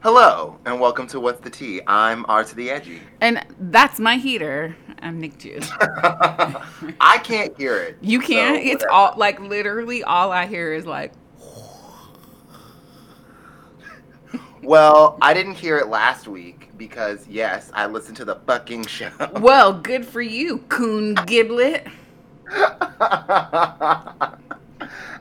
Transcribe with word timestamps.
Hello, 0.00 0.56
and 0.64 0.78
welcome 0.78 1.08
to 1.08 1.18
What's 1.18 1.40
the 1.40 1.50
Tea? 1.50 1.80
I'm 1.84 2.24
R 2.28 2.44
to 2.44 2.54
the 2.54 2.70
Edgy. 2.70 3.00
And 3.20 3.44
that's 3.58 3.98
my 3.98 4.16
heater. 4.16 4.76
I'm 5.02 5.20
Nick 5.20 5.38
Jude. 5.38 5.66
I 5.80 7.20
can't 7.24 7.56
hear 7.58 7.78
it. 7.78 7.98
You 8.00 8.20
can't? 8.20 8.62
so 8.62 8.70
it's 8.70 8.84
all 8.92 9.14
like 9.16 9.40
literally 9.40 10.04
all 10.04 10.30
I 10.30 10.46
hear 10.46 10.72
is 10.72 10.86
like 10.86 11.12
Well, 14.62 15.18
I 15.20 15.34
didn't 15.34 15.54
hear 15.54 15.78
it 15.78 15.88
last 15.88 16.28
week 16.28 16.68
because, 16.76 17.26
yes, 17.26 17.72
I 17.74 17.86
listened 17.86 18.18
to 18.18 18.24
the 18.24 18.36
fucking 18.46 18.86
show. 18.86 19.10
Well, 19.40 19.72
good 19.72 20.06
for 20.06 20.22
you, 20.22 20.58
coon 20.68 21.14
giblet. 21.26 21.88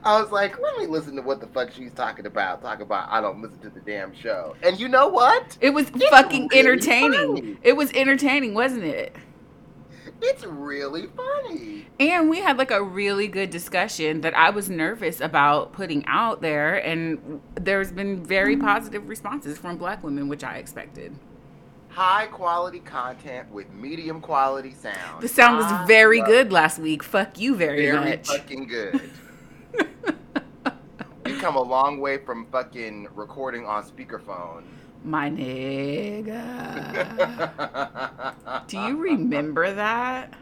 I 0.04 0.22
was 0.22 0.32
like, 0.32 0.60
let 0.60 0.78
me 0.78 0.88
listen 0.88 1.16
to 1.16 1.22
what 1.22 1.40
the 1.40 1.48
fuck 1.48 1.72
she's 1.72 1.92
talking 1.92 2.26
about. 2.26 2.62
Talk 2.62 2.80
about 2.80 3.10
I 3.10 3.22
don't 3.22 3.42
listen 3.42 3.60
to 3.60 3.70
the 3.70 3.82
damn 3.82 4.16
show. 4.16 4.56
And 4.64 4.80
you 4.80 4.88
know 4.88 5.08
what? 5.08 5.58
It 5.62 5.72
was 5.72 5.90
It's 5.90 6.10
fucking 6.10 6.48
really 6.48 6.60
entertaining. 6.60 7.36
funny. 7.36 7.58
It 7.64 7.76
was 7.76 7.92
entertaining, 7.94 8.54
wasn't 8.54 8.84
it? 8.84 9.16
It's 10.22 10.44
really 10.46 11.08
funny. 11.08 11.88
And 12.00 12.30
we 12.30 12.40
had 12.40 12.58
like 12.58 12.72
a 12.72 12.82
really 12.82 13.28
good 13.28 13.50
discussion 13.50 14.22
that 14.22 14.36
I 14.36 14.50
was 14.50 14.70
nervous 14.70 15.22
about 15.22 15.74
putting 15.74 16.06
out 16.08 16.42
there, 16.42 16.76
and 16.76 17.42
there's 17.56 17.92
been 17.92 18.24
very 18.24 18.56
mm-hmm. 18.56 18.66
positive 18.66 19.10
responses 19.10 19.58
from 19.58 19.78
black 19.78 20.04
women, 20.04 20.28
which 20.28 20.44
I 20.44 20.58
expected. 20.58 21.16
High 21.90 22.28
quality 22.28 22.80
content 22.80 23.52
with 23.52 23.72
medium 23.72 24.22
quality 24.22 24.74
sound. 24.74 25.22
The 25.22 25.28
sound 25.28 25.58
was 25.58 25.88
very 25.88 26.22
good 26.22 26.52
last 26.52 26.80
week. 26.80 27.02
Fuck 27.04 27.40
you 27.40 27.56
very, 27.56 27.86
very 27.86 28.12
much. 28.12 28.28
fucking 28.28 28.68
good. 28.68 29.12
You 31.26 31.38
come 31.40 31.56
a 31.56 31.62
long 31.62 32.00
way 32.00 32.18
from 32.18 32.46
fucking 32.48 33.08
recording 33.16 33.66
on 33.66 33.84
speakerphone. 33.84 34.64
My 35.04 35.30
nigga. 35.30 36.28
Do 38.68 38.80
you 38.80 38.98
remember 38.98 39.74
that? 39.74 40.34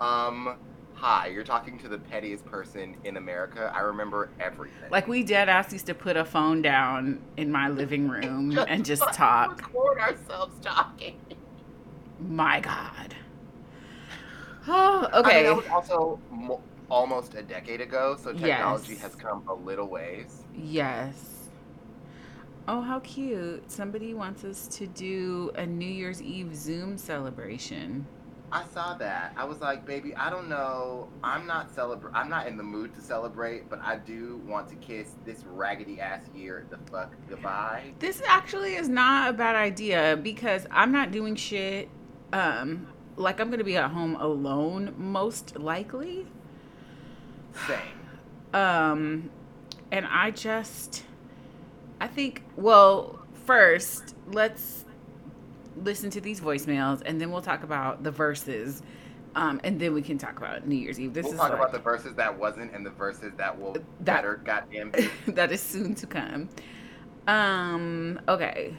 Um, 0.00 0.56
hi, 0.94 1.26
you're 1.28 1.44
talking 1.44 1.78
to 1.80 1.88
the 1.88 1.98
pettiest 1.98 2.44
person 2.46 2.96
in 3.04 3.16
America. 3.16 3.72
I 3.74 3.80
remember 3.80 4.30
everything. 4.40 4.90
Like 4.90 5.08
we 5.08 5.22
dead 5.22 5.48
ass 5.48 5.72
used 5.72 5.86
to 5.86 5.94
put 5.94 6.16
a 6.16 6.24
phone 6.24 6.62
down 6.62 7.20
in 7.36 7.52
my 7.52 7.68
living 7.68 8.08
room 8.08 8.58
and 8.68 8.84
just 8.84 9.02
talk. 9.12 9.58
Record 9.58 9.98
ourselves 9.98 10.58
talking. 10.60 11.18
My 12.20 12.60
God. 12.60 13.14
Oh, 14.68 15.08
I 15.12 15.16
mean, 15.16 15.26
okay. 15.26 15.42
that 15.44 15.56
was 15.56 15.66
also 15.68 16.20
almost 16.96 17.34
a 17.34 17.42
decade 17.42 17.80
ago, 17.80 18.16
so 18.22 18.32
technology 18.34 18.92
Yes. 18.92 19.02
has 19.02 19.14
come 19.14 19.42
a 19.48 19.54
little 19.54 19.88
ways. 19.88 20.44
Yes. 20.54 21.48
Oh, 22.68 22.82
how 22.82 23.00
cute. 23.00 23.68
Somebody 23.72 24.12
wants 24.14 24.44
us 24.44 24.68
to 24.76 24.86
do 24.86 25.50
a 25.56 25.64
New 25.66 25.88
Year's 25.88 26.20
Eve 26.22 26.54
Zoom 26.54 26.98
celebration. 26.98 28.06
I 28.52 28.64
saw 28.74 28.92
that. 28.98 29.32
I 29.38 29.44
was 29.44 29.60
like, 29.62 29.86
baby, 29.86 30.14
I 30.14 30.28
don't 30.28 30.50
know. 30.50 31.08
I'm 31.24 31.46
not 31.46 31.74
celebra- 31.74 32.10
I'm 32.12 32.28
not 32.28 32.46
in 32.46 32.58
the 32.58 32.62
mood 32.62 32.94
to 32.96 33.00
celebrate, 33.00 33.70
but 33.70 33.80
I 33.82 33.96
do 33.96 34.42
want 34.46 34.68
to 34.68 34.74
kiss 34.76 35.14
this 35.24 35.42
raggedy 35.48 35.98
ass 35.98 36.20
year 36.34 36.66
the 36.68 36.76
fuck 36.90 37.14
goodbye. 37.30 37.94
This 37.98 38.20
actually 38.28 38.74
is 38.74 38.90
not 38.90 39.30
a 39.30 39.32
bad 39.32 39.56
idea 39.56 40.18
because 40.22 40.66
I'm 40.70 40.92
not 40.92 41.10
doing 41.12 41.34
shit. 41.34 41.88
Um, 42.34 42.86
like 43.16 43.40
I'm 43.40 43.50
gonna 43.50 43.64
be 43.64 43.78
at 43.78 43.90
home 43.90 44.16
alone 44.16 44.94
most 44.98 45.58
likely. 45.58 46.26
Same. 47.66 47.78
Um, 48.54 49.30
and 49.90 50.06
I 50.06 50.30
just, 50.30 51.04
I 52.00 52.06
think, 52.08 52.42
well, 52.56 53.18
first, 53.46 54.14
let's 54.28 54.84
listen 55.76 56.10
to 56.10 56.20
these 56.20 56.40
voicemails 56.40 57.02
and 57.06 57.20
then 57.20 57.30
we'll 57.30 57.42
talk 57.42 57.62
about 57.62 58.02
the 58.02 58.10
verses. 58.10 58.82
Um, 59.34 59.60
and 59.64 59.80
then 59.80 59.94
we 59.94 60.02
can 60.02 60.18
talk 60.18 60.36
about 60.36 60.66
New 60.66 60.76
Year's 60.76 61.00
Eve. 61.00 61.14
This 61.14 61.24
we'll 61.24 61.32
is 61.34 61.40
talk 61.40 61.50
like, 61.50 61.58
about 61.58 61.72
the 61.72 61.78
verses 61.78 62.14
that 62.16 62.38
wasn't 62.38 62.74
and 62.74 62.84
the 62.84 62.90
verses 62.90 63.32
that 63.38 63.58
will 63.58 63.72
That- 63.72 64.04
better 64.04 64.40
goddamn 64.44 64.92
that 65.28 65.50
is 65.52 65.62
soon 65.62 65.94
to 65.96 66.06
come. 66.06 66.48
Um, 67.26 68.20
okay. 68.28 68.76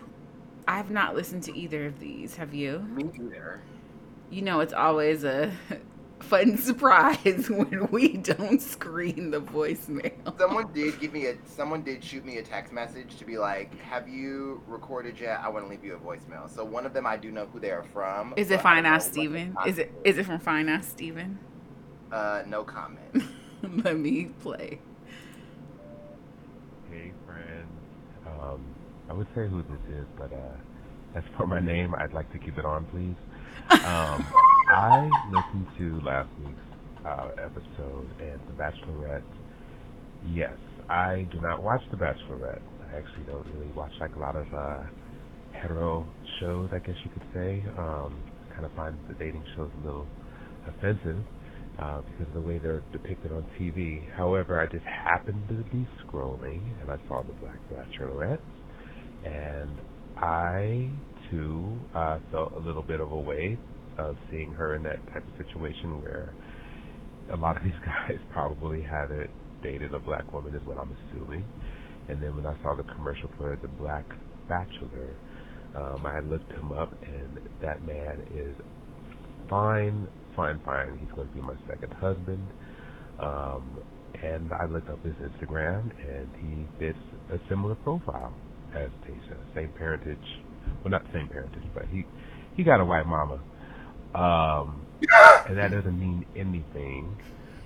I've 0.68 0.92
not 0.92 1.16
listened 1.16 1.44
to 1.44 1.58
either 1.58 1.86
of 1.88 2.00
these. 2.00 2.36
Have 2.36 2.54
you? 2.54 2.80
Me 2.94 3.06
either. 3.16 3.62
You 4.30 4.44
know, 4.44 4.60
it's 4.62 4.74
always 4.74 5.24
a 5.24 5.52
fun 6.24 6.58
surprise 6.70 7.50
when 7.50 7.88
we 7.92 8.18
don't 8.18 8.62
screen 8.62 9.32
the 9.32 9.42
voicemail. 9.42 10.38
Someone 10.40 10.72
did 10.74 11.00
give 11.00 11.14
me 11.14 11.28
a 11.28 11.36
someone 11.46 11.84
did 11.84 12.04
shoot 12.04 12.26
me 12.26 12.38
a 12.38 12.44
text 12.44 12.74
message 12.74 13.18
to 13.18 13.26
be 13.26 13.38
like, 13.38 13.78
Have 13.80 14.08
you 14.08 14.62
recorded 14.68 15.20
yet? 15.20 15.40
I 15.44 15.50
want 15.50 15.66
to 15.66 15.70
leave 15.70 15.84
you 15.84 15.96
a 15.96 16.00
voicemail. 16.00 16.50
So 16.50 16.64
one 16.64 16.86
of 16.86 16.94
them 16.94 17.06
I 17.06 17.18
do 17.18 17.32
know 17.32 17.46
who 17.48 17.60
they 17.60 17.72
are 17.72 17.84
from. 17.84 18.34
Is 18.38 18.52
it 18.52 18.60
I 18.60 18.64
Fine 18.64 18.86
Ass 18.86 19.06
Steven? 19.08 19.56
Is 19.66 19.78
it 19.78 19.92
is 20.04 20.18
it 20.18 20.26
from 20.26 20.40
Fine 20.40 20.70
Ass 20.70 20.88
Steven? 20.88 21.40
uh 22.12 22.44
no 22.48 22.64
comment. 22.64 23.24
Let 23.84 23.98
me 23.98 24.26
play. 24.42 24.80
Hey, 26.92 27.12
friends. 27.26 27.72
Um, 28.28 28.64
I 29.10 29.14
would 29.14 29.28
say 29.34 29.48
who 29.48 29.64
this 29.64 29.98
is, 29.98 30.06
but 30.18 30.32
uh, 30.32 31.18
as 31.18 31.24
for 31.38 31.48
my 31.48 31.60
name, 31.60 31.96
I'd 31.96 32.14
like 32.14 32.32
to 32.34 32.38
keep 32.38 32.58
it 32.58 32.66
on, 32.66 32.86
please. 32.86 33.16
Um, 33.72 34.26
I 34.70 35.10
listened 35.32 35.68
to 35.78 36.06
last 36.06 36.30
week's 36.46 37.06
uh, 37.06 37.30
episode 37.44 38.08
and 38.22 38.40
The 38.48 38.54
Bachelorette. 38.54 39.24
Yes, 40.32 40.56
I 40.90 41.28
do 41.32 41.42
not 41.42 41.64
watch 41.64 41.82
The 41.92 41.98
Bachelorette. 41.98 42.62
I 42.92 42.98
actually 42.98 43.24
don't 43.26 43.46
really 43.56 43.72
watch 43.76 43.92
like 44.00 44.16
a 44.16 44.20
lot 44.20 44.36
of 44.36 44.46
uh, 44.54 44.84
hetero 45.52 46.06
shows, 46.40 46.70
I 46.72 46.80
guess 46.80 46.96
you 47.04 47.12
could 47.12 47.28
say. 47.34 47.64
Um, 47.78 48.16
kind 48.54 48.66
of 48.66 48.72
find 48.74 48.98
the 49.08 49.16
dating 49.16 49.44
shows 49.56 49.70
a 49.82 49.86
little 49.86 50.08
offensive 50.68 51.18
uh, 51.80 52.02
because 52.02 52.28
of 52.28 52.34
the 52.34 52.48
way 52.48 52.60
they're 52.60 52.84
depicted 52.92 53.32
on 53.32 53.46
TV. 53.60 54.10
However, 54.16 54.60
I 54.60 54.68
just 54.68 54.86
happened 54.86 55.44
to 55.50 55.56
be 55.76 55.88
scrolling 56.06 56.62
and 56.82 56.92
I 56.92 56.98
saw 57.08 57.24
the 57.24 57.34
Black 57.34 57.58
Bachelorette, 57.72 58.40
and 59.26 59.72
I 60.18 60.90
too 61.34 61.80
uh, 61.96 62.20
felt 62.32 62.54
a 62.54 62.60
little 62.60 62.84
bit 62.84 63.00
of 63.00 63.12
a 63.12 63.20
way 63.20 63.58
of 63.98 64.16
seeing 64.30 64.52
her 64.54 64.76
in 64.76 64.84
that 64.84 65.06
type 65.14 65.24
of 65.28 65.46
situation 65.46 66.02
where 66.02 66.34
a 67.32 67.36
lot 67.36 67.58
of 67.58 67.64
these 67.64 67.74
guys 67.86 68.20
probably 68.32 68.82
haven't 68.82 69.30
dated 69.64 69.94
a 69.94 70.00
black 70.00 70.32
woman, 70.34 70.54
is 70.54 70.62
what 70.66 70.78
I'm 70.78 70.96
assuming. 71.10 71.44
And 72.10 72.22
then 72.22 72.36
when 72.36 72.46
I 72.46 72.56
saw 72.62 72.76
the 72.76 72.84
commercial 72.84 73.30
for 73.38 73.58
the 73.62 73.70
Black 73.70 74.06
Bachelor, 74.50 75.16
um, 75.76 76.06
I 76.06 76.20
looked 76.20 76.52
him 76.52 76.72
up, 76.74 76.92
and 77.02 77.40
that 77.62 77.86
man 77.88 78.22
is 78.36 78.54
fine, 79.50 80.08
fine, 80.36 80.60
fine. 80.66 81.00
He's 81.00 81.16
going 81.16 81.30
to 81.30 81.34
be 81.34 81.42
my 81.42 81.56
second 81.68 81.94
husband. 81.94 82.46
Um, 83.20 83.80
and 84.22 84.52
I 84.54 84.66
looked 84.66 84.90
up 84.90 85.04
his 85.04 85.16
Instagram, 85.16 85.92
and 86.08 86.28
he 86.42 86.68
fits 86.78 87.00
a 87.32 87.38
similar 87.50 87.76
profile 87.76 88.34
as 88.76 88.90
Tayshia. 89.08 89.38
Same 89.56 89.72
parentage, 89.78 90.18
well, 90.84 90.92
not 90.92 91.06
the 91.06 91.14
same 91.14 91.28
parentage, 91.28 91.64
but 91.74 91.86
he 91.92 92.06
he 92.56 92.64
got 92.64 92.80
a 92.80 92.86
white 92.86 93.06
mama. 93.06 93.40
Um, 94.14 94.86
and 95.48 95.58
that 95.58 95.72
doesn't 95.72 96.00
mean 96.00 96.26
anything. 96.36 97.18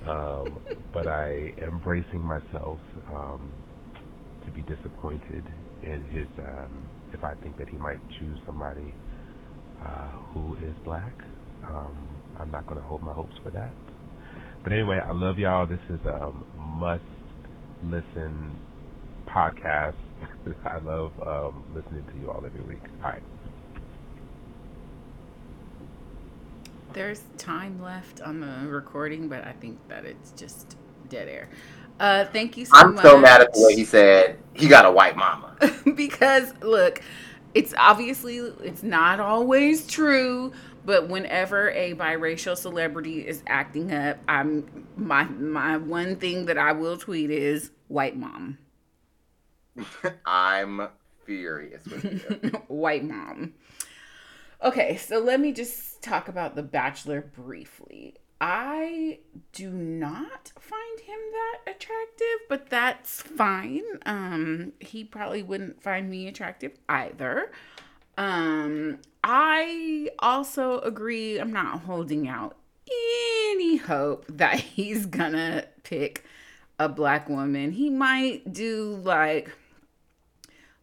Um, 0.08 0.60
but 0.94 1.08
I 1.08 1.54
am 1.62 1.80
bracing 1.84 2.22
myself 2.22 2.80
um, 3.14 3.52
to 4.46 4.52
be 4.52 4.62
disappointed 4.62 5.44
in 5.84 6.04
his. 6.12 6.28
Um, 6.40 6.88
if 7.14 7.24
I 7.24 7.36
think 7.36 7.58
that 7.58 7.70
he 7.70 7.78
might 7.78 8.00
choose 8.20 8.38
somebody 8.46 8.94
uh, 9.84 10.10
who 10.34 10.56
is 10.56 10.74
black, 10.84 11.14
um, 11.66 11.96
I'm 12.40 12.52
not 12.52 12.68
going 12.68 12.80
to 12.80 12.86
hold 12.86 13.02
my 13.02 13.14
hopes 13.14 13.36
for 13.44 13.50
that. 13.52 13.72
But 14.64 14.74
anyway, 14.74 15.00
I 15.04 15.12
love 15.12 15.40
y'all. 15.40 15.66
This 15.66 15.80
is 15.90 16.00
a 16.06 16.32
must 16.58 17.04
listen 17.84 18.56
podcast. 19.28 19.96
I 20.66 20.78
love 20.80 21.12
um, 21.26 21.64
listening 21.74 22.04
to 22.06 22.20
you 22.22 22.32
all 22.32 22.44
every 22.46 22.62
week. 22.62 22.82
All 23.04 23.12
right. 23.12 23.22
There's 26.94 27.22
time 27.38 27.82
left 27.82 28.22
on 28.22 28.40
the 28.40 28.68
recording, 28.68 29.28
but 29.28 29.44
I 29.46 29.52
think 29.54 29.78
that 29.88 30.06
it's 30.06 30.32
just 30.32 30.78
dead 31.10 31.28
air. 31.28 31.50
Uh, 32.00 32.26
thank 32.26 32.58
you 32.58 32.66
so 32.66 32.76
much. 32.76 32.86
I'm 32.86 32.96
much. 32.96 33.04
so 33.04 33.18
mad 33.18 33.42
at 33.42 33.54
the 33.54 33.64
way 33.64 33.76
he 33.76 33.84
said 33.84 34.38
he 34.54 34.68
got 34.68 34.86
a 34.86 34.92
white 34.92 35.16
mama. 35.16 35.56
because 35.96 36.54
look, 36.62 37.02
it's 37.54 37.74
obviously 37.78 38.38
it's 38.38 38.84
not 38.84 39.20
always 39.20 39.88
true, 39.88 40.54
but 40.86 41.10
whenever 41.10 41.72
a 41.72 41.96
biracial 41.96 42.56
celebrity 42.56 43.28
is 43.28 43.44
acting 43.48 43.92
up, 43.92 44.18
I'm 44.28 44.88
my 44.96 45.24
my 45.26 45.78
one 45.78 46.16
thing 46.18 46.46
that 46.46 46.58
I 46.58 46.72
will 46.72 46.98
tweet 46.98 47.32
is 47.32 47.72
white 47.88 48.16
mom. 48.16 48.58
I'm 50.26 50.88
furious 51.26 51.86
with 51.86 52.04
you. 52.04 52.50
white 52.68 53.04
mom. 53.04 53.54
Okay, 54.64 54.98
so 54.98 55.20
let 55.20 55.40
me 55.40 55.52
just 55.52 56.02
talk 56.02 56.28
about 56.28 56.56
The 56.56 56.64
Bachelor 56.64 57.22
briefly. 57.22 58.16
I 58.40 59.20
do 59.52 59.72
not 59.72 60.52
find 60.60 61.00
him 61.00 61.20
that 61.32 61.72
attractive, 61.72 62.48
but 62.50 62.70
that's 62.70 63.22
fine. 63.22 63.84
Um, 64.06 64.74
he 64.80 65.04
probably 65.04 65.42
wouldn't 65.44 65.82
find 65.82 66.10
me 66.10 66.28
attractive 66.28 66.74
either. 66.88 67.52
Um, 68.18 69.00
I 69.24 70.10
also 70.20 70.80
agree. 70.80 71.40
I'm 71.40 71.54
not 71.54 71.82
holding 71.82 72.28
out 72.28 72.58
any 72.90 73.78
hope 73.78 74.26
that 74.30 74.60
he's 74.60 75.06
gonna 75.06 75.66
pick 75.84 76.24
a 76.80 76.90
black 76.90 77.30
woman. 77.30 77.72
He 77.72 77.90
might 77.90 78.54
do 78.54 79.02
like 79.04 79.52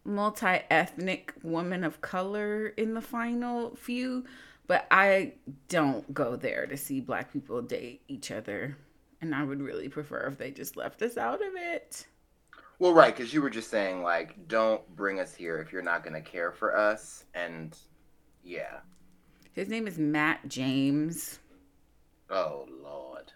multi 0.05 0.59
ethnic 0.69 1.33
woman 1.43 1.83
of 1.83 2.01
color 2.01 2.67
in 2.77 2.93
the 2.93 3.01
final 3.01 3.75
few, 3.75 4.25
but 4.67 4.87
I 4.91 5.33
don't 5.67 6.13
go 6.13 6.35
there 6.35 6.67
to 6.67 6.77
see 6.77 6.99
black 7.01 7.33
people 7.33 7.61
date 7.61 8.01
each 8.07 8.31
other. 8.31 8.77
And 9.21 9.33
I 9.33 9.43
would 9.43 9.61
really 9.61 9.89
prefer 9.89 10.27
if 10.27 10.37
they 10.37 10.51
just 10.51 10.77
left 10.77 11.01
us 11.01 11.17
out 11.17 11.41
of 11.41 11.53
it. 11.55 12.05
Well, 12.77 12.93
right, 12.93 13.15
because 13.15 13.33
you 13.33 13.41
were 13.41 13.49
just 13.49 13.69
saying, 13.69 14.03
like, 14.03 14.47
don't 14.47 14.87
bring 14.95 15.19
us 15.19 15.33
here 15.33 15.59
if 15.59 15.71
you're 15.71 15.81
not 15.81 16.03
going 16.03 16.13
to 16.13 16.29
care 16.29 16.51
for 16.51 16.77
us. 16.77 17.23
And 17.33 17.77
yeah. 18.43 18.79
His 19.53 19.69
name 19.69 19.87
is 19.87 19.97
Matt 19.97 20.47
James. 20.47 21.39
Oh, 22.29 22.67
Lord. 22.83 23.31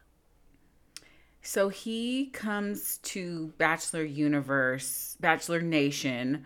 So 1.42 1.70
he 1.70 2.28
comes 2.28 2.98
to 3.04 3.54
Bachelor 3.58 4.04
Universe, 4.04 5.16
Bachelor 5.22 5.62
Nation, 5.62 6.46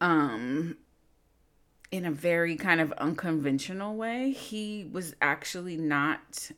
um, 0.00 0.76
in 1.90 2.04
a 2.04 2.10
very 2.10 2.56
kind 2.56 2.80
of 2.80 2.92
unconventional 2.92 3.96
way. 3.96 4.32
He 4.32 4.88
was 4.90 5.14
actually 5.20 5.76
not, 5.76 6.50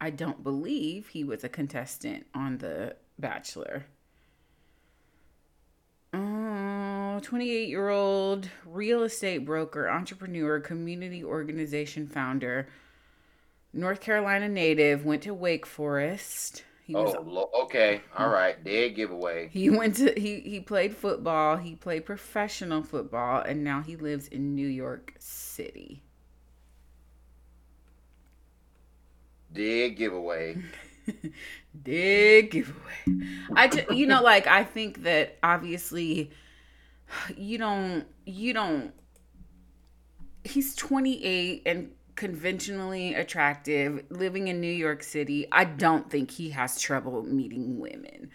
I 0.00 0.10
don't 0.10 0.42
believe 0.42 1.08
he 1.08 1.24
was 1.24 1.44
a 1.44 1.48
contestant 1.48 2.26
on 2.34 2.58
The 2.58 2.96
Bachelor. 3.18 3.86
28 7.24 7.68
year 7.68 7.88
old 7.88 8.48
real 8.66 9.02
estate 9.02 9.38
broker, 9.38 9.88
entrepreneur, 9.88 10.60
community 10.60 11.24
organization 11.24 12.06
founder, 12.06 12.68
North 13.72 14.00
Carolina 14.00 14.48
native, 14.48 15.04
went 15.04 15.22
to 15.22 15.32
Wake 15.32 15.64
Forest. 15.64 16.64
He 16.86 16.94
was, 16.94 17.14
oh, 17.16 17.62
okay. 17.64 18.02
All 18.18 18.28
right. 18.28 18.62
Dead 18.62 18.94
giveaway. 18.94 19.48
He 19.48 19.70
went 19.70 19.96
to 19.96 20.12
he 20.20 20.40
he 20.40 20.60
played 20.60 20.94
football. 20.94 21.56
He 21.56 21.74
played 21.74 22.04
professional 22.04 22.82
football, 22.82 23.40
and 23.40 23.64
now 23.64 23.80
he 23.80 23.96
lives 23.96 24.28
in 24.28 24.54
New 24.54 24.68
York 24.68 25.14
City. 25.18 26.02
Dead 29.50 29.96
giveaway. 29.96 30.58
Dead 31.82 32.50
giveaway. 32.50 32.92
I 33.56 33.68
just, 33.68 33.90
you 33.90 34.06
know, 34.06 34.22
like 34.22 34.46
I 34.46 34.62
think 34.62 35.04
that 35.04 35.38
obviously, 35.42 36.32
you 37.34 37.56
don't 37.56 38.04
you 38.26 38.52
don't. 38.52 38.92
He's 40.44 40.76
twenty 40.76 41.24
eight 41.24 41.62
and 41.64 41.92
conventionally 42.16 43.14
attractive, 43.14 44.04
living 44.10 44.48
in 44.48 44.60
New 44.60 44.72
York 44.72 45.02
City, 45.02 45.46
I 45.50 45.64
don't 45.64 46.10
think 46.10 46.30
he 46.30 46.50
has 46.50 46.80
trouble 46.80 47.22
meeting 47.22 47.78
women. 47.78 48.30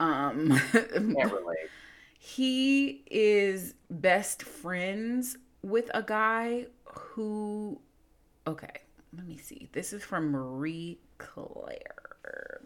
Um, 0.00 0.60
he 2.18 3.02
is 3.10 3.74
best 3.90 4.42
friends 4.42 5.36
with 5.62 5.90
a 5.94 6.02
guy 6.02 6.66
who, 6.84 7.80
okay, 8.46 8.80
let 9.16 9.26
me 9.26 9.38
see. 9.38 9.68
This 9.72 9.92
is 9.92 10.02
from 10.02 10.30
Marie 10.30 10.98
Claire. 11.18 12.62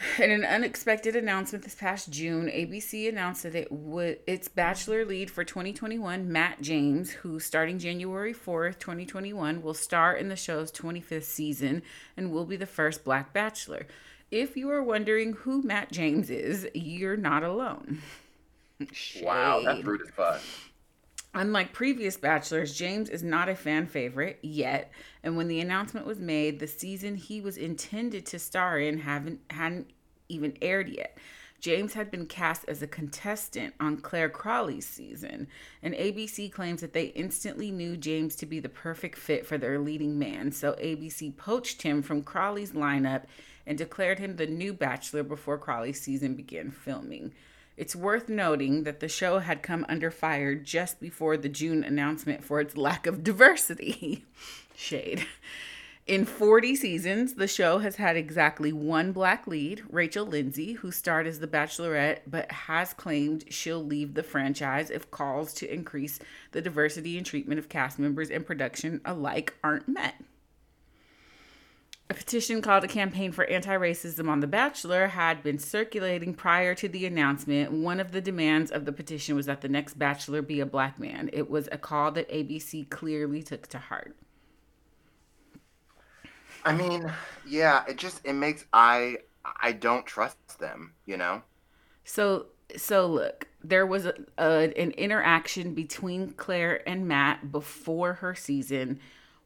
In 0.18 0.30
an 0.30 0.44
unexpected 0.44 1.16
announcement 1.16 1.64
this 1.64 1.74
past 1.74 2.10
June, 2.10 2.46
ABC 2.46 3.08
announced 3.08 3.42
that 3.42 3.54
it 3.54 3.70
would 3.70 4.18
its 4.26 4.48
bachelor 4.48 5.04
lead 5.04 5.30
for 5.30 5.44
2021, 5.44 6.30
Matt 6.30 6.60
James, 6.60 7.10
who 7.10 7.38
starting 7.38 7.78
January 7.78 8.32
4th, 8.32 8.78
2021, 8.78 9.62
will 9.62 9.74
star 9.74 10.14
in 10.14 10.28
the 10.28 10.36
show's 10.36 10.72
25th 10.72 11.24
season 11.24 11.82
and 12.16 12.32
will 12.32 12.46
be 12.46 12.56
the 12.56 12.66
first 12.66 13.04
black 13.04 13.32
bachelor. 13.32 13.86
If 14.30 14.56
you 14.56 14.70
are 14.70 14.82
wondering 14.82 15.32
who 15.32 15.62
Matt 15.62 15.90
James 15.90 16.30
is, 16.30 16.68
you're 16.72 17.16
not 17.16 17.42
alone. 17.42 18.00
wow, 19.22 19.60
that's 19.64 19.84
rude 19.84 20.02
as 20.02 20.10
fuck. 20.10 20.40
Unlike 21.32 21.72
previous 21.72 22.16
bachelors, 22.16 22.76
James 22.76 23.08
is 23.08 23.22
not 23.22 23.48
a 23.48 23.54
fan 23.54 23.86
favorite 23.86 24.40
yet, 24.42 24.90
and 25.22 25.36
when 25.36 25.46
the 25.46 25.60
announcement 25.60 26.04
was 26.04 26.18
made, 26.18 26.58
the 26.58 26.66
season 26.66 27.14
he 27.14 27.40
was 27.40 27.56
intended 27.56 28.26
to 28.26 28.38
star 28.38 28.80
in 28.80 28.98
haven't 28.98 29.40
hadn't 29.50 29.90
even 30.28 30.56
aired 30.60 30.88
yet. 30.88 31.16
James 31.60 31.92
had 31.92 32.10
been 32.10 32.26
cast 32.26 32.64
as 32.68 32.82
a 32.82 32.86
contestant 32.86 33.74
on 33.78 33.98
Clare 33.98 34.30
Crawley's 34.30 34.86
season, 34.86 35.46
and 35.82 35.94
ABC 35.94 36.50
claims 36.50 36.80
that 36.80 36.94
they 36.94 37.06
instantly 37.06 37.70
knew 37.70 37.96
James 37.96 38.34
to 38.36 38.46
be 38.46 38.58
the 38.60 38.68
perfect 38.68 39.16
fit 39.18 39.46
for 39.46 39.58
their 39.58 39.78
leading 39.78 40.18
man, 40.18 40.50
so 40.50 40.72
ABC 40.72 41.36
poached 41.36 41.82
him 41.82 42.02
from 42.02 42.22
Crawley's 42.22 42.72
lineup 42.72 43.24
and 43.66 43.76
declared 43.76 44.18
him 44.18 44.36
the 44.36 44.46
new 44.46 44.72
bachelor 44.72 45.22
before 45.22 45.58
Crawley's 45.58 46.00
season 46.00 46.34
began 46.34 46.70
filming. 46.70 47.32
It's 47.80 47.96
worth 47.96 48.28
noting 48.28 48.82
that 48.82 49.00
the 49.00 49.08
show 49.08 49.38
had 49.38 49.62
come 49.62 49.86
under 49.88 50.10
fire 50.10 50.54
just 50.54 51.00
before 51.00 51.38
the 51.38 51.48
June 51.48 51.82
announcement 51.82 52.44
for 52.44 52.60
its 52.60 52.76
lack 52.76 53.06
of 53.06 53.24
diversity. 53.24 54.26
Shade. 54.76 55.26
In 56.06 56.26
40 56.26 56.76
seasons, 56.76 57.36
the 57.36 57.48
show 57.48 57.78
has 57.78 57.96
had 57.96 58.18
exactly 58.18 58.70
one 58.70 59.12
black 59.12 59.46
lead, 59.46 59.82
Rachel 59.88 60.26
Lindsay, 60.26 60.74
who 60.74 60.92
starred 60.92 61.26
as 61.26 61.40
the 61.40 61.46
Bachelorette, 61.46 62.18
but 62.26 62.52
has 62.52 62.92
claimed 62.92 63.44
she'll 63.48 63.82
leave 63.82 64.12
the 64.12 64.22
franchise 64.22 64.90
if 64.90 65.10
calls 65.10 65.54
to 65.54 65.72
increase 65.72 66.18
the 66.52 66.60
diversity 66.60 67.16
and 67.16 67.24
treatment 67.24 67.58
of 67.58 67.70
cast 67.70 67.98
members 67.98 68.28
and 68.28 68.44
production 68.44 69.00
alike 69.06 69.54
aren't 69.64 69.88
met. 69.88 70.16
A 72.10 72.14
petition 72.14 72.60
called 72.60 72.82
a 72.82 72.88
campaign 72.88 73.30
for 73.30 73.44
anti 73.44 73.72
racism 73.76 74.28
on 74.28 74.40
The 74.40 74.48
Bachelor 74.48 75.06
had 75.06 75.44
been 75.44 75.60
circulating 75.60 76.34
prior 76.34 76.74
to 76.74 76.88
the 76.88 77.06
announcement. 77.06 77.70
One 77.70 78.00
of 78.00 78.10
the 78.10 78.20
demands 78.20 78.72
of 78.72 78.84
the 78.84 78.90
petition 78.90 79.36
was 79.36 79.46
that 79.46 79.60
the 79.60 79.68
next 79.68 79.96
Bachelor 79.96 80.42
be 80.42 80.58
a 80.58 80.66
black 80.66 80.98
man. 80.98 81.30
It 81.32 81.48
was 81.48 81.68
a 81.70 81.78
call 81.78 82.10
that 82.12 82.28
ABC 82.28 82.90
clearly 82.90 83.44
took 83.44 83.68
to 83.68 83.78
heart. 83.78 84.16
I 86.64 86.74
mean, 86.74 87.12
yeah, 87.46 87.84
it 87.88 87.96
just 87.96 88.20
it 88.24 88.32
makes 88.32 88.64
I 88.72 89.18
I 89.62 89.70
don't 89.70 90.04
trust 90.04 90.58
them, 90.58 90.94
you 91.06 91.16
know. 91.16 91.42
So 92.02 92.46
so 92.76 93.06
look, 93.06 93.46
there 93.62 93.86
was 93.86 94.06
a, 94.06 94.14
a, 94.36 94.72
an 94.76 94.90
interaction 94.92 95.74
between 95.74 96.32
Clare 96.32 96.86
and 96.88 97.06
Matt 97.06 97.52
before 97.52 98.14
her 98.14 98.34
season 98.34 98.98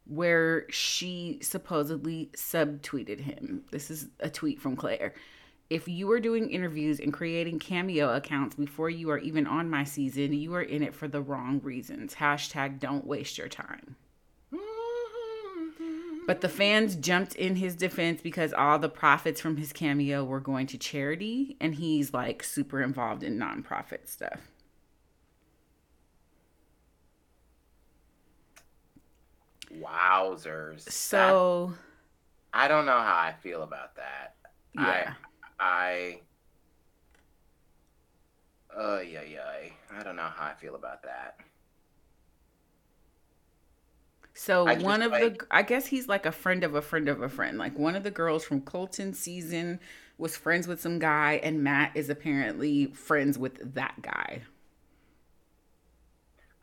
where 0.07 0.67
she 0.71 1.39
supposedly 1.43 2.31
subtweeted 2.37 3.21
him. 3.21 3.65
This 3.71 3.91
is 3.91 4.09
a 4.21 4.29
tweet 4.29 4.61
from 4.61 4.77
Clare. 4.77 5.15
If 5.71 5.89
you 5.89 6.11
are 6.11 6.21
doing 6.21 6.51
interviews 6.51 7.01
and 7.01 7.13
creating 7.13 7.59
cameo 7.59 8.15
accounts 8.15 8.55
before 8.55 8.91
you 8.91 9.11
are 9.11 9.19
even 9.19 9.47
on 9.47 9.71
my 9.71 9.85
season, 9.85 10.35
you 10.35 10.55
are 10.55 10.63
in 10.63 10.83
it 10.83 10.95
for 10.95 11.09
the 11.09 11.23
wrong 11.23 11.61
reasons. 11.63 12.17
Hashtag 12.17 12.79
don't 12.79 13.07
waste 13.07 13.39
your 13.39 13.49
time. 13.49 13.97
But 16.27 16.41
the 16.41 16.49
fans 16.49 16.97
jumped 16.97 17.35
in 17.35 17.57
his 17.57 17.77
defense 17.77 18.23
because 18.23 18.55
all 18.55 18.79
the 18.79 18.89
profits 18.89 19.41
from 19.41 19.59
his 19.59 19.75
cameo 19.75 20.25
were 20.25 20.41
going 20.41 20.67
to 20.69 20.79
charity, 20.79 21.57
and 21.61 21.75
he's 21.75 22.15
like 22.15 22.43
super 22.43 22.83
involved 22.83 23.23
in 23.23 23.39
nonprofit 23.39 24.09
stuff. 24.09 24.41
Wowzers. 29.81 30.89
So 30.91 31.73
that, 31.73 31.79
I 32.59 32.69
don't 32.69 32.87
know 32.87 32.93
how 32.99 33.17
I 33.17 33.35
feel 33.43 33.63
about 33.63 33.97
that. 33.97 34.37
Yeah. 34.75 35.15
I 35.59 36.21
I 38.77 38.77
uh 38.77 39.01
yeah 39.01 39.23
yeah. 39.23 39.41
I 39.97 40.03
don't 40.03 40.17
know 40.17 40.23
how 40.23 40.47
I 40.47 40.55
feel 40.55 40.75
about 40.75 41.03
that. 41.05 41.39
So 44.35 44.67
I 44.67 44.79
one 44.79 45.03
of 45.03 45.13
like, 45.13 45.39
the 45.39 45.47
I 45.51 45.63
guess 45.63 45.87
he's 45.87 46.09
like 46.09 46.27
a 46.27 46.33
friend 46.33 46.65
of 46.65 46.75
a 46.75 46.83
friend 46.83 47.09
of 47.09 47.23
a 47.23 47.29
friend. 47.29 47.57
Like 47.57 47.79
one 47.79 47.95
of 47.95 48.03
the 48.03 48.11
girls 48.11 48.45
from 48.45 48.63
Colton 48.63 49.15
season 49.15 49.79
was 50.19 50.37
friends 50.37 50.67
with 50.67 50.81
some 50.81 50.99
guy 50.99 51.41
and 51.43 51.63
Matt 51.63 51.93
is 51.95 52.11
apparently 52.11 52.87
friends 52.87 53.39
with 53.39 53.75
that 53.75 53.95
guy. 54.03 54.43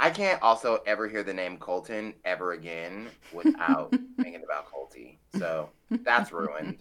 I 0.02 0.10
can't 0.10 0.42
also 0.42 0.80
ever 0.88 1.08
hear 1.08 1.22
the 1.22 1.34
name 1.34 1.58
Colton 1.58 2.16
ever 2.26 2.54
again 2.54 3.10
without 3.32 3.92
thinking 4.20 4.44
about 4.44 4.66
Colty. 4.66 5.18
So 5.38 5.70
that's 5.92 6.32
ruined. 6.32 6.80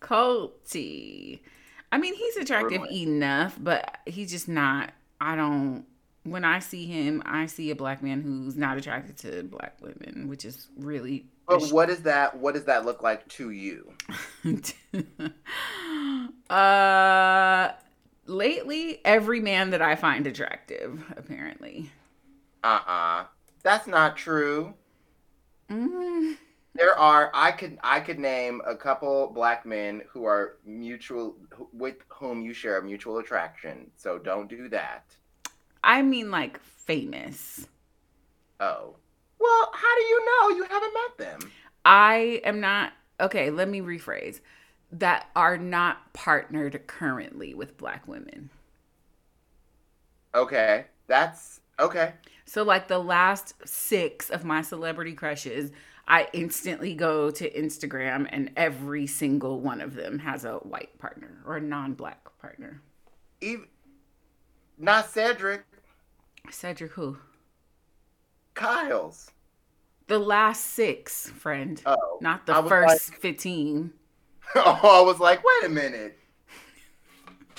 Colty. 0.00 1.40
I 1.92 1.98
mean, 1.98 2.14
he's 2.14 2.36
attractive 2.36 2.80
ruined. 2.80 2.96
enough, 2.96 3.58
but 3.60 3.98
he's 4.06 4.30
just 4.30 4.48
not. 4.48 4.92
I 5.20 5.36
don't. 5.36 5.84
When 6.22 6.46
I 6.46 6.60
see 6.60 6.86
him, 6.86 7.22
I 7.26 7.44
see 7.44 7.70
a 7.70 7.76
black 7.76 8.02
man 8.02 8.22
who's 8.22 8.56
not 8.56 8.78
attracted 8.78 9.18
to 9.18 9.42
black 9.42 9.76
women, 9.82 10.26
which 10.26 10.46
is 10.46 10.68
really 10.78 11.26
But 11.46 11.70
what 11.70 11.88
does 11.88 12.00
that 12.02 12.38
what 12.38 12.54
does 12.54 12.64
that 12.64 12.86
look 12.86 13.02
like 13.02 13.28
to 13.28 13.50
you? 13.50 13.92
uh 16.48 17.72
lately 18.26 19.00
every 19.04 19.40
man 19.40 19.70
that 19.70 19.82
I 19.82 19.94
find 19.94 20.26
attractive, 20.26 21.04
apparently. 21.18 21.90
Uh-uh. 22.62 23.24
That's 23.62 23.86
not 23.86 24.16
true. 24.16 24.74
Mm. 25.70 26.36
There 26.74 26.98
are 26.98 27.30
I 27.34 27.52
could 27.52 27.78
I 27.82 28.00
could 28.00 28.18
name 28.18 28.62
a 28.66 28.76
couple 28.76 29.30
black 29.34 29.66
men 29.66 30.02
who 30.08 30.24
are 30.24 30.56
mutual 30.64 31.36
with 31.72 31.96
whom 32.08 32.42
you 32.42 32.54
share 32.54 32.78
a 32.78 32.82
mutual 32.82 33.18
attraction. 33.18 33.90
So 33.96 34.18
don't 34.18 34.48
do 34.48 34.68
that. 34.68 35.04
I 35.82 36.02
mean 36.02 36.30
like 36.30 36.60
famous. 36.60 37.66
Oh. 38.60 38.96
Well, 39.38 39.70
how 39.72 39.96
do 39.96 40.02
you 40.02 40.26
know 40.26 40.56
you 40.56 40.62
haven't 40.64 40.94
met 40.94 41.18
them? 41.18 41.52
I 41.84 42.40
am 42.44 42.60
not 42.60 42.92
okay, 43.20 43.50
let 43.50 43.68
me 43.68 43.80
rephrase. 43.80 44.40
That 44.92 45.28
are 45.36 45.56
not 45.56 46.12
partnered 46.12 46.86
currently 46.86 47.54
with 47.54 47.76
black 47.76 48.08
women. 48.08 48.50
Okay. 50.34 50.86
That's 51.06 51.60
okay. 51.80 52.14
So 52.44 52.62
like 52.62 52.88
the 52.88 52.98
last 52.98 53.54
6 53.64 54.30
of 54.30 54.44
my 54.44 54.62
celebrity 54.62 55.12
crushes, 55.12 55.70
I 56.08 56.28
instantly 56.32 56.94
go 56.94 57.30
to 57.30 57.50
Instagram 57.50 58.26
and 58.30 58.50
every 58.56 59.06
single 59.06 59.60
one 59.60 59.80
of 59.80 59.94
them 59.94 60.18
has 60.18 60.44
a 60.44 60.54
white 60.54 60.98
partner 60.98 61.42
or 61.46 61.56
a 61.56 61.60
non-black 61.60 62.26
partner. 62.40 62.82
Even 63.40 63.66
not 64.76 65.10
Cedric. 65.10 65.64
Cedric 66.50 66.92
who? 66.92 67.18
Kyle's. 68.54 69.30
The 70.08 70.18
last 70.18 70.64
six, 70.64 71.30
friend. 71.30 71.80
Oh. 71.86 72.18
Not 72.20 72.46
the 72.46 72.60
first 72.62 73.10
like- 73.10 73.20
15. 73.20 73.92
oh, 74.56 74.80
I 74.82 75.06
was 75.06 75.20
like, 75.20 75.42
wait 75.44 75.70
a 75.70 75.72
minute. 75.72 76.18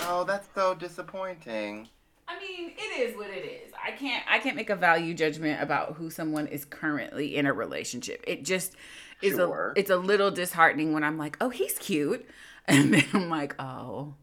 Oh, 0.01 0.24
that's 0.25 0.48
so 0.54 0.75
disappointing. 0.75 1.88
I 2.28 2.40
mean, 2.40 2.72
it 2.78 3.00
is 3.10 3.18
what 3.18 3.30
it 3.30 3.46
is. 3.46 3.72
I 3.84 3.92
can't 3.92 4.24
I 4.30 4.40
can't 4.40 4.56
make 4.56 4.70
a 4.70 4.75
value 4.75 5.13
judgment 5.13 5.62
about 5.62 5.96
who 5.96 6.10
someone 6.10 6.48
is 6.48 6.66
currently 6.66 7.36
in 7.36 7.46
a 7.46 7.54
relationship. 7.54 8.24
It 8.28 8.44
just 8.46 8.75
is 9.22 9.36
Sure. 9.36 9.74
a 9.75 9.80
it's 9.80 9.90
a 9.90 9.98
little 9.98 10.32
disheartening 10.32 10.94
when 10.94 11.04
I'm 11.04 11.18
like, 11.18 11.38
"Oh, 11.42 11.50
he's 11.50 11.78
cute." 11.78 12.25
And 12.68 12.94
then 12.94 13.04
I'm 13.13 13.28
like, 13.28 13.56
"Oh. 13.60 14.13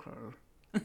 Okay." 0.00 0.82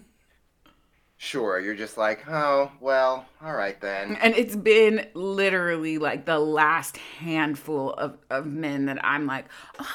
Sure, 1.22 1.60
you're 1.60 1.76
just 1.76 1.98
like, 1.98 2.24
oh, 2.30 2.72
well, 2.80 3.26
all 3.44 3.54
right 3.54 3.80
then. 3.82 4.16
And 4.22 4.34
it's 4.36 4.56
been 4.56 5.06
literally 5.14 5.98
like 5.98 6.26
the 6.26 6.40
last 6.40 6.96
handful 6.96 7.92
of, 7.94 8.18
of 8.30 8.46
men 8.46 8.86
that 8.86 9.04
I'm 9.04 9.26
like, 9.28 9.46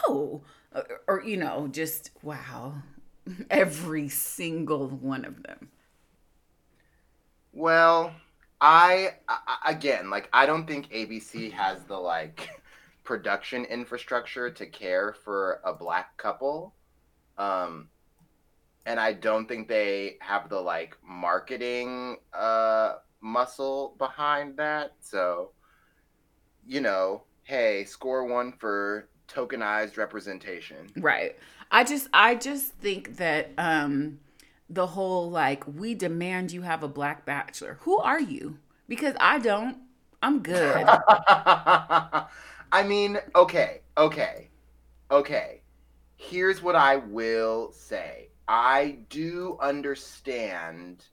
oh, 0.07 0.43
or, 0.75 0.85
or, 1.09 1.23
you 1.25 1.39
know, 1.39 1.67
just 1.73 2.11
wow. 2.23 2.75
Every 3.51 4.11
single 4.11 4.89
one 4.89 5.25
of 5.25 5.43
them. 5.43 5.71
Well, 7.55 8.13
I, 8.61 9.15
I 9.29 9.71
again, 9.71 10.11
like, 10.11 10.29
I 10.33 10.45
don't 10.45 10.67
think 10.67 10.91
ABC 10.91 11.53
has 11.53 11.85
the 11.85 11.97
like 11.97 12.51
production 13.05 13.65
infrastructure 13.65 14.51
to 14.51 14.67
care 14.67 15.15
for 15.25 15.61
a 15.65 15.73
black 15.73 16.17
couple. 16.17 16.75
Um, 17.39 17.89
and 18.87 19.01
I 19.01 19.13
don't 19.13 19.47
think 19.47 19.69
they 19.69 20.17
have 20.21 20.49
the 20.49 20.61
like 20.61 20.97
marketing 21.07 22.19
uh 22.33 22.95
muscle 23.21 23.95
behind 23.99 24.57
that. 24.59 24.93
So, 25.01 25.53
you 26.67 26.81
know, 26.81 27.23
hey, 27.45 27.85
score 27.85 28.27
one 28.27 28.53
for 28.53 29.09
tokenized 29.29 29.97
representation. 29.97 30.91
Right. 30.97 31.37
I 31.71 31.85
just 31.85 32.09
I 32.13 32.35
just 32.35 32.73
think 32.75 33.17
that 33.17 33.51
um 33.59 34.19
the 34.69 34.87
whole 34.87 35.31
like 35.31 35.65
we 35.67 35.95
demand 35.95 36.53
you 36.53 36.63
have 36.63 36.83
a 36.83 36.89
black 36.89 37.25
bachelor. 37.25 37.79
Who 37.83 37.99
are 37.99 38.21
you? 38.21 38.59
Because 38.89 39.15
I 39.21 39.39
don't. 39.39 39.79
I'm 40.23 40.41
good. 40.43 40.85
I 40.89 42.83
mean, 42.87 43.19
okay, 43.37 43.83
okay, 43.97 44.49
okay. 45.11 45.61
Here's 46.17 46.63
what 46.63 46.75
I 46.75 46.97
will 46.97 47.73
say 47.73 48.29
I 48.49 48.99
do 49.11 49.59
understand 49.61 51.05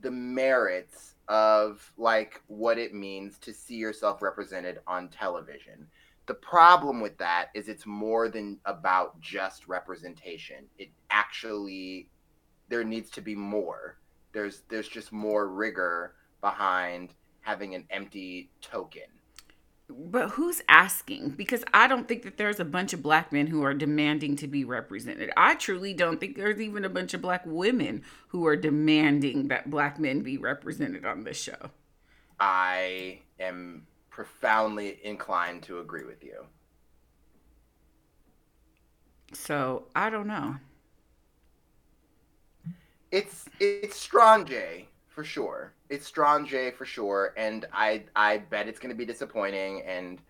the 0.00 0.10
merits 0.10 1.14
of 1.28 1.92
like 1.96 2.42
what 2.46 2.78
it 2.78 2.94
means 2.94 3.38
to 3.38 3.52
see 3.52 3.76
yourself 3.76 4.22
represented 4.22 4.80
on 4.86 5.08
television. 5.08 5.86
The 6.26 6.34
problem 6.34 7.00
with 7.00 7.16
that 7.18 7.50
is 7.54 7.68
it's 7.68 7.86
more 7.86 8.28
than 8.28 8.58
about 8.64 9.20
just 9.20 9.68
representation. 9.68 10.66
It 10.78 10.90
actually 11.10 12.08
there 12.68 12.84
needs 12.84 13.10
to 13.10 13.20
be 13.20 13.34
more. 13.34 13.98
There's 14.32 14.62
there's 14.68 14.88
just 14.88 15.12
more 15.12 15.48
rigor 15.48 16.14
behind 16.40 17.14
having 17.40 17.74
an 17.74 17.84
empty 17.90 18.50
token. 18.60 19.02
But 19.88 20.30
who's 20.30 20.62
asking? 20.68 21.30
Because 21.30 21.64
I 21.72 21.86
don't 21.86 22.08
think 22.08 22.24
that 22.24 22.36
there's 22.36 22.58
a 22.58 22.64
bunch 22.64 22.92
of 22.92 23.02
black 23.02 23.32
men 23.32 23.46
who 23.46 23.62
are 23.62 23.72
demanding 23.72 24.34
to 24.36 24.48
be 24.48 24.64
represented. 24.64 25.30
I 25.36 25.54
truly 25.54 25.94
don't 25.94 26.18
think 26.18 26.34
there's 26.34 26.60
even 26.60 26.84
a 26.84 26.88
bunch 26.88 27.14
of 27.14 27.22
black 27.22 27.42
women 27.46 28.02
who 28.28 28.46
are 28.46 28.56
demanding 28.56 29.46
that 29.48 29.70
black 29.70 30.00
men 30.00 30.22
be 30.22 30.38
represented 30.38 31.06
on 31.06 31.22
this 31.22 31.40
show. 31.40 31.70
I 32.40 33.20
am 33.38 33.86
profoundly 34.10 34.98
inclined 35.04 35.62
to 35.64 35.78
agree 35.78 36.04
with 36.04 36.24
you. 36.24 36.46
So 39.32 39.84
I 39.94 40.10
don't 40.10 40.26
know. 40.26 40.56
It's 43.10 43.44
it's 43.60 43.96
Strong 43.96 44.46
J 44.46 44.88
for 45.08 45.24
sure. 45.24 45.72
It's 45.88 46.06
Strong 46.06 46.46
J 46.46 46.70
for 46.70 46.84
sure, 46.84 47.32
and 47.36 47.66
I 47.72 48.04
I 48.14 48.38
bet 48.38 48.68
it's 48.68 48.78
gonna 48.78 48.94
be 48.94 49.06
disappointing, 49.06 49.82
and 49.82 50.20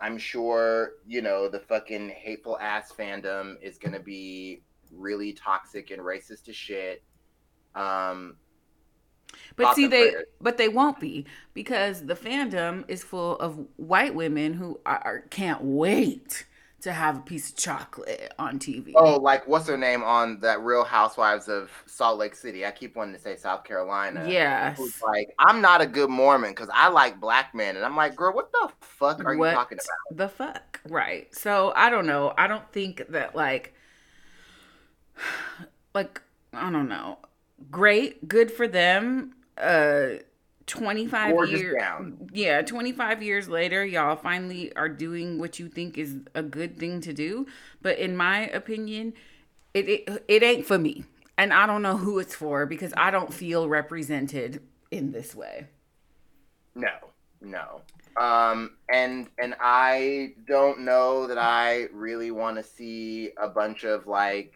I'm 0.00 0.18
sure 0.18 0.94
you 1.06 1.22
know 1.22 1.48
the 1.48 1.60
fucking 1.60 2.08
hateful 2.10 2.58
ass 2.58 2.92
fandom 2.92 3.56
is 3.62 3.78
gonna 3.78 4.00
be 4.00 4.62
really 4.90 5.32
toxic 5.32 5.90
and 5.90 6.02
racist 6.02 6.48
as 6.48 6.56
shit. 6.56 7.02
Um, 7.74 8.36
But 9.56 9.74
see, 9.74 9.86
they 9.86 10.14
but 10.40 10.56
they 10.56 10.68
won't 10.68 11.00
be 11.00 11.26
because 11.54 12.06
the 12.06 12.14
fandom 12.14 12.84
is 12.88 13.02
full 13.02 13.36
of 13.38 13.66
white 13.76 14.14
women 14.14 14.54
who 14.54 14.80
are- 14.84 15.24
can't 15.30 15.62
wait 15.62 16.46
to 16.82 16.92
have 16.92 17.18
a 17.18 17.20
piece 17.20 17.50
of 17.50 17.56
chocolate 17.56 18.32
on 18.38 18.58
TV. 18.58 18.92
oh, 18.96 19.16
like 19.16 19.46
what's 19.46 19.68
her 19.68 19.76
name 19.76 20.02
on 20.02 20.40
that 20.40 20.60
Real 20.62 20.84
Housewives 20.84 21.48
of 21.48 21.70
Salt 21.86 22.18
Lake 22.18 22.34
City? 22.34 22.66
I 22.66 22.72
keep 22.72 22.96
wanting 22.96 23.14
to 23.14 23.20
say 23.20 23.36
South 23.36 23.64
Carolina. 23.64 24.26
yes. 24.28 24.78
who's 24.78 25.00
like, 25.02 25.32
I'm 25.38 25.60
not 25.60 25.80
a 25.80 25.86
good 25.86 26.10
Mormon 26.10 26.50
because 26.50 26.68
I 26.72 26.88
like 26.88 27.20
black 27.20 27.54
men. 27.54 27.76
And 27.76 27.84
I'm 27.84 27.96
like, 27.96 28.16
girl, 28.16 28.34
what 28.34 28.50
the 28.52 28.68
fuck 28.80 29.24
are 29.24 29.36
what 29.36 29.50
you 29.50 29.54
talking 29.54 29.78
about? 29.78 30.18
the 30.18 30.28
fuck? 30.28 30.80
Right. 30.88 31.32
So 31.34 31.72
I 31.76 31.88
don't 31.88 32.06
know. 32.06 32.34
I 32.36 32.46
don't 32.48 32.70
think 32.72 33.04
that 33.10 33.36
like 33.36 33.74
like 35.94 36.20
I 36.52 36.70
don't 36.70 36.88
know. 36.88 37.18
Great, 37.70 38.26
good 38.28 38.50
for 38.50 38.66
them. 38.66 39.34
Uh 39.56 40.14
25 40.66 41.32
Gorgeous 41.32 41.60
years 41.60 41.82
yeah 42.32 42.62
25 42.62 43.22
years 43.22 43.48
later 43.48 43.84
y'all 43.84 44.16
finally 44.16 44.74
are 44.76 44.88
doing 44.88 45.38
what 45.38 45.58
you 45.58 45.68
think 45.68 45.98
is 45.98 46.16
a 46.34 46.42
good 46.42 46.78
thing 46.78 47.00
to 47.00 47.12
do. 47.12 47.46
But 47.80 47.98
in 47.98 48.16
my 48.16 48.46
opinion 48.48 49.14
it, 49.74 49.88
it 49.88 50.24
it 50.28 50.42
ain't 50.42 50.66
for 50.66 50.78
me. 50.78 51.04
And 51.38 51.52
i 51.52 51.66
don't 51.66 51.82
know 51.82 51.96
who 51.96 52.18
it's 52.18 52.34
for 52.34 52.66
because 52.66 52.92
i 52.96 53.10
don't 53.10 53.32
feel 53.32 53.68
represented 53.68 54.62
in 54.90 55.12
this 55.12 55.34
way. 55.34 55.66
No, 56.74 56.92
no. 57.40 57.80
Um, 58.16 58.76
and 58.92 59.28
and 59.38 59.54
I 59.58 60.34
don't 60.46 60.80
know 60.80 61.26
that 61.26 61.38
I 61.38 61.88
really 61.92 62.30
want 62.30 62.58
to 62.58 62.62
see 62.62 63.30
a 63.40 63.48
bunch 63.48 63.84
of 63.84 64.06
like 64.06 64.54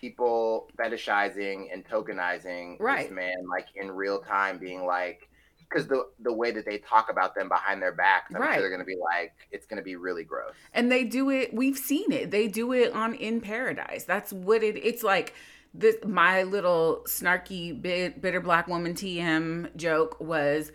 people 0.00 0.68
fetishizing 0.78 1.72
and 1.72 1.84
tokenizing 1.84 2.76
Right. 2.80 3.08
this 3.08 3.12
man 3.14 3.46
like 3.48 3.66
in 3.74 3.90
real 3.90 4.20
time, 4.20 4.58
being 4.58 4.84
like, 4.86 5.28
because 5.68 5.86
the 5.86 6.06
the 6.20 6.32
way 6.32 6.50
that 6.50 6.64
they 6.64 6.78
talk 6.78 7.10
about 7.10 7.34
them 7.34 7.48
behind 7.48 7.82
their 7.82 7.92
backs, 7.92 8.32
I'm 8.34 8.40
Right. 8.40 8.54
sure 8.54 8.62
they're 8.62 8.70
gonna 8.70 8.84
be 8.84 8.96
like, 8.96 9.32
it's 9.50 9.66
gonna 9.66 9.82
be 9.82 9.96
really 9.96 10.24
gross. 10.24 10.54
and 10.72 10.90
they 10.90 11.04
do 11.04 11.30
it 11.30 11.52
we've 11.52 11.76
seen 11.78 12.10
it 12.12 12.30
they 12.30 12.48
do 12.48 12.72
it 12.72 12.92
on 12.94 13.14
in 13.14 13.40
paradise 13.40 14.04
that's 14.04 14.32
what 14.32 14.62
it 14.62 14.76
it's 14.76 15.02
like 15.02 15.34
this 15.74 15.96
my 16.06 16.42
little 16.44 17.02
snarky 17.06 17.80
bit, 17.80 18.20
bitter 18.22 18.40
black 18.40 18.66
woman 18.68 18.94
tm 18.94 19.74
joke 19.76 20.18
was 20.20 20.72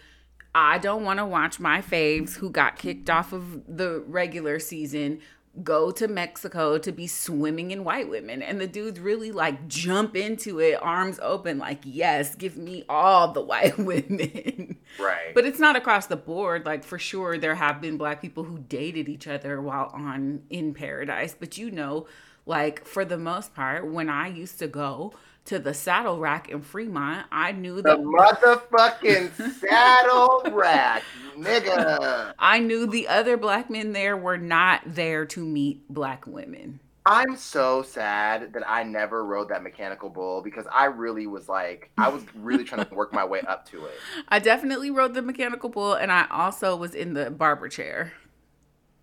i 0.53 0.77
don't 0.77 1.03
want 1.03 1.17
to 1.17 1.25
watch 1.25 1.59
my 1.59 1.81
faves 1.81 2.35
who 2.35 2.49
got 2.51 2.77
kicked 2.77 3.09
off 3.09 3.33
of 3.33 3.63
the 3.67 4.01
regular 4.07 4.59
season 4.59 5.19
go 5.61 5.91
to 5.91 6.07
Mexico 6.07 6.79
to 6.79 6.91
be 6.91 7.05
swimming 7.05 7.69
in 7.69 7.83
white 7.83 8.09
women. 8.09 8.41
And 8.41 8.59
the 8.59 8.67
dudes 8.67 8.99
really 8.99 9.31
like 9.31 9.67
jump 9.67 10.15
into 10.15 10.59
it, 10.59 10.79
arms 10.81 11.19
open, 11.21 11.59
like, 11.59 11.81
yes, 11.83 12.33
give 12.33 12.57
me 12.57 12.83
all 12.89 13.31
the 13.33 13.41
white 13.41 13.77
women. 13.77 14.77
Right. 14.99 15.35
But 15.35 15.45
it's 15.45 15.59
not 15.59 15.75
across 15.75 16.07
the 16.07 16.15
board. 16.15 16.65
Like, 16.65 16.83
for 16.83 16.97
sure, 16.97 17.37
there 17.37 17.55
have 17.55 17.81
been 17.81 17.97
black 17.97 18.21
people 18.21 18.43
who 18.43 18.59
dated 18.59 19.07
each 19.07 19.27
other 19.27 19.61
while 19.61 19.91
on 19.93 20.41
in 20.49 20.73
paradise. 20.73 21.35
But 21.39 21.57
you 21.57 21.69
know, 21.69 22.07
like, 22.47 22.85
for 22.85 23.05
the 23.05 23.17
most 23.17 23.53
part, 23.53 23.85
when 23.85 24.09
I 24.09 24.29
used 24.29 24.57
to 24.59 24.67
go, 24.67 25.13
to 25.45 25.59
the 25.59 25.73
saddle 25.73 26.19
rack 26.19 26.49
in 26.49 26.61
Fremont, 26.61 27.27
I 27.31 27.51
knew 27.51 27.81
the 27.81 27.97
motherfucking 27.97 29.59
saddle 29.59 30.43
rack, 30.51 31.03
nigga. 31.35 32.33
I 32.39 32.59
knew 32.59 32.87
the 32.87 33.07
other 33.07 33.37
black 33.37 33.69
men 33.69 33.91
there 33.91 34.15
were 34.15 34.37
not 34.37 34.81
there 34.85 35.25
to 35.27 35.43
meet 35.43 35.87
black 35.89 36.25
women. 36.25 36.79
I'm 37.05 37.35
so 37.35 37.81
sad 37.83 38.53
that 38.53 38.63
I 38.65 38.83
never 38.83 39.25
rode 39.25 39.49
that 39.49 39.61
mechanical 39.61 40.09
bull 40.09 40.41
because 40.41 40.65
I 40.71 40.85
really 40.85 41.27
was 41.27 41.49
like, 41.49 41.91
I 41.97 42.07
was 42.07 42.23
really 42.33 42.63
trying 42.63 42.85
to 42.85 42.95
work 42.95 43.11
my 43.11 43.25
way 43.25 43.41
up 43.41 43.67
to 43.71 43.85
it. 43.85 43.93
I 44.29 44.39
definitely 44.39 44.89
rode 44.89 45.13
the 45.13 45.21
mechanical 45.21 45.69
bull, 45.69 45.93
and 45.93 46.11
I 46.11 46.27
also 46.31 46.77
was 46.77 46.95
in 46.95 47.13
the 47.13 47.29
barber 47.29 47.67
chair. 47.67 48.13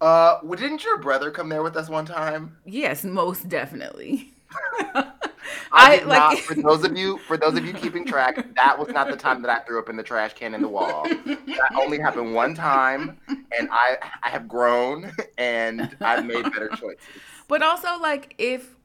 Uh, 0.01 0.39
well, 0.43 0.59
didn't 0.59 0.83
your 0.83 0.97
brother 0.97 1.31
come 1.31 1.51
there 1.51 1.63
with 1.63 1.77
us 1.77 1.91
one 1.91 2.07
time? 2.07 2.57
Yes, 2.65 3.05
most 3.05 3.51
definitely. 3.51 4.33
I, 5.73 6.01
I 6.01 6.05
like 6.05 6.19
not, 6.19 6.39
for 6.39 6.55
those 6.55 6.85
of 6.85 6.97
you 6.97 7.19
for 7.19 7.37
those 7.37 7.57
of 7.57 7.65
you 7.65 7.73
keeping 7.73 8.05
track, 8.05 8.55
that 8.57 8.79
was 8.79 8.89
not 8.89 9.09
the 9.09 9.17
time 9.17 9.43
that 9.43 9.51
I 9.51 9.65
threw 9.65 9.79
up 9.79 9.89
in 9.89 9.97
the 9.97 10.03
trash 10.03 10.35
can 10.35 10.55
in 10.55 10.63
the 10.63 10.69
wall. 10.69 11.05
That 11.09 11.71
only 11.77 11.99
happened 11.99 12.35
one 12.35 12.55
time, 12.55 13.19
and 13.29 13.69
I 13.71 13.97
I 14.23 14.29
have 14.31 14.49
grown 14.49 15.13
and 15.39 15.97
I've 16.01 16.25
made 16.25 16.45
better 16.45 16.69
choices. 16.77 16.99
But 17.49 17.63
also, 17.63 17.99
like 17.99 18.35
if 18.39 18.77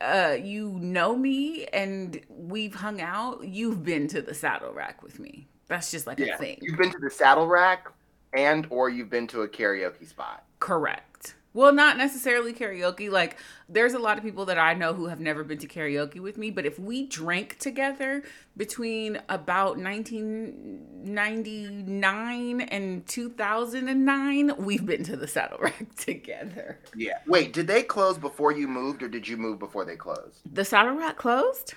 uh, 0.00 0.36
you 0.40 0.78
know 0.80 1.16
me 1.16 1.66
and 1.66 2.20
we've 2.28 2.74
hung 2.74 3.00
out, 3.00 3.46
you've 3.46 3.84
been 3.84 4.08
to 4.08 4.22
the 4.22 4.34
saddle 4.34 4.72
rack 4.72 5.02
with 5.02 5.18
me. 5.18 5.46
That's 5.68 5.90
just 5.90 6.06
like 6.06 6.18
yeah. 6.18 6.34
a 6.34 6.38
thing. 6.38 6.58
You've 6.60 6.78
been 6.78 6.90
to 6.90 6.98
the 6.98 7.10
saddle 7.10 7.46
rack, 7.46 7.88
and 8.32 8.66
or 8.70 8.90
you've 8.90 9.10
been 9.10 9.26
to 9.28 9.42
a 9.42 9.48
karaoke 9.48 10.06
spot. 10.06 10.44
Correct. 10.58 11.09
Well, 11.52 11.72
not 11.72 11.96
necessarily 11.96 12.52
karaoke. 12.52 13.10
Like, 13.10 13.36
there's 13.68 13.94
a 13.94 13.98
lot 13.98 14.18
of 14.18 14.24
people 14.24 14.44
that 14.46 14.58
I 14.58 14.74
know 14.74 14.94
who 14.94 15.06
have 15.06 15.18
never 15.18 15.42
been 15.42 15.58
to 15.58 15.66
karaoke 15.66 16.20
with 16.20 16.38
me, 16.38 16.52
but 16.52 16.64
if 16.64 16.78
we 16.78 17.06
drank 17.06 17.58
together 17.58 18.22
between 18.56 19.20
about 19.28 19.76
1999 19.76 22.60
and 22.60 23.04
2009, 23.06 24.52
we've 24.58 24.86
been 24.86 25.02
to 25.04 25.16
the 25.16 25.26
Saddle 25.26 25.58
Rack 25.60 25.96
together. 25.96 26.78
Yeah. 26.94 27.18
Wait, 27.26 27.52
did 27.52 27.66
they 27.66 27.82
close 27.82 28.16
before 28.16 28.52
you 28.52 28.68
moved 28.68 29.02
or 29.02 29.08
did 29.08 29.26
you 29.26 29.36
move 29.36 29.58
before 29.58 29.84
they 29.84 29.96
closed? 29.96 30.38
The 30.52 30.64
Saddle 30.64 30.94
Rack 30.94 31.16
closed? 31.16 31.74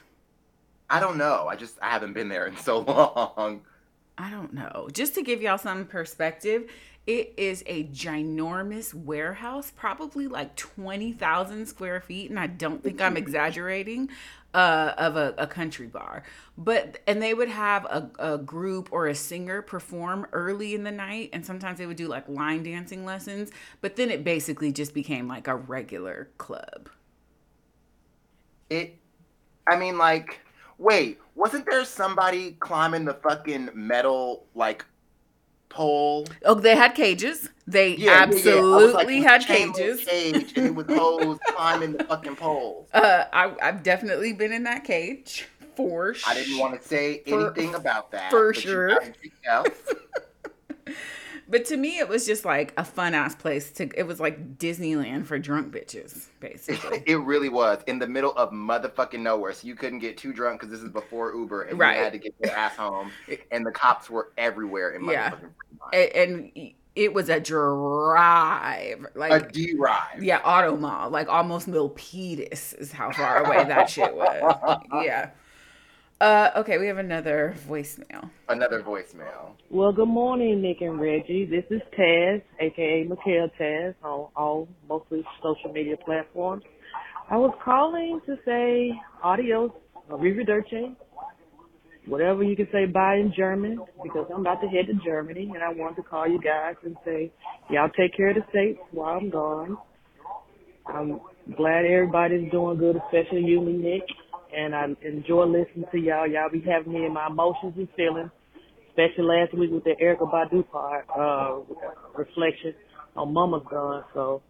I 0.89 0.99
don't 0.99 1.17
know. 1.17 1.47
I 1.49 1.55
just 1.55 1.79
I 1.81 1.89
haven't 1.89 2.13
been 2.13 2.29
there 2.29 2.45
in 2.45 2.55
so 2.57 2.79
long. 3.37 3.61
I 4.17 4.29
don't 4.29 4.53
know. 4.53 4.89
Just 4.93 5.15
to 5.15 5.23
give 5.23 5.41
y'all 5.41 5.57
some 5.57 5.85
perspective, 5.85 6.69
it 7.05 7.33
is 7.35 7.63
a 7.65 7.83
ginormous 7.85 8.93
warehouse, 8.93 9.71
probably 9.75 10.27
like 10.27 10.55
20,000 10.55 11.65
square 11.65 11.99
feet. 11.99 12.29
And 12.29 12.39
I 12.39 12.47
don't 12.47 12.81
think 12.81 13.01
I'm 13.01 13.17
exaggerating 13.23 14.09
uh, 14.53 14.93
of 14.97 15.17
a, 15.17 15.33
a, 15.37 15.47
country 15.47 15.87
bar. 15.87 16.23
But, 16.57 16.99
and 17.05 17.21
they 17.21 17.33
would 17.33 17.49
have 17.49 17.85
a, 17.85 18.09
a 18.19 18.37
group 18.37 18.89
or 18.91 19.07
a 19.07 19.15
singer 19.15 19.61
perform 19.61 20.27
early 20.31 20.75
in 20.75 20.83
the 20.83 20.91
night. 20.91 21.31
And 21.33 21.45
sometimes 21.45 21.79
they 21.79 21.87
would 21.87 21.97
do 21.97 22.07
like 22.07 22.29
line 22.29 22.63
dancing 22.63 23.03
lessons. 23.03 23.51
But 23.81 23.97
then 23.97 24.09
it 24.09 24.23
basically 24.23 24.71
just 24.71 24.93
became 24.93 25.27
like 25.27 25.47
a 25.47 25.55
regular 25.55 26.29
club. 26.37 26.89
It, 28.69 28.97
I 29.67 29.75
mean, 29.75 29.97
like, 29.97 30.39
wait, 30.77 31.19
wasn't 31.35 31.65
there 31.65 31.83
somebody 31.83 32.53
climbing 32.59 33.03
the 33.03 33.15
fucking 33.15 33.71
metal, 33.73 34.45
like, 34.55 34.85
pole. 35.73 36.27
Oh, 36.45 36.55
they 36.55 36.75
had 36.75 36.95
cages. 36.95 37.49
They 37.65 37.95
yeah, 37.95 38.11
absolutely 38.11 39.17
yeah, 39.17 39.21
yeah. 39.21 39.31
had 39.31 39.45
cages. 39.45 40.05
Cage 40.05 40.53
and 40.55 40.67
it 40.67 40.75
was 40.75 40.85
hoes 40.89 41.39
climbing 41.47 41.93
the 41.93 42.03
fucking 42.03 42.35
poles. 42.35 42.89
Uh, 42.93 43.25
I, 43.31 43.53
I've 43.61 43.83
definitely 43.83 44.33
been 44.33 44.51
in 44.51 44.63
that 44.63 44.83
cage 44.83 45.47
for 45.75 46.13
sure. 46.13 46.31
I 46.31 46.35
didn't 46.35 46.59
want 46.59 46.79
to 46.81 46.87
say 46.87 47.23
anything 47.25 47.71
for, 47.71 47.77
about 47.77 48.11
that 48.11 48.29
for 48.29 48.53
sure. 48.53 48.99
But 51.53 51.65
to 51.65 51.77
me, 51.77 51.99
it 51.99 52.09
was 52.09 52.25
just 52.25 52.45
like 52.45 52.73
a 52.77 52.83
fun 52.83 53.13
ass 53.13 53.35
place 53.35 53.69
to. 53.73 53.87
It 53.95 54.07
was 54.07 54.19
like 54.19 54.57
Disneyland 54.57 55.27
for 55.27 55.37
drunk 55.37 55.71
bitches, 55.71 56.29
basically. 56.39 57.03
it 57.05 57.17
really 57.17 57.49
was 57.49 57.83
in 57.85 57.99
the 57.99 58.07
middle 58.07 58.31
of 58.31 58.49
motherfucking 58.49 59.19
nowhere, 59.19 59.53
so 59.53 59.67
you 59.67 59.75
couldn't 59.75 59.99
get 59.99 60.17
too 60.17 60.33
drunk 60.33 60.61
because 60.61 60.71
this 60.71 60.81
is 60.81 60.89
before 60.89 61.31
Uber, 61.35 61.61
and 61.61 61.77
right. 61.77 61.95
you 61.95 62.03
had 62.05 62.13
to 62.13 62.17
get 62.17 62.33
your 62.43 62.53
ass 62.53 62.75
home. 62.75 63.11
And 63.51 63.63
the 63.63 63.69
cops 63.69 64.09
were 64.09 64.31
everywhere 64.35 64.95
in 64.95 65.05
yeah. 65.05 65.35
And, 65.93 66.11
and 66.15 66.71
it 66.95 67.13
was 67.13 67.29
a 67.29 67.39
drive, 67.39 69.05
like 69.13 69.31
a 69.31 69.75
drive. 69.75 70.23
Yeah, 70.23 70.39
auto 70.39 70.75
mall, 70.75 71.11
like 71.11 71.27
almost 71.29 71.69
Milpitas 71.69 72.75
is 72.79 72.91
how 72.91 73.11
far 73.11 73.45
away 73.45 73.63
that 73.63 73.91
shit 73.91 74.15
was. 74.15 74.79
Yeah. 75.03 75.29
Uh, 76.23 76.51
okay, 76.55 76.77
we 76.77 76.87
have 76.87 76.99
another 76.99 77.53
voicemail. 77.67 78.29
Another 78.47 78.81
voicemail. 78.81 79.57
Well, 79.69 79.91
good 79.91 80.07
morning, 80.07 80.61
Nick 80.61 80.79
and 80.79 80.97
Reggie. 80.97 81.45
This 81.45 81.65
is 81.69 81.81
Taz, 81.99 82.41
aka 82.61 83.03
Mikhail 83.03 83.49
Taz, 83.59 83.93
on 84.01 84.29
all 84.33 84.69
mostly 84.87 85.25
social 85.43 85.73
media 85.73 85.97
platforms. 85.97 86.63
I 87.29 87.35
was 87.35 87.53
calling 87.61 88.21
to 88.25 88.37
say 88.45 88.93
adios, 89.21 89.71
arrivederci, 90.09 90.95
whatever 92.05 92.41
you 92.41 92.55
can 92.55 92.69
say 92.71 92.85
bye 92.85 93.15
in 93.15 93.33
German, 93.35 93.81
because 94.01 94.25
I'm 94.33 94.39
about 94.39 94.61
to 94.61 94.67
head 94.67 94.87
to 94.87 94.93
Germany, 95.03 95.51
and 95.53 95.61
I 95.61 95.73
wanted 95.73 95.97
to 95.97 96.03
call 96.03 96.25
you 96.25 96.39
guys 96.39 96.75
and 96.85 96.95
say, 97.03 97.33
y'all 97.69 97.89
take 97.89 98.15
care 98.15 98.29
of 98.29 98.37
the 98.37 98.43
states 98.49 98.79
while 98.91 99.17
I'm 99.17 99.29
gone. 99.29 99.77
I'm 100.85 101.19
glad 101.57 101.83
everybody's 101.83 102.49
doing 102.49 102.77
good, 102.77 102.95
especially 102.95 103.43
you, 103.43 103.59
and 103.59 103.81
Nick 103.81 104.03
and 104.55 104.75
I 104.75 104.85
enjoy 105.01 105.45
listening 105.45 105.85
to 105.91 105.97
y'all. 105.97 106.27
Y'all 106.27 106.49
be 106.51 106.61
having 106.61 106.93
me 106.93 107.05
in 107.05 107.13
my 107.13 107.27
emotions 107.27 107.73
and 107.77 107.87
feelings, 107.95 108.31
especially 108.89 109.23
last 109.23 109.53
week 109.53 109.71
with 109.71 109.83
the 109.83 109.95
Erykah 110.01 110.31
Badu 110.31 110.69
part, 110.69 111.05
uh, 111.17 111.59
reflection 112.17 112.73
on 113.15 113.33
Mama's 113.33 113.63
Gone. 113.69 114.03
So 114.13 114.41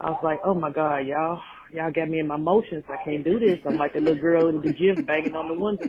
I 0.00 0.10
was 0.10 0.20
like, 0.22 0.40
oh 0.44 0.54
my 0.54 0.70
God, 0.70 0.98
y'all, 1.06 1.40
y'all 1.72 1.92
got 1.92 2.08
me 2.08 2.20
in 2.20 2.26
my 2.26 2.36
emotions. 2.36 2.84
I 2.88 3.02
can't 3.04 3.24
do 3.24 3.38
this. 3.38 3.58
I'm 3.66 3.76
like 3.76 3.94
the 3.94 4.00
little 4.00 4.20
girl 4.20 4.48
in 4.48 4.60
the 4.60 4.72
gym 4.72 5.04
banging 5.04 5.34
on 5.34 5.48
the 5.48 5.54
window. 5.54 5.88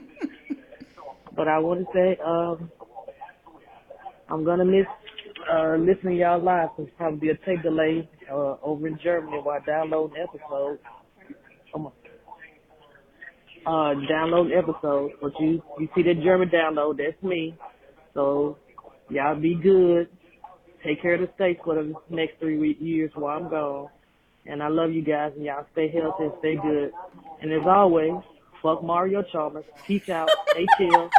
But 1.36 1.48
I 1.48 1.60
want 1.60 1.86
to 1.86 1.94
say, 1.94 2.18
um, 2.24 2.72
I'm 4.30 4.44
gonna 4.44 4.66
miss 4.66 4.86
uh, 5.52 5.76
listening 5.78 6.18
y'all 6.18 6.42
live. 6.42 6.70
There's 6.78 6.90
probably 6.98 7.30
a 7.30 7.36
tape 7.38 7.62
delay 7.64 8.10
uh, 8.30 8.56
over 8.62 8.88
in 8.88 9.00
Germany 9.04 9.40
while 9.42 9.60
downloading 9.66 10.18
episodes. 10.22 10.82
My 11.74 11.90
uh, 13.66 13.94
download 14.12 14.56
episodes. 14.58 15.14
But 15.22 15.32
you, 15.40 15.62
you 15.80 15.90
see 15.96 16.04
that 16.04 16.22
German 16.24 16.50
download, 16.50 16.98
that's 16.98 17.22
me. 17.24 17.56
So 18.14 18.58
y'all 19.10 19.40
be 19.40 19.56
good. 19.56 20.10
Take 20.84 21.02
care 21.02 21.16
of 21.16 21.22
the 21.22 21.30
states 21.36 21.62
for 21.64 21.76
the 21.76 21.94
next 22.10 22.40
three 22.40 22.76
years 22.80 23.12
while 23.16 23.38
I'm 23.38 23.50
gone. 23.50 23.90
And 24.46 24.64
I 24.64 24.70
love 24.70 24.92
you 24.92 25.04
guys 25.04 25.34
and 25.36 25.46
y'all 25.46 25.66
stay 25.74 25.90
healthy 25.90 26.24
and 26.24 26.34
stay 26.40 26.56
good. 26.56 26.92
And 27.42 27.54
as 27.54 27.62
always, 27.68 28.14
fuck 28.62 28.84
Mario 28.84 29.24
Chalmers. 29.32 29.66
Peace 29.86 30.10
out. 30.10 30.30
Stay 30.52 30.66
chill. 30.78 31.10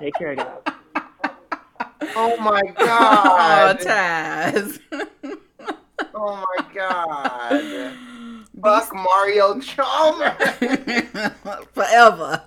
Take 0.00 0.14
care 0.14 0.32
of 0.32 0.38
y'all. 0.38 0.62
Oh 2.14 2.36
my 2.36 2.60
god. 2.76 3.78
Oh, 3.80 3.84
Taz. 3.84 4.78
oh 6.14 6.44
my 6.58 6.74
god. 6.74 7.98
Fuck 8.62 8.94
Mario 8.94 9.60
Chalmers 9.60 10.32
forever. 11.72 12.42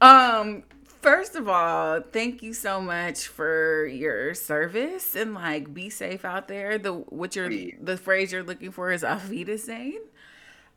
Um, 0.00 0.62
first 1.02 1.34
of 1.34 1.48
all, 1.48 2.00
thank 2.00 2.42
you 2.42 2.52
so 2.54 2.80
much 2.80 3.26
for 3.26 3.86
your 3.86 4.34
service 4.34 5.16
and 5.16 5.34
like 5.34 5.74
be 5.74 5.90
safe 5.90 6.24
out 6.24 6.48
there. 6.48 6.78
The 6.78 6.92
what 6.92 7.34
you're 7.36 7.50
the 7.80 7.96
phrase 7.96 8.32
you're 8.32 8.42
looking 8.42 8.70
for 8.70 8.92
is 8.92 9.02
Auf 9.02 9.28
Wiedersehen 9.28 10.00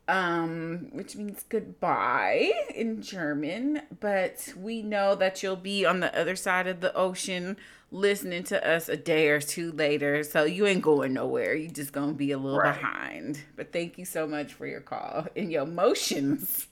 um, 0.08 0.88
which 0.92 1.16
means 1.16 1.44
goodbye 1.48 2.52
in 2.74 3.02
German. 3.02 3.82
But 4.00 4.52
we 4.56 4.82
know 4.82 5.14
that 5.14 5.42
you'll 5.42 5.56
be 5.56 5.84
on 5.84 6.00
the 6.00 6.18
other 6.18 6.36
side 6.36 6.66
of 6.66 6.80
the 6.80 6.94
ocean 6.94 7.56
listening 7.92 8.42
to 8.44 8.68
us 8.68 8.88
a 8.88 8.96
day 8.96 9.28
or 9.28 9.40
two 9.40 9.70
later. 9.72 10.24
So 10.24 10.44
you 10.44 10.66
ain't 10.66 10.82
going 10.82 11.12
nowhere. 11.12 11.54
You 11.54 11.68
just 11.68 11.92
gonna 11.92 12.14
be 12.14 12.32
a 12.32 12.38
little 12.38 12.58
right. 12.58 12.74
behind. 12.74 13.40
But 13.56 13.72
thank 13.72 13.98
you 13.98 14.04
so 14.04 14.26
much 14.26 14.54
for 14.54 14.66
your 14.66 14.80
call 14.80 15.26
and 15.36 15.52
your 15.52 15.62
emotions. 15.64 16.66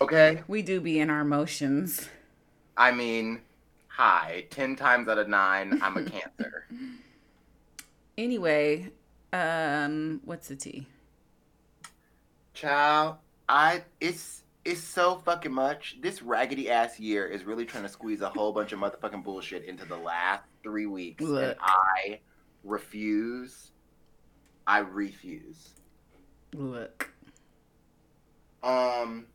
Okay. 0.00 0.42
We 0.48 0.62
do 0.62 0.80
be 0.80 0.98
in 0.98 1.10
our 1.10 1.20
emotions. 1.20 2.08
I 2.76 2.92
mean, 2.92 3.42
hi. 3.88 4.46
Ten 4.50 4.76
times 4.76 5.08
out 5.08 5.18
of 5.18 5.28
nine, 5.28 5.78
I'm 5.82 5.96
a 5.96 6.02
cancer. 6.02 6.66
anyway, 8.18 8.90
Um, 9.32 10.20
what's 10.24 10.48
the 10.48 10.56
T? 10.56 10.86
Child, 12.54 13.16
I 13.48 13.84
it's 14.00 14.42
it's 14.64 14.82
so 14.82 15.16
fucking 15.24 15.52
much. 15.52 15.96
This 16.00 16.22
raggedy 16.22 16.70
ass 16.70 16.98
year 17.00 17.26
is 17.26 17.44
really 17.44 17.64
trying 17.64 17.84
to 17.84 17.88
squeeze 17.88 18.20
a 18.20 18.28
whole 18.28 18.52
bunch 18.52 18.72
of 18.72 18.78
motherfucking 18.80 19.24
bullshit 19.24 19.64
into 19.64 19.84
the 19.84 19.96
last 19.96 20.44
three 20.62 20.86
weeks, 20.86 21.22
Look. 21.24 21.42
and 21.42 21.56
I 21.60 22.20
refuse. 22.64 23.70
I 24.66 24.78
refuse. 24.78 25.70
Look. 26.54 27.10
Um. 28.62 29.26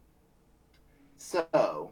So, 1.17 1.91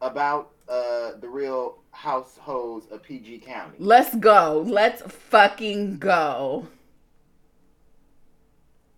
about 0.00 0.52
uh 0.68 1.12
the 1.20 1.28
real 1.28 1.82
households 1.90 2.86
of 2.90 3.02
PG 3.02 3.40
County. 3.40 3.76
Let's 3.78 4.14
go. 4.16 4.64
Let's 4.66 5.02
fucking 5.02 5.98
go. 5.98 6.68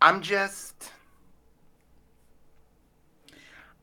I'm 0.01 0.21
just. 0.21 0.91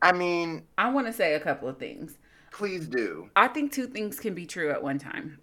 I 0.01 0.11
mean, 0.11 0.63
I 0.77 0.89
want 0.89 1.07
to 1.07 1.13
say 1.13 1.33
a 1.33 1.39
couple 1.39 1.67
of 1.67 1.77
things. 1.77 2.17
please 2.51 2.87
do. 2.87 3.29
I 3.35 3.47
think 3.47 3.71
two 3.71 3.87
things 3.87 4.19
can 4.19 4.33
be 4.33 4.45
true 4.45 4.71
at 4.71 4.81
one 4.81 4.99
time. 4.99 5.39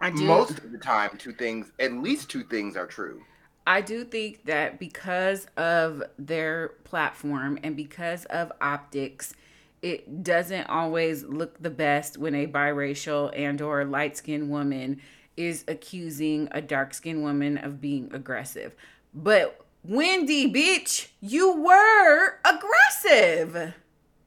I 0.00 0.10
do. 0.10 0.24
Most 0.24 0.58
of 0.58 0.72
the 0.72 0.78
time, 0.78 1.10
two 1.18 1.32
things, 1.32 1.72
at 1.78 1.92
least 1.92 2.28
two 2.30 2.44
things, 2.44 2.76
are 2.76 2.86
true. 2.86 3.22
I 3.66 3.80
do 3.80 4.04
think 4.04 4.44
that 4.44 4.78
because 4.78 5.46
of 5.56 6.02
their 6.18 6.68
platform 6.84 7.58
and 7.62 7.76
because 7.76 8.24
of 8.26 8.52
optics, 8.60 9.34
it 9.82 10.22
doesn't 10.22 10.68
always 10.68 11.24
look 11.24 11.60
the 11.62 11.70
best 11.70 12.18
when 12.18 12.34
a 12.34 12.46
biracial 12.46 13.32
and 13.34 13.60
or 13.60 13.84
light-skinned 13.84 14.50
woman 14.50 15.00
is 15.36 15.64
accusing 15.68 16.48
a 16.52 16.60
dark-skinned 16.60 17.22
woman 17.22 17.58
of 17.58 17.80
being 17.80 18.10
aggressive. 18.12 18.74
But 19.12 19.65
Wendy, 19.88 20.52
bitch, 20.52 21.08
you 21.20 21.62
were 21.62 22.38
aggressive. 22.44 23.74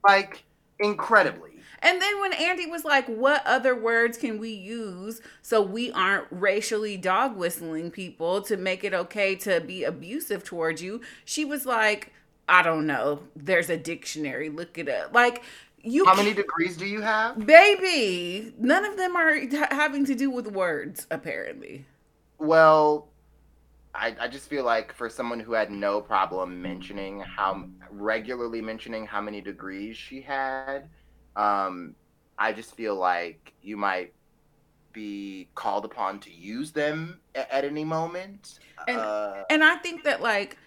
Like, 0.08 0.44
incredibly. 0.80 1.50
And 1.82 2.02
then 2.02 2.20
when 2.20 2.34
Andy 2.34 2.66
was 2.66 2.84
like, 2.84 3.06
what 3.08 3.46
other 3.46 3.76
words 3.76 4.18
can 4.18 4.38
we 4.38 4.52
use 4.52 5.22
so 5.42 5.62
we 5.62 5.92
aren't 5.92 6.28
racially 6.30 6.98
dog 6.98 7.38
whistling 7.38 7.90
people 7.92 8.42
to 8.44 8.58
make 8.58 8.84
it 8.84 8.94
okay 8.94 9.36
to 9.38 9.62
be 9.62 9.84
abusive 9.84 10.44
towards 10.44 10.82
you? 10.82 11.02
She 11.26 11.46
was 11.46 11.66
like, 11.66 12.14
I 12.48 12.62
don't 12.64 12.86
know. 12.86 13.22
There's 13.36 13.70
a 13.70 13.78
dictionary. 13.78 14.50
Look 14.50 14.78
it 14.78 14.90
up. 14.90 15.14
Like, 15.14 15.44
you 15.82 16.06
How 16.06 16.16
many 16.16 16.34
degrees 16.34 16.76
do 16.76 16.86
you 16.86 17.02
have? 17.02 17.46
baby, 17.46 18.54
none 18.58 18.84
of 18.84 18.98
them 18.98 19.16
are 19.16 19.36
having 19.74 20.06
to 20.06 20.16
do 20.16 20.30
with 20.30 20.48
words, 20.48 21.08
apparently. 21.10 21.86
Well, 22.38 23.08
I, 23.94 24.16
I 24.20 24.28
just 24.28 24.48
feel 24.50 24.64
like 24.64 24.94
for 24.94 25.10
someone 25.10 25.40
who 25.40 25.54
had 25.54 25.72
no 25.72 26.00
problem 26.00 26.62
mentioning 26.62 27.22
how 27.22 27.68
regularly 27.90 28.62
mentioning 28.62 29.06
how 29.06 29.20
many 29.22 29.42
degrees 29.42 29.98
she 29.98 30.22
had, 30.22 30.90
um, 31.36 31.96
I 32.38 32.54
just 32.54 32.76
feel 32.76 32.96
like 32.96 33.54
you 33.62 33.78
might 33.78 34.14
be 34.94 35.50
called 35.56 35.86
upon 35.86 36.20
to 36.20 36.32
use 36.32 36.72
them 36.72 37.20
a- 37.36 37.54
at 37.54 37.66
any 37.66 37.84
moment. 37.84 38.60
And- 38.88 39.00
uh, 39.00 39.44
And 39.50 39.64
I 39.64 39.76
think 39.78 40.04
that 40.04 40.22
like 40.22 40.58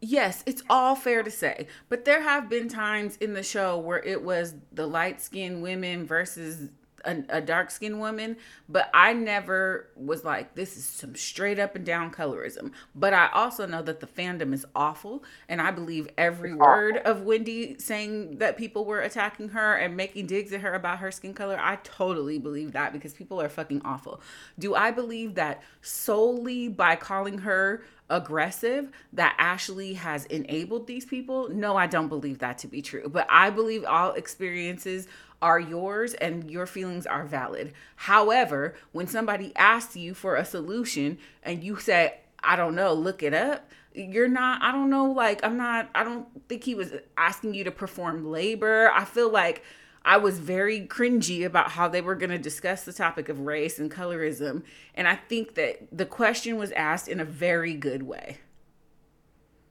yes, 0.00 0.44
it's 0.46 0.62
all 0.70 0.94
fair 0.94 1.24
to 1.24 1.30
say, 1.30 1.66
but 1.88 2.04
there 2.04 2.22
have 2.22 2.48
been 2.48 2.68
times 2.68 3.16
in 3.16 3.34
the 3.34 3.42
show 3.42 3.76
where 3.76 3.98
it 4.04 4.22
was 4.22 4.54
the 4.70 4.86
light-skinned 4.86 5.60
women 5.60 6.06
versus 6.06 6.70
a, 7.08 7.38
a 7.38 7.40
dark-skinned 7.40 7.98
woman, 7.98 8.36
but 8.68 8.90
I 8.92 9.12
never 9.12 9.88
was 9.96 10.24
like 10.24 10.54
this 10.54 10.76
is 10.76 10.84
some 10.84 11.14
straight 11.14 11.58
up 11.58 11.74
and 11.74 11.84
down 11.84 12.12
colorism. 12.12 12.72
But 12.94 13.14
I 13.14 13.28
also 13.32 13.66
know 13.66 13.82
that 13.82 14.00
the 14.00 14.06
fandom 14.06 14.52
is 14.52 14.66
awful, 14.74 15.24
and 15.48 15.60
I 15.60 15.70
believe 15.70 16.08
every 16.18 16.50
It's 16.50 16.58
word 16.58 16.98
of 16.98 17.22
Wendy 17.22 17.76
saying 17.78 18.38
that 18.38 18.56
people 18.56 18.84
were 18.84 19.00
attacking 19.00 19.50
her 19.50 19.74
and 19.74 19.96
making 19.96 20.26
digs 20.26 20.52
at 20.52 20.60
her 20.60 20.74
about 20.74 20.98
her 20.98 21.10
skin 21.10 21.34
color. 21.34 21.58
I 21.60 21.76
totally 21.76 22.38
believe 22.38 22.72
that 22.72 22.92
because 22.92 23.14
people 23.14 23.40
are 23.40 23.48
fucking 23.48 23.82
awful. 23.84 24.20
Do 24.58 24.74
I 24.74 24.90
believe 24.90 25.34
that 25.36 25.62
solely 25.80 26.68
by 26.68 26.96
calling 26.96 27.38
her 27.38 27.82
aggressive 28.10 28.90
that 29.12 29.34
Ashley 29.38 29.94
has 29.94 30.24
enabled 30.26 30.86
these 30.86 31.04
people? 31.04 31.48
No, 31.50 31.76
I 31.76 31.86
don't 31.86 32.08
believe 32.08 32.38
that 32.38 32.58
to 32.58 32.66
be 32.66 32.82
true. 32.82 33.08
But 33.08 33.26
I 33.30 33.50
believe 33.50 33.84
all 33.84 34.12
experiences 34.12 35.08
are 35.40 35.60
yours 35.60 36.14
and 36.14 36.50
your 36.50 36.66
feelings 36.66 37.06
are 37.06 37.24
valid. 37.24 37.72
However, 37.96 38.74
when 38.92 39.06
somebody 39.06 39.52
asks 39.56 39.96
you 39.96 40.14
for 40.14 40.36
a 40.36 40.44
solution 40.44 41.18
and 41.42 41.62
you 41.62 41.78
say, 41.78 42.18
I 42.42 42.56
don't 42.56 42.74
know, 42.74 42.92
look 42.92 43.22
it 43.22 43.34
up, 43.34 43.68
you're 43.94 44.28
not, 44.28 44.62
I 44.62 44.72
don't 44.72 44.90
know, 44.90 45.10
like, 45.10 45.44
I'm 45.44 45.56
not, 45.56 45.90
I 45.94 46.04
don't 46.04 46.26
think 46.48 46.64
he 46.64 46.74
was 46.74 46.92
asking 47.16 47.54
you 47.54 47.64
to 47.64 47.70
perform 47.70 48.30
labor. 48.30 48.90
I 48.92 49.04
feel 49.04 49.30
like 49.30 49.64
I 50.04 50.16
was 50.16 50.38
very 50.38 50.86
cringy 50.86 51.44
about 51.44 51.72
how 51.72 51.88
they 51.88 52.00
were 52.00 52.14
going 52.14 52.30
to 52.30 52.38
discuss 52.38 52.84
the 52.84 52.92
topic 52.92 53.28
of 53.28 53.40
race 53.40 53.78
and 53.78 53.90
colorism. 53.90 54.62
And 54.94 55.08
I 55.08 55.16
think 55.16 55.54
that 55.54 55.88
the 55.92 56.06
question 56.06 56.56
was 56.56 56.70
asked 56.72 57.08
in 57.08 57.20
a 57.20 57.24
very 57.24 57.74
good 57.74 58.04
way. 58.04 58.38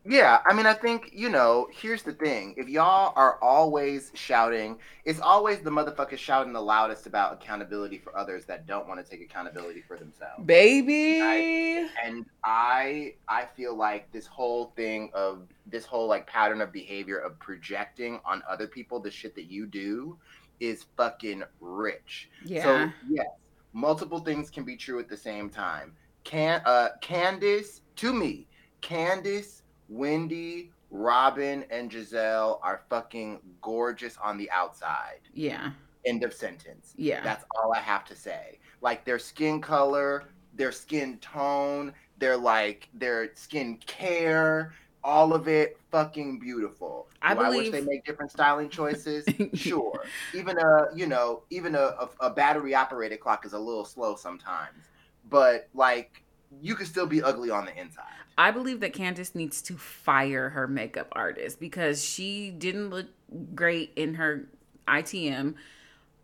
Yeah, 0.07 0.39
I 0.45 0.53
mean, 0.53 0.65
I 0.65 0.73
think, 0.73 1.11
you 1.13 1.29
know, 1.29 1.67
here's 1.71 2.01
the 2.01 2.13
thing. 2.13 2.55
If 2.57 2.69
y'all 2.69 3.13
are 3.15 3.37
always 3.41 4.11
shouting, 4.13 4.79
it's 5.03 5.19
always 5.19 5.59
the 5.59 5.69
motherfuckers 5.69 6.17
shouting 6.17 6.53
the 6.53 6.61
loudest 6.61 7.07
about 7.07 7.33
accountability 7.33 7.97
for 7.97 8.17
others 8.17 8.45
that 8.45 8.65
don't 8.65 8.87
want 8.87 9.03
to 9.03 9.09
take 9.09 9.21
accountability 9.21 9.81
for 9.81 9.97
themselves. 9.97 10.45
Baby. 10.45 11.89
And 12.03 12.25
I 12.43 13.15
I 13.27 13.45
feel 13.55 13.75
like 13.75 14.11
this 14.11 14.25
whole 14.25 14.71
thing 14.75 15.11
of 15.13 15.47
this 15.65 15.85
whole 15.85 16.07
like 16.07 16.25
pattern 16.25 16.61
of 16.61 16.71
behavior 16.71 17.17
of 17.17 17.37
projecting 17.39 18.19
on 18.25 18.41
other 18.49 18.67
people 18.67 18.99
the 18.99 19.11
shit 19.11 19.35
that 19.35 19.51
you 19.51 19.65
do 19.65 20.17
is 20.59 20.85
fucking 20.95 21.43
rich. 21.59 22.29
Yeah. 22.45 22.63
So 22.63 22.91
yes, 23.09 23.27
multiple 23.73 24.19
things 24.19 24.49
can 24.49 24.63
be 24.63 24.77
true 24.77 24.99
at 24.99 25.09
the 25.09 25.17
same 25.17 25.49
time. 25.49 25.93
Can 26.23 26.61
uh 26.65 26.89
Candace 27.01 27.81
to 27.97 28.13
me, 28.13 28.47
Candace, 28.81 29.63
Wendy, 29.89 30.71
Robyn, 30.89 31.65
and 31.69 31.91
Gizelle 31.91 32.59
are 32.63 32.81
fucking 32.89 33.39
gorgeous 33.61 34.17
on 34.17 34.37
the 34.37 34.49
outside. 34.51 35.21
yeah. 35.33 35.71
End 36.05 36.23
of 36.23 36.31
sentence. 36.33 36.93
Yeah. 36.95 37.21
That's 37.21 37.43
all 37.57 37.73
I 37.73 37.79
have 37.79 38.05
to 38.05 38.15
say. 38.15 38.59
Like 38.79 39.03
their 39.03 39.19
skin 39.19 39.59
color, 39.59 40.23
their 40.53 40.71
skin 40.71 41.17
tone, 41.17 41.91
their 42.17 42.37
like 42.37 42.87
their 42.93 43.35
skin 43.35 43.77
care, 43.85 44.73
all 45.03 45.33
of 45.33 45.47
it 45.47 45.77
fucking 45.91 46.39
beautiful. 46.39 47.09
I 47.21 47.33
Do 47.33 47.41
I 47.41 47.49
wish 47.49 47.71
they 47.71 47.81
make 47.81 48.05
different 48.05 48.31
styling 48.31 48.69
choices. 48.69 49.25
sure. 49.53 50.03
Even 50.33 50.57
a 50.57 50.95
you 50.95 51.07
know 51.07 51.43
even 51.49 51.75
a, 51.75 51.79
a, 51.79 52.09
a 52.21 52.29
battery 52.29 52.73
operated 52.73 53.19
clock 53.19 53.45
is 53.45 53.53
a 53.53 53.59
little 53.59 53.85
slow 53.85 54.15
sometimes, 54.15 54.85
but 55.29 55.67
like 55.73 56.23
you 56.61 56.75
can 56.75 56.85
still 56.85 57.05
be 57.05 57.21
ugly 57.21 57.49
on 57.49 57.65
the 57.65 57.77
inside. 57.77 58.05
I 58.37 58.51
believe 58.51 58.81
that 58.81 58.93
Candace 58.93 59.33
needs 59.33 59.61
to 59.63 59.77
fire 59.77 60.49
her 60.49 60.67
makeup 60.67 61.07
artist 61.13 61.59
because 61.59 62.03
she 62.03 62.51
didn't 62.51 62.89
look 62.89 63.07
great 63.55 63.91
in 63.95 64.15
her 64.15 64.47
ITM. 64.87 65.55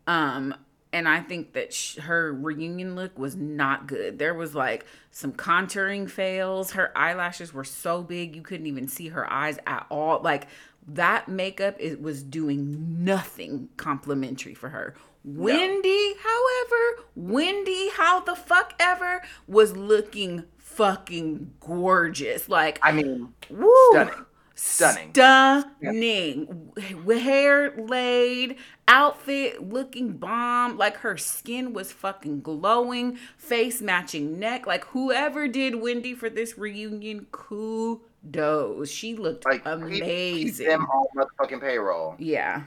Um, 0.06 0.54
and 0.92 1.08
I 1.08 1.20
think 1.20 1.54
that 1.54 1.74
sh- 1.74 1.96
her 1.96 2.32
reunion 2.32 2.94
look 2.94 3.18
was 3.18 3.34
not 3.34 3.88
good. 3.88 4.20
There 4.20 4.32
was 4.32 4.54
like 4.54 4.86
some 5.10 5.32
contouring 5.32 6.08
fails. 6.08 6.72
Her 6.72 6.96
eyelashes 6.96 7.52
were 7.52 7.64
so 7.64 8.02
big 8.02 8.36
you 8.36 8.42
couldn't 8.42 8.66
even 8.66 8.86
see 8.86 9.08
her 9.08 9.30
eyes 9.30 9.58
at 9.66 9.86
all. 9.90 10.22
Like 10.22 10.46
that 10.86 11.28
makeup 11.28 11.74
it 11.80 12.00
was 12.00 12.22
doing 12.22 13.04
nothing 13.04 13.70
complimentary 13.76 14.54
for 14.54 14.68
her. 14.68 14.94
Wendy, 15.24 16.14
however, 16.22 17.08
Wendy, 17.16 17.88
how 17.96 18.20
the 18.20 18.34
fuck 18.36 18.74
ever, 18.78 19.22
was 19.46 19.76
looking 19.76 20.44
fucking 20.58 21.52
gorgeous. 21.60 22.48
Like, 22.48 22.78
I 22.82 22.92
mean, 22.92 23.32
woo, 23.48 23.74
stunning. 23.90 24.14
Stunning. 24.56 25.10
stunning. 25.12 26.72
Hair 27.08 27.74
laid, 27.88 28.56
outfit 28.86 29.68
looking 29.68 30.12
bomb. 30.12 30.76
Like 30.76 30.98
her 30.98 31.16
skin 31.16 31.72
was 31.72 31.90
fucking 31.90 32.42
glowing, 32.42 33.18
face 33.36 33.80
matching 33.82 34.38
neck. 34.38 34.66
Like 34.66 34.84
whoever 34.86 35.48
did 35.48 35.76
Wendy 35.76 36.14
for 36.14 36.30
this 36.30 36.56
reunion, 36.56 37.26
kudos. 37.32 38.90
She 38.90 39.16
looked 39.16 39.44
Like 39.44 39.64
keep- 39.64 39.72
amazing. 39.72 40.66
Keep 40.66 40.68
them 40.68 40.82
on 40.86 41.06
motherfucking 41.16 41.60
payroll. 41.60 42.14
yeah. 42.18 42.62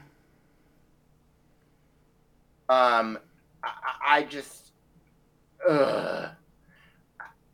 Um, 2.69 3.19
I, 3.63 3.71
I 4.05 4.23
just, 4.23 4.73
ugh. 5.67 6.37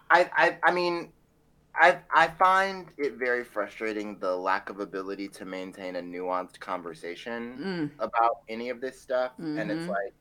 I, 0.10 0.30
I, 0.36 0.60
I 0.64 0.72
mean, 0.72 1.14
I, 1.76 2.02
I 2.14 2.30
find 2.30 2.92
it 2.98 3.16
very 3.18 3.44
frustrating 3.44 4.20
the 4.20 4.36
lack 4.36 4.70
of 4.70 4.80
ability 4.80 5.30
to 5.30 5.46
maintain 5.46 5.96
a 5.98 6.02
nuanced 6.02 6.60
conversation 6.60 7.62
Mm, 7.62 7.92
about 8.00 8.38
any 8.50 8.70
of 8.70 8.82
this 8.82 9.02
stuff, 9.02 9.34
and 9.56 9.72
it's 9.72 9.88
Mhm. 9.88 9.90
like, 9.90 10.16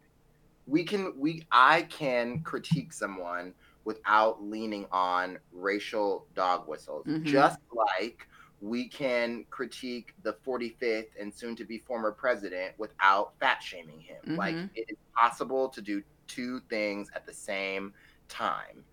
we 0.67 0.85
can, 0.85 1.15
we, 1.19 1.47
I 1.53 1.83
can 1.85 2.43
critique 2.45 2.93
someone 2.93 3.55
without 3.85 4.43
leaning 4.43 4.87
on 4.93 5.39
racial 5.53 6.29
dog 6.35 6.69
whistles. 6.69 7.07
Mhm. 7.07 7.23
Just 7.23 7.59
like 7.73 8.27
we 8.63 8.87
can 8.89 9.45
critique 9.51 10.15
the 10.23 10.33
45th 10.47 11.09
and 11.21 11.35
soon 11.35 11.57
to 11.57 11.65
be 11.65 11.79
former 11.79 12.13
president 12.13 12.73
without 12.79 13.33
fat 13.41 13.61
shaming 13.61 14.01
him. 14.01 14.37
Like 14.37 14.55
Mhm. 14.55 14.71
it 14.77 14.89
is 14.89 14.97
possible 15.15 15.69
to 15.71 15.83
do 15.83 16.03
two 16.29 16.61
things 16.71 17.11
at 17.15 17.27
the 17.27 17.33
same 17.35 17.93
time. 18.29 18.85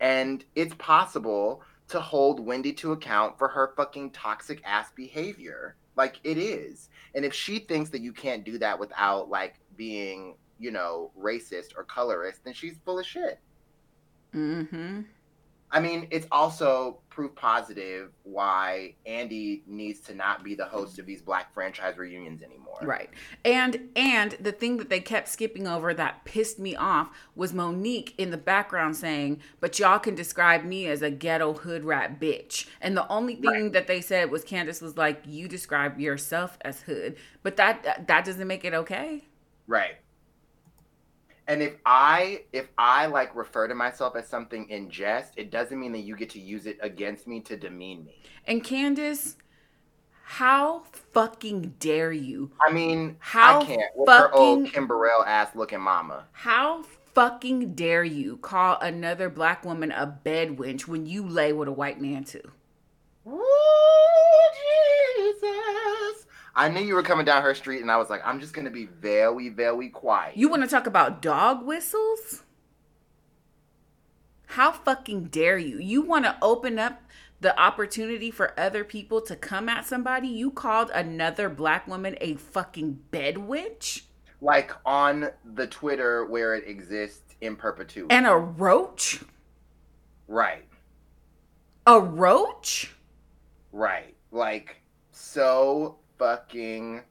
And 0.00 0.44
it's 0.54 0.74
possible 0.76 1.62
to 1.88 2.00
hold 2.00 2.40
Wendy 2.40 2.72
to 2.72 2.92
account 2.92 3.38
for 3.38 3.48
her 3.48 3.74
fucking 3.76 4.12
toxic 4.12 4.62
ass 4.64 4.90
behavior. 4.92 5.76
Like 5.94 6.20
it 6.24 6.38
is. 6.38 6.88
And 7.14 7.24
if 7.24 7.34
she 7.34 7.58
thinks 7.58 7.90
that 7.90 8.00
you 8.00 8.14
can't 8.14 8.44
do 8.44 8.56
that 8.58 8.78
without 8.78 9.28
like 9.28 9.60
being, 9.76 10.36
you 10.58 10.70
know, 10.70 11.10
racist 11.18 11.76
or 11.76 11.84
colorist, 11.84 12.44
then 12.44 12.54
she's 12.54 12.78
full 12.78 12.98
of 12.98 13.04
shit. 13.04 13.40
Mm-hmm. 14.32 15.02
I 15.70 15.80
mean, 15.80 16.08
it's 16.10 16.26
also 16.32 17.00
proof 17.10 17.34
positive 17.34 18.10
why 18.22 18.94
Andy 19.04 19.64
needs 19.66 20.00
to 20.00 20.14
not 20.14 20.44
be 20.44 20.54
the 20.54 20.64
host 20.64 20.98
of 20.98 21.04
these 21.04 21.20
black 21.20 21.52
franchise 21.52 21.98
reunions 21.98 22.42
anymore. 22.42 22.78
Right. 22.80 23.10
And 23.44 23.90
and 23.96 24.32
the 24.40 24.52
thing 24.52 24.76
that 24.78 24.88
they 24.88 25.00
kept 25.00 25.28
skipping 25.28 25.66
over 25.66 25.92
that 25.92 26.24
pissed 26.24 26.58
me 26.58 26.76
off 26.76 27.10
was 27.34 27.52
Monique 27.52 28.14
in 28.18 28.30
the 28.30 28.36
background 28.38 28.96
saying, 28.96 29.40
"But 29.60 29.78
y'all 29.78 29.98
can 29.98 30.14
describe 30.14 30.64
me 30.64 30.86
as 30.86 31.02
a 31.02 31.10
ghetto 31.10 31.52
hood 31.54 31.84
rat 31.84 32.20
bitch." 32.20 32.68
And 32.80 32.96
the 32.96 33.06
only 33.08 33.34
thing 33.34 33.64
Right. 33.64 33.72
that 33.72 33.88
they 33.88 34.00
said 34.00 34.30
was 34.30 34.44
Candace 34.44 34.80
was 34.80 34.96
like, 34.96 35.22
"You 35.26 35.48
describe 35.48 35.98
yourself 35.98 36.56
as 36.62 36.82
hood." 36.82 37.16
But 37.42 37.56
that 37.56 38.06
that 38.06 38.24
doesn't 38.24 38.46
make 38.46 38.64
it 38.64 38.74
okay. 38.74 39.24
Right. 39.66 39.96
And 41.48 41.62
if 41.62 41.76
I 41.86 42.42
if 42.52 42.68
I 42.76 43.06
like 43.06 43.34
refer 43.34 43.68
to 43.68 43.74
myself 43.74 44.14
as 44.16 44.28
something 44.28 44.68
in 44.68 44.90
jest, 44.90 45.32
it 45.36 45.50
doesn't 45.50 45.80
mean 45.80 45.92
that 45.92 46.00
you 46.00 46.14
get 46.14 46.28
to 46.30 46.40
use 46.40 46.66
it 46.66 46.78
against 46.82 47.26
me 47.26 47.40
to 47.40 47.56
demean 47.56 48.04
me. 48.04 48.22
And 48.46 48.62
Candace, 48.62 49.36
how 50.24 50.82
fucking 51.14 51.76
dare 51.80 52.12
you? 52.12 52.50
I 52.60 52.70
mean, 52.70 53.16
How 53.18 53.62
I 53.62 53.64
can't 53.64 53.96
with 53.96 54.08
her 54.10 54.30
old 54.32 54.58
fucking- 54.60 54.72
Kim 54.72 54.86
Burrell 54.86 55.24
ass 55.24 55.56
looking 55.56 55.80
mama. 55.80 56.26
How 56.32 56.82
fucking 57.14 57.74
dare 57.74 58.04
you 58.04 58.36
call 58.36 58.78
another 58.80 59.30
black 59.30 59.64
woman 59.64 59.90
a 59.90 60.04
bed 60.04 60.58
wench 60.58 60.82
when 60.86 61.06
you 61.06 61.26
lay 61.26 61.54
with 61.54 61.66
a 61.68 61.72
white 61.72 61.98
man 61.98 62.24
too? 62.24 62.42
Ooh, 63.26 63.42
Jesus. 65.24 66.26
I 66.58 66.68
knew 66.68 66.80
you 66.80 66.96
were 66.96 67.04
coming 67.04 67.24
down 67.24 67.42
her 67.44 67.54
street, 67.54 67.82
and 67.82 67.90
I 67.90 67.96
was 67.98 68.10
like, 68.10 68.20
I'm 68.24 68.40
just 68.40 68.52
gonna 68.52 68.68
be 68.70 68.86
very, 68.86 69.48
very 69.48 69.88
quiet. 69.90 70.36
You 70.36 70.48
want 70.48 70.62
to 70.64 70.68
talk 70.68 70.88
about 70.88 71.22
dog 71.22 71.64
whistles? 71.64 72.42
How 74.46 74.72
fucking 74.72 75.26
dare 75.26 75.58
you? 75.58 75.78
You 75.78 76.02
want 76.02 76.24
to 76.24 76.36
open 76.42 76.78
up 76.78 77.00
the 77.40 77.56
opportunity 77.60 78.32
for 78.32 78.58
other 78.58 78.82
people 78.82 79.20
to 79.22 79.36
come 79.36 79.68
at 79.68 79.86
somebody? 79.86 80.26
You 80.26 80.50
called 80.50 80.90
another 80.92 81.48
black 81.48 81.86
woman 81.86 82.16
a 82.20 82.34
fucking 82.34 82.98
bed 83.12 83.36
wench 83.36 84.02
like 84.40 84.72
on 84.84 85.28
the 85.54 85.66
Twitter 85.68 86.24
where 86.26 86.54
it 86.56 86.66
exists 86.66 87.34
in 87.40 87.54
perpetuity. 87.56 88.12
and 88.12 88.26
a 88.26 88.34
roach? 88.36 89.20
right, 90.26 90.64
A 91.86 92.00
roach? 92.00 92.94
right. 93.72 94.14
Like 94.32 94.82
so 95.12 95.98
fucking 96.18 97.02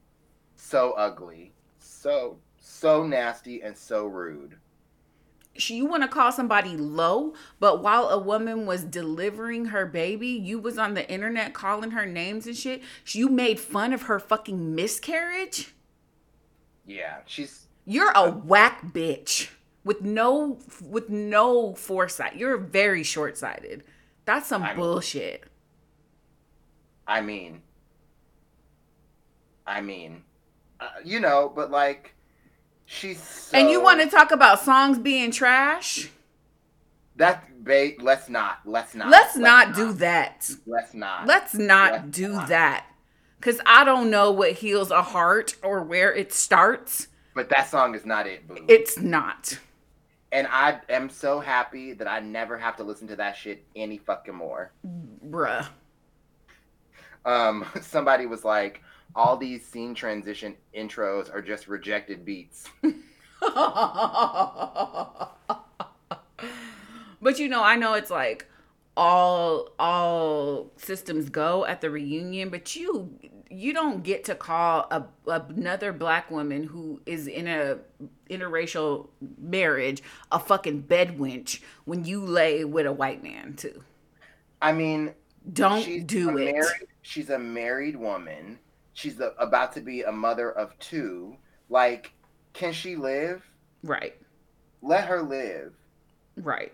so 0.55 0.91
ugly. 0.93 1.53
So 1.79 2.37
so 2.59 3.05
nasty 3.05 3.61
and 3.61 3.75
so 3.75 4.05
rude. 4.05 4.57
You 5.55 5.87
want 5.87 6.03
to 6.03 6.07
call 6.07 6.31
somebody 6.31 6.77
low, 6.77 7.33
but 7.59 7.81
while 7.81 8.09
a 8.09 8.19
woman 8.19 8.67
was 8.67 8.83
delivering 8.83 9.65
her 9.65 9.87
baby, 9.87 10.27
you 10.27 10.59
was 10.59 10.77
on 10.77 10.93
the 10.93 11.09
internet 11.09 11.53
calling 11.55 11.91
her 11.91 12.05
names 12.05 12.45
and 12.45 12.55
shit. 12.55 12.83
You 13.07 13.27
made 13.29 13.59
fun 13.59 13.91
of 13.91 14.03
her 14.03 14.19
fucking 14.19 14.75
miscarriage? 14.75 15.73
Yeah, 16.85 17.17
she's 17.25 17.65
You're 17.85 18.11
a 18.13 18.29
whack 18.29 18.93
bitch 18.93 19.49
with 19.83 20.01
no 20.01 20.59
with 20.81 21.09
no 21.09 21.73
foresight. 21.73 22.35
You're 22.35 22.57
very 22.57 23.01
short-sighted. 23.03 23.83
That's 24.25 24.47
some 24.47 24.61
I 24.61 24.67
mean- 24.69 24.77
bullshit. 24.77 25.45
I 27.07 27.21
mean 27.21 27.61
I 29.67 29.81
mean 29.81 30.23
uh, 30.79 30.87
you 31.03 31.19
know, 31.19 31.51
but 31.55 31.69
like 31.71 32.13
she's 32.85 33.21
so, 33.21 33.57
and 33.57 33.69
you 33.69 33.81
want 33.81 34.01
to 34.01 34.09
talk 34.09 34.31
about 34.31 34.59
songs 34.61 34.97
being 34.99 35.31
trash? 35.31 36.09
that 37.15 37.63
bait 37.63 37.99
let's 38.03 38.29
not 38.29 38.59
let's 38.63 38.93
not 38.93 39.09
Let's 39.09 39.35
not 39.35 39.73
do 39.75 39.91
that. 39.93 40.49
let's 40.67 40.93
not 40.93 41.25
Let's 41.25 41.55
not 41.55 41.91
Let's 41.93 42.09
do 42.11 42.33
not. 42.33 42.47
that. 42.49 42.85
Cuz 43.41 43.59
I 43.65 43.83
don't 43.83 44.09
know 44.11 44.31
what 44.31 44.51
heals 44.53 44.91
a 44.91 45.01
heart 45.01 45.55
or 45.63 45.81
where 45.83 46.13
it 46.13 46.31
starts. 46.31 47.07
but 47.33 47.49
that 47.49 47.67
song 47.69 47.95
is 47.95 48.05
not 48.05 48.27
it 48.27 48.47
boo 48.47 48.63
It's 48.67 48.99
not. 48.99 49.57
and 50.31 50.45
i 50.51 50.79
am 50.89 51.09
so 51.09 51.39
happy 51.39 51.93
that 51.93 52.07
i 52.07 52.19
never 52.19 52.55
have 52.57 52.75
to 52.77 52.83
listen 52.83 53.07
to 53.07 53.15
that 53.15 53.35
shit 53.35 53.63
any 53.75 53.97
fucking 53.97 54.35
more 54.35 54.71
Bruh. 55.25 55.65
um 57.25 57.65
somebody 57.81 58.25
was 58.25 58.43
like 58.45 58.81
all 59.17 59.35
these 59.35 59.65
scene 59.65 59.93
transition 59.93 60.55
intros 60.73 61.33
are 61.33 61.41
just 61.41 61.67
rejected 61.67 62.23
beats 62.23 62.69
but 67.21 67.39
you 67.39 67.47
know, 67.49 67.63
I 67.63 67.75
know 67.75 67.93
it's 67.93 68.09
like 68.11 68.45
all 68.95 69.69
all 69.77 70.71
systems 70.77 71.29
go 71.29 71.65
at 71.65 71.81
the 71.81 71.89
reunion, 71.89 72.49
but 72.49 72.75
you 72.75 73.09
you 73.49 73.73
don't 73.73 74.03
get 74.03 74.23
to 74.25 74.35
call 74.35 74.87
a, 74.91 75.03
another 75.27 75.93
black 75.93 76.29
woman 76.31 76.63
who 76.63 76.99
is 77.05 77.27
in 77.27 77.47
a 77.47 77.77
interracial 78.29 79.07
marriage 79.39 80.01
a 80.31 80.39
fucking 80.39 80.81
bed 80.81 81.17
wench 81.17 81.61
when 81.85 82.03
you 82.05 82.19
lay 82.25 82.65
with 82.65 82.85
a 82.85 82.91
white 82.91 83.23
man 83.23 83.53
too. 83.55 83.83
i 84.61 84.73
mean 84.73 85.13
Don't 85.53 86.05
do 86.07 86.37
it. 86.37 86.53
married- 86.55 86.87
she's 87.03 87.29
a 87.29 87.39
married 87.39 87.95
woman 87.95 88.59
she's 88.97 89.19
a, 89.19 89.31
about 89.37 89.71
to 89.73 89.79
be 89.79 90.01
a 90.01 90.11
mother 90.11 90.51
of 90.51 90.77
two 90.79 91.37
like 91.69 92.11
can 92.53 92.73
she 92.73 92.95
live 92.95 93.43
Right. 93.83 94.15
let 94.81 95.05
her 95.05 95.21
live 95.21 95.73
Right. 96.35 96.73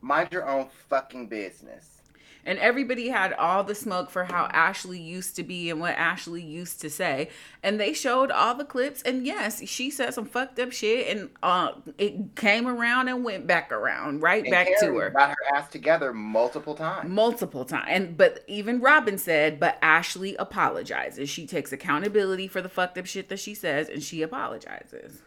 mind 0.00 0.30
your 0.32 0.48
own 0.48 0.68
fucking 0.88 1.26
business 1.28 2.01
And 2.44 2.58
everybody 2.58 3.08
had 3.08 3.32
all 3.34 3.62
the 3.62 3.74
smoke 3.74 4.10
for 4.10 4.24
how 4.24 4.48
Ashley 4.52 4.98
used 4.98 5.36
to 5.36 5.44
be 5.44 5.70
and 5.70 5.80
what 5.80 5.94
Ashley 5.96 6.42
used 6.42 6.80
to 6.80 6.90
say. 6.90 7.28
And 7.62 7.78
they 7.78 7.92
showed 7.92 8.30
all 8.32 8.54
the 8.56 8.64
clips. 8.64 9.00
And 9.02 9.24
yes, 9.24 9.66
she 9.68 9.90
said 9.90 10.12
some 10.14 10.24
fucked 10.26 10.58
up 10.58 10.72
shit. 10.72 11.16
And 11.16 11.30
uh, 11.42 11.72
it 11.98 12.34
came 12.34 12.66
around 12.66 13.08
and 13.08 13.24
went 13.24 13.46
back 13.46 13.70
around, 13.70 14.22
right 14.22 14.42
And 14.42 14.50
back 14.50 14.68
to 14.80 14.94
her. 14.96 15.10
got 15.10 15.30
her 15.30 15.56
ass 15.56 15.68
together 15.68 16.12
multiple 16.12 16.74
times 16.74 17.08
Multiple 17.08 17.64
times. 17.64 17.86
And 17.88 18.16
but 18.16 18.44
even 18.48 18.80
Robyn 18.80 19.18
said, 19.18 19.60
but 19.60 19.78
Ashley 19.80 20.34
apologizes. 20.36 21.28
She 21.28 21.46
takes 21.46 21.72
accountability 21.72 22.48
for 22.48 22.60
the 22.60 22.68
fucked 22.68 22.98
up 22.98 23.06
shit 23.06 23.28
that 23.28 23.38
she 23.38 23.54
says 23.54 23.88
and 23.88 24.02
she 24.02 24.22
apologizes. 24.22 25.22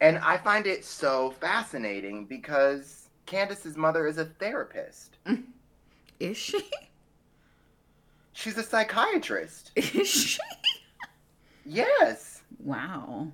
And 0.00 0.18
I 0.18 0.36
find 0.36 0.66
it 0.66 0.84
so 0.84 1.30
fascinating 1.40 2.26
because 2.26 3.08
Candace's 3.26 3.76
mother 3.76 4.06
is 4.06 4.18
a 4.18 4.24
therapist. 4.24 5.16
Is 6.22 6.36
she? 6.36 6.62
She's 8.32 8.56
a 8.56 8.62
psychiatrist. 8.62 9.72
Is 9.76 10.08
she? 10.08 10.38
Yes. 11.64 12.42
Wow. 12.60 13.26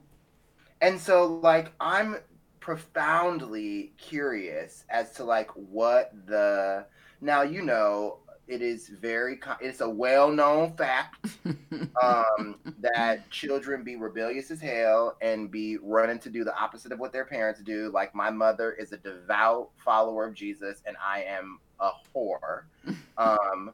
And 0.80 0.98
so 0.98 1.26
like 1.42 1.70
I'm 1.80 2.16
profoundly 2.60 3.92
curious 3.98 4.84
as 4.88 5.12
to 5.12 5.24
like 5.24 5.50
what 5.50 6.12
the 6.26 6.86
now 7.20 7.42
you 7.42 7.60
know 7.60 8.20
it 8.46 8.62
is 8.62 8.88
very 8.88 9.38
it's 9.60 9.80
a 9.82 9.88
well-known 9.88 10.74
fact 10.76 11.28
um 12.02 12.56
that 12.78 13.28
children 13.30 13.82
be 13.82 13.96
rebellious 13.96 14.50
as 14.50 14.60
hell 14.60 15.16
and 15.20 15.50
be 15.50 15.78
running 15.82 16.18
to 16.18 16.30
do 16.30 16.44
the 16.44 16.54
opposite 16.58 16.92
of 16.92 16.98
what 16.98 17.12
their 17.12 17.24
parents 17.24 17.60
do 17.62 17.90
like 17.92 18.14
my 18.14 18.30
mother 18.30 18.72
is 18.72 18.92
a 18.92 18.98
devout 18.98 19.70
follower 19.76 20.26
of 20.26 20.34
jesus 20.34 20.82
and 20.86 20.96
i 21.02 21.22
am 21.22 21.58
a 21.80 21.90
whore 22.14 22.62
um 23.16 23.72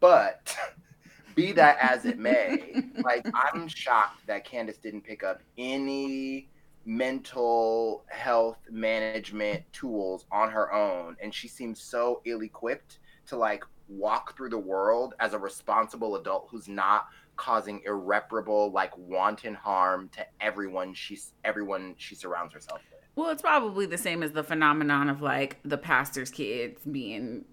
but 0.00 0.56
be 1.34 1.52
that 1.52 1.78
as 1.80 2.04
it 2.04 2.18
may 2.18 2.82
like 3.04 3.26
i'm 3.34 3.68
shocked 3.68 4.26
that 4.26 4.44
candace 4.44 4.78
didn't 4.78 5.02
pick 5.02 5.22
up 5.22 5.40
any 5.58 6.48
mental 6.86 8.04
health 8.08 8.58
management 8.70 9.62
tools 9.72 10.26
on 10.32 10.50
her 10.50 10.72
own 10.72 11.16
and 11.22 11.32
she 11.32 11.46
seems 11.46 11.80
so 11.80 12.20
ill-equipped 12.24 12.98
to 13.26 13.36
like 13.36 13.64
walk 13.88 14.36
through 14.36 14.48
the 14.48 14.58
world 14.58 15.14
as 15.20 15.34
a 15.34 15.38
responsible 15.38 16.16
adult 16.16 16.48
who's 16.50 16.68
not 16.68 17.08
causing 17.40 17.80
irreparable, 17.86 18.70
like 18.70 18.96
wanton 18.98 19.54
harm 19.54 20.10
to 20.10 20.24
everyone 20.42 20.92
she's 20.92 21.32
everyone 21.42 21.94
she 21.96 22.14
surrounds 22.14 22.52
herself 22.52 22.80
with. 22.89 22.89
Well, 23.16 23.30
it's 23.30 23.42
probably 23.42 23.86
the 23.86 23.98
same 23.98 24.22
as 24.22 24.32
the 24.32 24.42
phenomenon 24.44 25.08
of 25.08 25.20
like 25.20 25.58
the 25.64 25.76
pastor's 25.78 26.30
kids 26.30 26.80
being, 26.90 27.44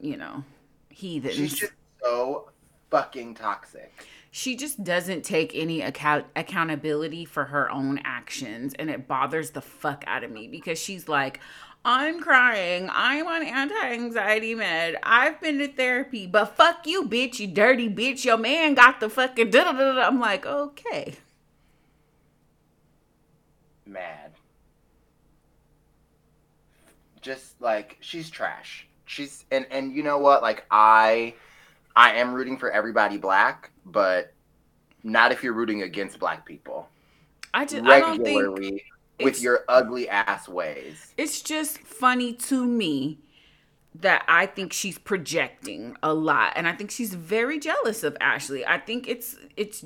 you 0.00 0.16
know, 0.16 0.44
heathens. 0.90 1.34
She's 1.34 1.54
just 1.54 1.72
so 2.02 2.50
fucking 2.90 3.34
toxic. 3.34 3.92
she 4.30 4.54
just 4.56 4.84
doesn't 4.84 5.24
take 5.24 5.52
any 5.54 5.80
account- 5.80 6.26
accountability 6.36 7.24
for 7.24 7.44
her 7.46 7.70
own 7.70 7.98
actions 8.04 8.74
and 8.78 8.90
it 8.90 9.08
bothers 9.08 9.50
the 9.50 9.60
fuck 9.60 10.04
out 10.06 10.22
of 10.22 10.30
me 10.30 10.46
because 10.46 10.78
she's 10.78 11.08
like 11.08 11.40
i'm 11.84 12.20
crying 12.20 12.88
i'm 12.92 13.26
on 13.26 13.42
anti-anxiety 13.42 14.54
med 14.54 14.96
i've 15.02 15.40
been 15.40 15.58
to 15.58 15.66
therapy 15.66 16.26
but 16.28 16.56
fuck 16.56 16.86
you 16.86 17.02
bitch 17.08 17.40
you 17.40 17.46
dirty 17.48 17.88
bitch 17.88 18.24
your 18.24 18.36
man 18.38 18.74
got 18.74 19.00
the 19.00 19.08
fucking 19.08 19.50
da-da-da-da." 19.50 20.06
i'm 20.06 20.20
like 20.20 20.46
okay 20.46 21.14
Mad. 23.84 24.25
Just 27.26 27.60
like 27.60 27.96
she's 27.98 28.30
trash. 28.30 28.86
She's 29.04 29.44
and 29.50 29.66
and 29.72 29.92
you 29.92 30.04
know 30.04 30.18
what? 30.18 30.42
Like 30.42 30.64
I 30.70 31.34
I 31.96 32.12
am 32.12 32.32
rooting 32.32 32.56
for 32.56 32.70
everybody 32.70 33.18
black, 33.18 33.72
but 33.84 34.32
not 35.02 35.32
if 35.32 35.42
you're 35.42 35.52
rooting 35.52 35.82
against 35.82 36.20
black 36.20 36.46
people. 36.46 36.88
i 37.52 37.64
just 37.64 37.84
i 37.84 37.98
don't 37.98 38.22
think 38.22 38.80
with 39.20 39.42
your 39.42 39.64
ugly 39.68 40.08
ass 40.08 40.48
ways. 40.48 41.14
it's 41.16 41.40
just 41.40 41.78
funny 41.78 42.32
to 42.32 42.64
me 42.64 43.18
that 43.94 44.24
I 44.28 44.46
think 44.46 44.72
she's 44.72 44.98
projecting 44.98 45.96
a 46.04 46.14
lot 46.14 46.52
and 46.54 46.68
I 46.68 46.74
think 46.74 46.92
she's 46.92 47.14
very 47.14 47.58
jealous 47.58 48.04
of 48.04 48.16
Ashley. 48.20 48.64
I 48.64 48.78
think 48.78 49.08
it's 49.08 49.34
it's 49.56 49.84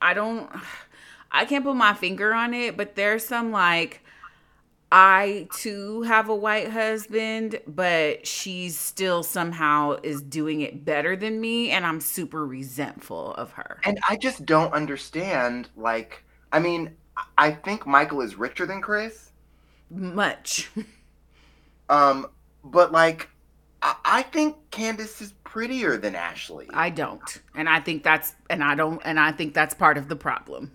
I 0.00 0.14
don't 0.14 0.48
I 1.30 1.44
can't 1.44 1.62
put 1.62 1.76
my 1.76 1.92
finger 1.92 2.32
on 2.32 2.54
it, 2.54 2.78
but 2.78 2.94
there's 2.96 3.26
some 3.26 3.52
like 3.52 4.02
I 4.92 5.46
too 5.54 6.02
have 6.02 6.28
a 6.28 6.34
white 6.34 6.70
husband, 6.70 7.60
but 7.66 8.26
she's 8.26 8.76
still 8.76 9.22
somehow 9.22 9.98
is 10.02 10.20
doing 10.20 10.62
it 10.62 10.84
better 10.84 11.14
than 11.16 11.40
me 11.40 11.70
and 11.70 11.86
I'm 11.86 12.00
super 12.00 12.44
resentful 12.44 13.34
of 13.34 13.52
her. 13.52 13.80
And 13.84 14.00
I 14.08 14.16
just 14.16 14.44
don't 14.44 14.72
understand 14.72 15.68
like 15.76 16.24
I 16.52 16.58
mean, 16.58 16.96
I 17.38 17.52
think 17.52 17.86
Michael 17.86 18.20
is 18.20 18.34
richer 18.34 18.66
than 18.66 18.80
Chris. 18.80 19.30
Much. 19.90 20.70
Um 21.88 22.28
but 22.62 22.92
like 22.92 23.28
I, 23.82 23.96
I 24.04 24.22
think 24.22 24.56
Candiace 24.70 25.20
is 25.20 25.32
prettier 25.42 25.96
than 25.96 26.14
Ashley. 26.14 26.68
I 26.72 26.90
don't. 26.90 27.42
And 27.56 27.68
I 27.68 27.80
think 27.80 28.04
that's 28.04 28.36
and 28.48 28.62
I 28.62 28.76
don't 28.76 29.02
and 29.04 29.18
I 29.18 29.32
think 29.32 29.54
that's 29.54 29.74
part 29.74 29.98
of 29.98 30.08
the 30.08 30.14
problem. 30.14 30.70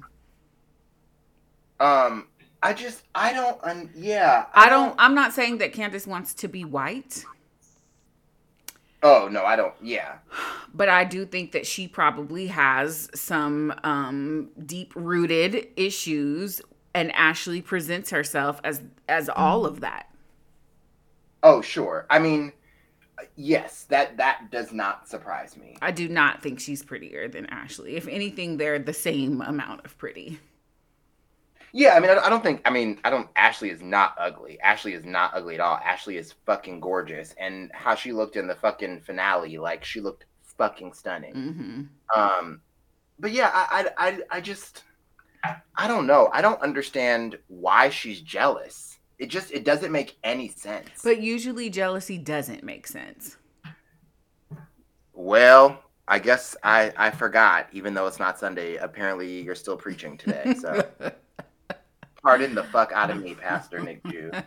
Um, 1.79 2.27
I 2.65 2.73
just 2.73 3.03
I 3.13 3.31
don't 3.31 3.63
un- 3.63 3.89
yeah 3.95 4.45
I 4.53 4.69
don't. 4.69 4.95
I'm 4.97 5.13
not 5.13 5.33
saying 5.33 5.59
that 5.59 5.71
Candiace 5.73 6.07
wants 6.07 6.33
to 6.35 6.47
be 6.47 6.65
white, 6.65 7.23
Oh 9.03 9.27
no, 9.31 9.45
I 9.45 9.55
don't. 9.55 9.73
Yeah, 9.83 10.15
but 10.73 10.89
I 10.89 11.03
do 11.03 11.27
think 11.27 11.51
that 11.51 11.67
she 11.67 11.87
probably 11.87 12.47
has 12.47 13.07
some 13.13 13.71
um, 13.83 14.49
deep 14.65 14.93
rooted 14.95 15.67
issues, 15.77 16.59
and 16.95 17.11
Ashley 17.11 17.61
presents 17.61 18.09
herself 18.09 18.59
as 18.63 18.81
as 19.07 19.29
all 19.29 19.67
of 19.67 19.81
that. 19.81 20.09
oh 21.43 21.61
sure. 21.61 22.07
I 22.09 22.17
mean, 22.17 22.51
yes, 23.35 23.83
that 23.89 24.17
that 24.17 24.49
does 24.49 24.73
not 24.73 25.07
surprise 25.07 25.55
me. 25.55 25.77
I 25.83 25.91
do 25.91 26.09
not 26.09 26.41
think 26.41 26.59
she's 26.59 26.81
prettier 26.81 27.27
than 27.27 27.45
Ashley. 27.45 27.97
If 27.97 28.07
anything, 28.07 28.57
they're 28.57 28.79
the 28.79 28.91
same 28.91 29.41
amount 29.41 29.85
of 29.85 29.95
pretty. 29.99 30.39
Yeah, 31.77 31.93
I 31.95 31.99
mean, 31.99 32.09
I, 32.09 32.29
don't 32.29 32.41
think. 32.41 32.61
I 32.63 32.69
mean, 32.69 33.01
I 33.03 33.09
don't. 33.09 33.27
Ashley 33.35 33.69
is 33.69 33.81
not 33.81 34.15
ugly. 34.17 34.57
Ashley 34.61 34.93
is 34.93 35.03
not 35.03 35.31
ugly 35.33 35.55
at 35.55 35.59
all. 35.59 35.75
Ashley 35.83 36.15
is 36.15 36.33
fucking 36.45 36.79
gorgeous, 36.79 37.35
and 37.37 37.69
how 37.73 37.95
she 37.95 38.13
looked 38.13 38.37
in 38.37 38.47
the 38.47 38.55
fucking 38.55 39.01
finale, 39.01 39.57
like 39.57 39.83
she 39.83 39.99
looked 39.99 40.23
fucking 40.57 40.93
stunning. 40.93 41.33
hmm 41.33 41.81
Um, 42.17 42.61
but 43.19 43.31
yeah, 43.33 43.51
I, 43.53 43.89
I, 43.97 44.07
I, 44.07 44.19
I 44.37 44.41
just, 44.41 44.83
I 45.75 45.85
don't 45.89 46.07
know. 46.07 46.29
I 46.31 46.41
don't 46.41 46.61
understand 46.61 47.37
why 47.47 47.89
she's 47.89 48.21
jealous. 48.21 48.97
It 49.19 49.27
just, 49.27 49.51
it 49.51 49.65
doesn't 49.65 49.91
make 49.91 50.17
any 50.23 50.47
sense. 50.47 50.89
But 51.03 51.21
usually, 51.21 51.69
jealousy 51.69 52.17
doesn't 52.17 52.63
make 52.63 52.87
sense. 52.87 53.35
well, 55.11 55.81
I 56.07 56.19
guess 56.19 56.55
I, 56.63 56.93
I 56.95 57.11
forgot. 57.11 57.67
Even 57.73 57.93
though 57.93 58.07
it's 58.07 58.19
not 58.19 58.39
Sunday, 58.39 58.75
apparently 58.77 59.41
you're 59.41 59.55
still 59.55 59.75
preaching 59.77 60.17
today. 60.17 60.53
So 60.57 60.87
pardon 62.25 62.55
the 62.55 62.63
fuck 62.63 62.91
out 62.91 63.11
of 63.11 63.21
me, 63.21 63.35
Pastor 63.41 63.79
Nick 63.79 64.03
Jew. 64.07 64.31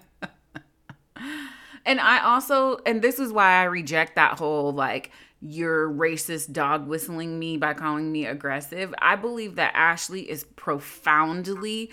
And 1.87 2.01
I 2.01 2.23
also, 2.23 2.81
and 2.85 3.01
this 3.01 3.19
is 3.19 3.33
why 3.33 3.63
I 3.63 3.65
reject 3.65 4.17
that 4.17 4.39
whole 4.39 4.73
like 4.73 5.11
you're 5.41 5.89
racist 5.89 6.53
dog 6.53 6.87
whistling 6.87 7.39
me 7.39 7.57
by 7.57 7.73
calling 7.73 8.13
me 8.13 8.27
aggressive. 8.27 8.95
I 8.99 9.17
believe 9.17 9.55
that 9.55 9.73
Ashley 9.75 10.29
is 10.29 10.45
profoundly 10.57 11.91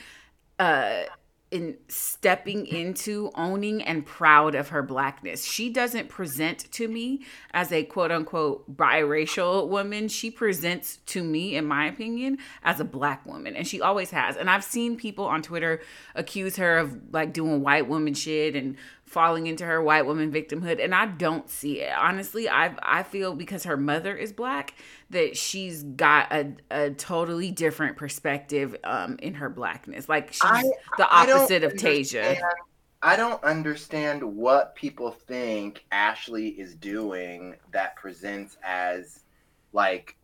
uh 0.59 1.03
in 1.55 1.77
stepping 1.87 2.67
into 2.67 3.31
owning 3.33 3.81
and 3.81 4.05
proud 4.05 4.55
of 4.55 4.69
her 4.69 4.83
blackness. 4.83 5.45
She 5.45 5.69
doesn't 5.69 6.09
present 6.09 6.69
to 6.73 6.89
me 6.89 7.23
as 7.51 7.71
a 7.71 7.85
quote 7.85 8.11
unquote 8.11 8.75
biracial 8.75 9.69
woman. 9.69 10.09
She 10.09 10.29
presents 10.29 10.97
to 11.05 11.23
me, 11.23 11.55
in 11.55 11.65
my 11.65 11.85
opinion, 11.85 12.39
as 12.61 12.81
a 12.81 12.83
black 12.83 13.25
woman. 13.25 13.55
And 13.55 13.65
she 13.65 13.79
always 13.79 14.11
has. 14.11 14.35
And 14.35 14.49
I've 14.49 14.65
seen 14.65 14.97
people 14.97 15.23
on 15.23 15.41
Twitter 15.41 15.81
accuse 16.13 16.57
her 16.57 16.77
of 16.77 17.13
like 17.13 17.31
doing 17.31 17.61
white 17.61 17.87
woman 17.87 18.15
shit 18.15 18.53
and 18.53 18.75
falling 19.05 19.47
into 19.47 19.65
her 19.65 19.81
white 19.81 20.05
woman 20.05 20.33
victimhood. 20.33 20.83
And 20.83 20.93
I 20.93 21.05
don't 21.05 21.49
see 21.49 21.79
it. 21.79 21.93
Honestly, 21.97 22.49
I 22.49 22.75
I 22.81 23.03
feel 23.03 23.33
because 23.33 23.63
her 23.63 23.77
mother 23.77 24.13
is 24.13 24.33
black 24.33 24.73
that 25.11 25.37
she's 25.37 25.83
got 25.83 26.31
a, 26.33 26.53
a 26.71 26.89
totally 26.91 27.51
different 27.51 27.97
perspective 27.97 28.75
um 28.83 29.17
in 29.21 29.35
her 29.35 29.49
blackness. 29.49 30.09
Like 30.09 30.33
she's 30.33 30.41
I- 30.43 30.71
the 30.97 31.07
opposite 31.09 31.63
of 31.63 31.73
Tayshia. 31.73 32.39
I 33.01 33.15
don't 33.15 33.43
understand 33.43 34.23
what 34.23 34.75
people 34.75 35.11
think 35.11 35.85
Ashley 35.91 36.47
is 36.47 36.73
doing 36.73 37.55
that 37.71 37.95
presents 37.97 38.57
as 38.63 39.19
like 39.73 40.17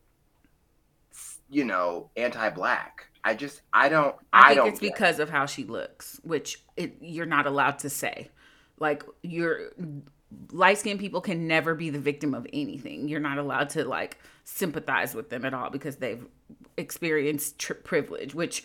you 1.50 1.66
know, 1.66 2.10
anti-black. 2.16 3.08
I 3.24 3.36
just 3.36 3.62
I 3.72 3.90
don't 3.90 4.16
I 4.34 4.40
I, 4.42 4.48
think 4.48 4.58
don't 4.58 4.68
it's 4.70 4.80
it. 4.80 4.82
because 4.82 5.20
of 5.20 5.30
how 5.30 5.46
she 5.46 5.64
looks, 5.64 6.20
which 6.24 6.64
it, 6.76 6.96
you're 7.02 7.26
not 7.28 7.46
allowed 7.46 7.80
to 7.80 7.90
say. 7.90 8.32
Like 8.80 9.04
you're 9.22 9.74
light 10.52 10.78
skinned 10.78 11.00
people 11.00 11.22
can 11.22 11.48
never 11.48 11.76
be 11.76 11.90
the 11.90 12.00
victim 12.00 12.34
of 12.34 12.48
anything. 12.54 13.08
You're 13.08 13.20
not 13.20 13.38
allowed 13.38 13.70
to 13.72 13.86
like 13.86 14.18
sympathize 14.44 15.14
with 15.14 15.30
them 15.30 15.46
at 15.46 15.54
all 15.54 15.70
because 15.70 15.98
they've 15.98 16.26
experienced 16.78 17.60
tri- 17.60 17.78
privilege, 17.84 18.34
which 18.34 18.64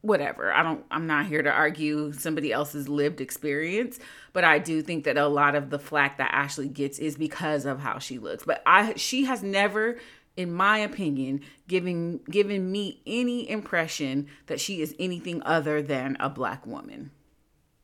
whatever. 0.00 0.52
I 0.52 0.62
don't 0.62 0.84
I'm 0.90 1.06
not 1.06 1.26
here 1.26 1.42
to 1.42 1.50
argue 1.50 2.12
somebody 2.12 2.52
else's 2.52 2.88
lived 2.88 3.20
experience, 3.20 3.98
but 4.32 4.44
I 4.44 4.58
do 4.58 4.82
think 4.82 5.04
that 5.04 5.16
a 5.16 5.26
lot 5.26 5.54
of 5.54 5.70
the 5.70 5.78
flack 5.78 6.18
that 6.18 6.30
Ashley 6.32 6.68
gets 6.68 6.98
is 6.98 7.16
because 7.16 7.66
of 7.66 7.80
how 7.80 7.98
she 7.98 8.18
looks. 8.18 8.44
But 8.44 8.62
I 8.66 8.94
she 8.94 9.24
has 9.24 9.42
never 9.42 9.98
in 10.38 10.52
my 10.52 10.78
opinion, 10.78 11.40
giving 11.66 12.18
given 12.30 12.70
me 12.70 13.02
any 13.06 13.50
impression 13.50 14.28
that 14.46 14.60
she 14.60 14.80
is 14.80 14.94
anything 14.98 15.42
other 15.42 15.82
than 15.82 16.16
a 16.20 16.30
black 16.30 16.64
woman. 16.64 17.10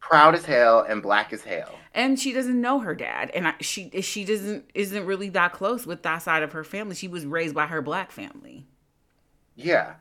Proud 0.09 0.35
as 0.35 0.45
hell 0.45 0.81
and 0.87 1.03
black 1.03 1.33
as 1.33 1.43
hell. 1.43 1.75
And 1.95 2.19
she 2.19 2.33
doesn't 2.33 2.61
know 2.61 2.81
her 2.81 2.95
dad, 2.95 3.31
and 3.35 3.49
I, 3.49 3.55
she 3.61 3.91
she 4.03 4.25
doesn't 4.25 4.71
isn't 4.75 5.07
really 5.07 5.29
that 5.31 5.53
close 5.53 5.87
with 5.87 6.03
that 6.03 6.19
side 6.19 6.43
of 6.43 6.53
her 6.53 6.65
family. 6.65 6.95
She 6.95 7.09
was 7.09 7.25
raised 7.25 7.55
by 7.55 7.67
her 7.67 7.81
black 7.81 8.11
family. 8.13 8.67
Yeah. 9.55 9.95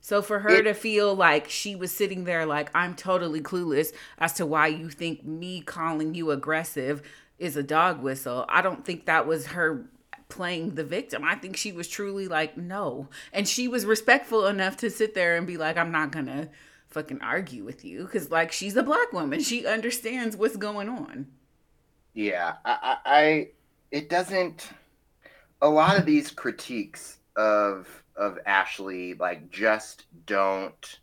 So 0.00 0.22
for 0.22 0.40
her 0.40 0.50
It- 0.50 0.62
to 0.62 0.74
feel 0.74 1.14
like 1.14 1.48
she 1.48 1.74
was 1.74 1.94
sitting 1.94 2.24
there 2.24 2.46
like 2.46 2.70
I'm 2.74 2.94
totally 2.94 3.40
clueless 3.40 3.92
as 4.18 4.32
to 4.34 4.46
why 4.46 4.68
you 4.68 4.88
think 4.90 5.24
me 5.24 5.60
calling 5.60 6.14
you 6.14 6.30
aggressive 6.30 7.02
is 7.38 7.56
a 7.56 7.62
dog 7.62 8.02
whistle. 8.02 8.44
I 8.48 8.62
don't 8.62 8.84
think 8.84 9.06
that 9.06 9.26
was 9.26 9.48
her 9.48 9.86
playing 10.28 10.74
the 10.76 10.84
victim. 10.84 11.24
I 11.24 11.34
think 11.34 11.56
she 11.56 11.72
was 11.72 11.88
truly 11.88 12.28
like 12.28 12.56
no. 12.56 13.08
And 13.32 13.48
she 13.48 13.66
was 13.68 13.84
respectful 13.84 14.46
enough 14.46 14.76
to 14.78 14.90
sit 14.90 15.14
there 15.14 15.36
and 15.36 15.46
be 15.46 15.56
like 15.56 15.76
I'm 15.76 15.90
not 15.90 16.12
going 16.12 16.26
to 16.26 16.48
fucking 16.90 17.20
argue 17.22 17.64
with 17.64 17.84
you 17.84 18.06
cuz 18.06 18.30
like 18.30 18.52
she's 18.52 18.76
a 18.76 18.82
black 18.82 19.12
woman. 19.12 19.40
She 19.40 19.66
understands 19.66 20.36
what's 20.36 20.56
going 20.56 20.88
on. 20.88 21.28
Yeah, 22.14 22.54
I, 22.64 22.96
I, 23.04 23.48
it 23.90 24.08
doesn't. 24.08 24.70
A 25.62 25.68
lot 25.68 25.98
of 25.98 26.06
these 26.06 26.30
critiques 26.30 27.18
of 27.36 28.02
of 28.16 28.38
Ashley 28.46 29.14
like 29.14 29.50
just 29.50 30.06
don't 30.26 31.00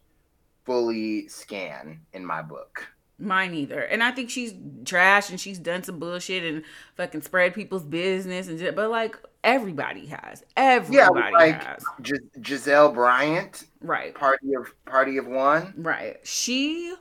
fully 0.65 1.27
scan 1.29 2.01
in 2.13 2.25
my 2.25 2.41
book. 2.41 2.87
Mine 3.19 3.53
either. 3.55 3.81
And 3.81 4.03
I 4.03 4.11
think 4.11 4.29
she's 4.29 4.53
trash 4.85 5.29
and 5.31 5.39
she's 5.39 5.57
done 5.57 5.81
some 5.83 5.97
bullshit 5.97 6.43
and 6.43 6.63
fucking 6.95 7.23
spread 7.23 7.53
people's 7.55 7.83
business 7.83 8.47
and 8.47 8.75
but 8.75 8.89
like 8.91 9.17
everybody 9.43 10.05
has. 10.07 10.43
Everybody 10.55 10.95
yeah, 10.97 11.29
like 11.29 11.63
has. 11.63 11.83
Gis- 12.01 12.19
Gizelle 12.39 12.93
Bryant, 12.93 13.63
Right. 13.81 14.13
party 14.13 14.53
of 14.53 14.71
party 14.85 15.17
of 15.17 15.25
one. 15.25 15.73
Right. 15.77 16.17
She 16.23 16.93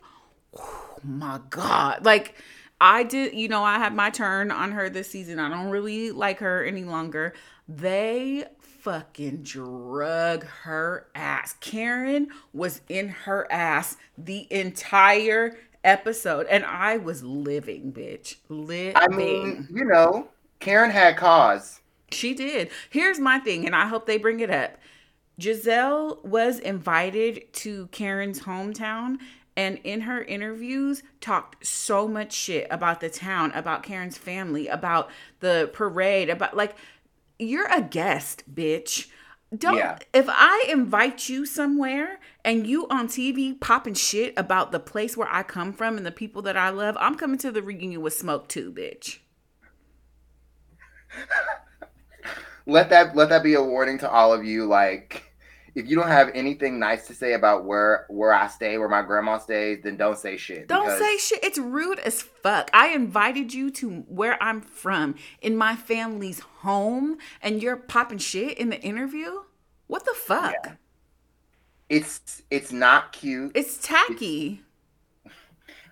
oh 0.58 0.96
my 1.04 1.40
god. 1.50 2.04
Like 2.06 2.34
I 2.80 3.02
did, 3.02 3.34
you 3.34 3.48
know, 3.48 3.62
I 3.62 3.78
had 3.78 3.94
my 3.94 4.10
turn 4.10 4.50
on 4.50 4.72
her 4.72 4.88
this 4.88 5.10
season. 5.10 5.38
I 5.38 5.48
don't 5.48 5.68
really 5.70 6.10
like 6.12 6.38
her 6.38 6.64
any 6.64 6.84
longer. 6.84 7.34
They 7.68 8.44
fucking 8.60 9.42
drug 9.42 10.44
her 10.62 11.08
ass. 11.14 11.56
Karen 11.60 12.28
was 12.52 12.82
in 12.88 13.08
her 13.08 13.50
ass 13.50 13.96
the 14.16 14.46
entire 14.50 15.56
episode 15.86 16.46
and 16.48 16.64
I 16.64 16.98
was 16.98 17.22
living, 17.22 17.92
bitch. 17.92 18.36
Living. 18.48 18.96
I 18.96 19.08
mean, 19.08 19.68
you 19.72 19.84
know, 19.84 20.28
Karen 20.60 20.90
had 20.90 21.16
cause. 21.16 21.80
She 22.12 22.34
did. 22.34 22.70
Here's 22.90 23.18
my 23.18 23.38
thing, 23.38 23.66
and 23.66 23.74
I 23.74 23.86
hope 23.86 24.06
they 24.06 24.18
bring 24.18 24.40
it 24.40 24.50
up. 24.50 24.78
Gizelle 25.40 26.24
was 26.24 26.58
invited 26.58 27.52
to 27.54 27.88
Karen's 27.88 28.40
hometown 28.40 29.18
and 29.56 29.78
in 29.84 30.02
her 30.02 30.22
interviews 30.22 31.02
talked 31.20 31.66
so 31.66 32.06
much 32.06 32.32
shit 32.32 32.66
about 32.70 33.00
the 33.00 33.08
town, 33.08 33.52
about 33.52 33.82
Karen's 33.82 34.18
family, 34.18 34.68
about 34.68 35.10
the 35.40 35.70
parade, 35.72 36.28
about 36.28 36.56
like 36.56 36.76
you're 37.38 37.70
a 37.72 37.82
guest, 37.82 38.44
bitch. 38.54 39.08
Don't 39.56 39.76
Yeah. 39.76 39.98
if 40.12 40.26
I 40.28 40.66
invite 40.68 41.28
you 41.28 41.46
somewhere 41.46 42.18
and 42.44 42.66
you 42.66 42.86
on 42.88 43.06
TV 43.08 43.58
popping 43.58 43.94
shit 43.94 44.34
about 44.36 44.72
the 44.72 44.80
place 44.80 45.16
where 45.16 45.28
I 45.30 45.42
come 45.42 45.72
from 45.72 45.96
and 45.96 46.04
the 46.04 46.10
people 46.12 46.42
that 46.42 46.56
I 46.56 46.70
love, 46.70 46.96
I'm 46.98 47.14
coming 47.16 47.38
to 47.38 47.52
the 47.52 47.62
reunion 47.62 48.02
with 48.02 48.14
smoke 48.14 48.48
too, 48.48 48.72
bitch. 48.72 49.18
Let 52.66 52.90
that 52.90 53.14
let 53.14 53.28
that 53.28 53.42
be 53.44 53.54
a 53.54 53.62
warning 53.62 53.98
to 53.98 54.10
all 54.10 54.32
of 54.32 54.44
you. 54.44 54.66
Like, 54.66 55.25
if 55.76 55.86
you 55.86 55.94
don't 55.94 56.08
have 56.08 56.30
anything 56.34 56.78
nice 56.78 57.06
to 57.06 57.14
say 57.14 57.34
about 57.34 57.66
where 57.66 58.06
where 58.08 58.32
I 58.32 58.46
stay, 58.48 58.78
where 58.78 58.88
my 58.88 59.02
grandma 59.02 59.36
stays, 59.38 59.82
then 59.84 59.96
don't 59.96 60.18
say 60.18 60.38
shit. 60.38 60.66
Don't 60.68 60.98
say 60.98 61.18
shit. 61.18 61.44
It's 61.44 61.58
rude 61.58 61.98
as 61.98 62.22
fuck. 62.22 62.70
I 62.72 62.88
invited 62.88 63.52
you 63.52 63.70
to 63.72 64.00
where 64.08 64.42
I'm 64.42 64.62
from 64.62 65.16
in 65.42 65.54
my 65.54 65.76
family's 65.76 66.40
home 66.40 67.18
and 67.42 67.62
you're 67.62 67.76
popping 67.76 68.18
shit 68.18 68.56
in 68.58 68.70
the 68.70 68.80
interview? 68.80 69.42
What 69.86 70.04
the 70.06 70.14
fuck? 70.14 70.78
it's 71.88 72.42
it's 72.50 72.72
not 72.72 73.12
cute. 73.12 73.52
It's 73.54 73.78
tacky. 73.78 74.62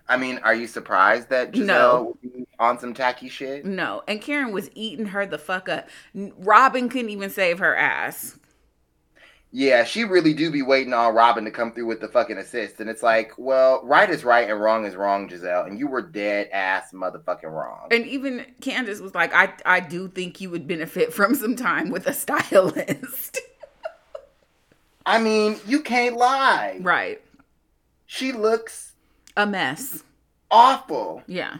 I 0.07 0.17
mean, 0.17 0.39
are 0.39 0.53
you 0.53 0.67
surprised 0.67 1.29
that 1.29 1.51
Gizelle 1.51 1.65
No. 1.65 2.17
on 2.59 2.79
some 2.79 2.93
tacky 2.93 3.29
shit? 3.29 3.65
No. 3.65 4.03
And 4.07 4.21
Karen 4.21 4.51
was 4.51 4.69
eating 4.75 5.07
her 5.07 5.25
the 5.25 5.37
fuck 5.37 5.69
up. 5.69 5.89
Robyn 6.13 6.89
couldn't 6.89 7.09
even 7.09 7.29
save 7.29 7.59
her 7.59 7.75
ass. 7.75 8.37
Yeah, 9.57 9.85
she 9.85 10.03
really 10.03 10.33
do 10.33 10.51
be 10.51 10.61
waiting 10.63 10.91
on 10.91 11.15
Robyn 11.15 11.45
to 11.45 11.51
come 11.51 11.71
through 11.71 11.85
with 11.85 12.01
the 12.01 12.09
fucking 12.09 12.37
assist, 12.37 12.81
and 12.81 12.89
it's 12.89 13.01
like, 13.01 13.31
well, 13.37 13.79
right 13.85 14.09
is 14.09 14.25
right 14.25 14.49
and 14.49 14.59
wrong 14.59 14.85
is 14.85 14.97
wrong, 14.97 15.29
Gizelle, 15.29 15.65
and 15.65 15.79
you 15.79 15.87
were 15.87 16.01
dead 16.01 16.49
ass 16.51 16.91
motherfucking 16.91 17.49
wrong. 17.49 17.87
And 17.89 18.05
even 18.05 18.45
Candiace 18.59 18.99
was 18.99 19.15
like, 19.15 19.33
I, 19.33 19.53
I 19.65 19.79
do 19.79 20.09
think 20.09 20.41
you 20.41 20.49
would 20.49 20.67
benefit 20.67 21.13
from 21.13 21.35
some 21.35 21.55
time 21.55 21.89
with 21.89 22.05
a 22.05 22.11
stylist. 22.11 23.39
I 25.05 25.19
mean, 25.21 25.57
you 25.65 25.81
can't 25.81 26.17
lie. 26.17 26.79
right. 26.81 27.21
She 28.07 28.33
looks 28.33 28.91
A 29.37 29.45
mess. 29.45 30.03
awful. 30.51 31.23
Yeah. 31.27 31.59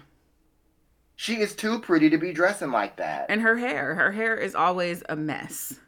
She 1.15 1.35
is 1.39 1.55
too 1.55 1.79
pretty 1.79 2.09
to 2.09 2.17
be 2.17 2.33
dressing 2.33 2.71
like 2.71 2.97
that. 2.97 3.27
And 3.29 3.39
her 3.39 3.55
hair. 3.55 3.95
Her 3.95 4.11
hair 4.11 4.35
is 4.35 4.53
always 4.53 5.01
a 5.07 5.15
mess. 5.15 5.79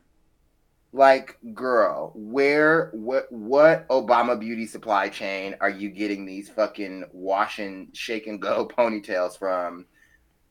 Like, 0.97 1.37
girl, 1.53 2.11
where 2.15 2.89
what 2.93 3.31
what 3.31 3.87
Obama 3.89 4.39
beauty 4.39 4.65
supply 4.65 5.09
chain 5.09 5.55
are 5.61 5.69
you 5.69 5.89
getting 5.89 6.25
these 6.25 6.49
fucking 6.49 7.05
wash 7.13 7.59
and 7.59 7.95
shake 7.95 8.27
and 8.27 8.41
go 8.41 8.67
ponytails 8.77 9.37
from? 9.37 9.85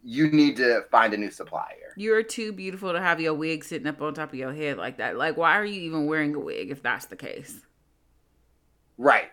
You 0.03 0.31
need 0.31 0.57
to 0.59 0.83
find 0.91 1.13
a 1.15 1.17
new 1.17 1.33
supplier. 1.33 1.93
You're 1.97 2.23
too 2.23 2.53
beautiful 2.53 2.93
to 2.93 3.01
have 3.01 3.21
your 3.21 3.35
wig 3.35 3.65
sitting 3.65 3.89
up 3.89 4.01
on 4.01 4.15
top 4.15 4.29
of 4.29 4.39
your 4.39 4.53
head 4.53 4.77
like 4.77 4.99
that. 4.99 5.17
Like, 5.17 5.37
why 5.37 5.59
are 5.59 5.65
you 5.65 5.81
even 5.81 6.07
wearing 6.07 6.35
a 6.35 6.39
wig 6.39 6.71
if 6.71 6.81
that's 6.81 7.07
the 7.07 7.17
case? 7.17 7.61
Right. 8.97 9.31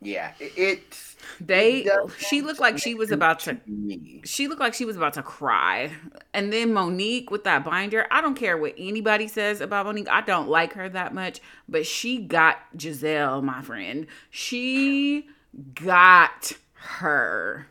Yeah. 0.00 0.32
It, 0.38 0.52
it 0.56 1.16
They, 1.40 1.82
It 1.82 1.92
she 2.18 2.42
looked 2.42 2.60
like 2.60 2.78
she 2.78 2.94
was 2.94 3.10
about 3.10 3.40
to, 3.40 3.60
me. 3.66 4.20
she 4.24 4.46
looked 4.48 4.60
like 4.60 4.74
she 4.74 4.84
was 4.84 4.96
about 4.96 5.14
to 5.14 5.22
cry. 5.22 5.90
And 6.32 6.52
then 6.52 6.72
Monique 6.72 7.30
with 7.30 7.44
that 7.44 7.64
binder, 7.64 8.06
I 8.10 8.20
don't 8.20 8.34
care 8.36 8.56
what 8.56 8.74
anybody 8.78 9.28
says 9.28 9.60
about 9.60 9.86
Monique. 9.86 10.08
I 10.08 10.20
don't 10.20 10.48
like 10.48 10.74
her 10.74 10.88
that 10.88 11.14
much, 11.14 11.40
but 11.68 11.86
she 11.86 12.18
got 12.18 12.58
Gizelle, 12.76 13.42
my 13.42 13.60
friend. 13.62 14.06
She 14.30 15.28
got 15.74 16.52
her. 16.74 17.66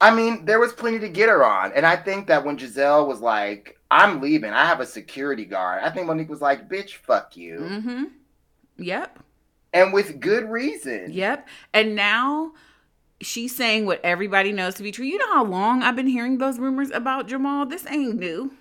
I 0.00 0.14
mean, 0.14 0.44
there 0.44 0.60
was 0.60 0.72
plenty 0.72 0.98
to 1.00 1.08
get 1.08 1.28
her 1.28 1.44
on. 1.44 1.72
And 1.72 1.84
I 1.84 1.96
think 1.96 2.26
that 2.28 2.44
when 2.44 2.56
Gizelle 2.56 3.06
was 3.06 3.20
like, 3.20 3.78
I'm 3.90 4.20
leaving, 4.20 4.52
I 4.52 4.64
have 4.66 4.80
a 4.80 4.86
security 4.86 5.44
guard, 5.44 5.82
I 5.82 5.90
think 5.90 6.06
Monique 6.06 6.28
was 6.28 6.40
like, 6.40 6.68
bitch, 6.68 6.94
fuck 6.96 7.36
you. 7.36 7.58
Mm-hmm. 7.60 8.04
Yep. 8.78 9.18
And 9.72 9.92
with 9.92 10.20
good 10.20 10.48
reason. 10.48 11.12
Yep. 11.12 11.46
And 11.74 11.94
now 11.94 12.52
she's 13.20 13.54
saying 13.54 13.86
what 13.86 14.00
everybody 14.04 14.52
knows 14.52 14.74
to 14.76 14.82
be 14.82 14.92
true. 14.92 15.04
You 15.04 15.18
know 15.18 15.32
how 15.32 15.44
long 15.44 15.82
I've 15.82 15.96
been 15.96 16.06
hearing 16.06 16.38
those 16.38 16.58
rumors 16.58 16.90
about 16.90 17.28
Jamal? 17.28 17.66
This 17.66 17.86
ain't 17.86 18.16
new. 18.16 18.52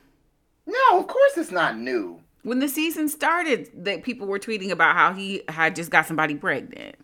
No, 0.66 0.99
of 0.99 1.08
course 1.08 1.38
it's 1.38 1.51
not 1.51 1.78
new. 1.78 2.22
When 2.43 2.60
the 2.60 2.70
season 2.70 3.10
started, 3.10 3.70
that 3.86 4.03
people 4.03 4.28
were 4.28 4.39
tweeting 4.39 4.72
about 4.72 4.95
how 4.95 5.14
he 5.14 5.43
had 5.49 5.76
just 5.76 5.91
got 5.91 6.05
somebody 6.05 6.36
pregnant. 6.36 6.95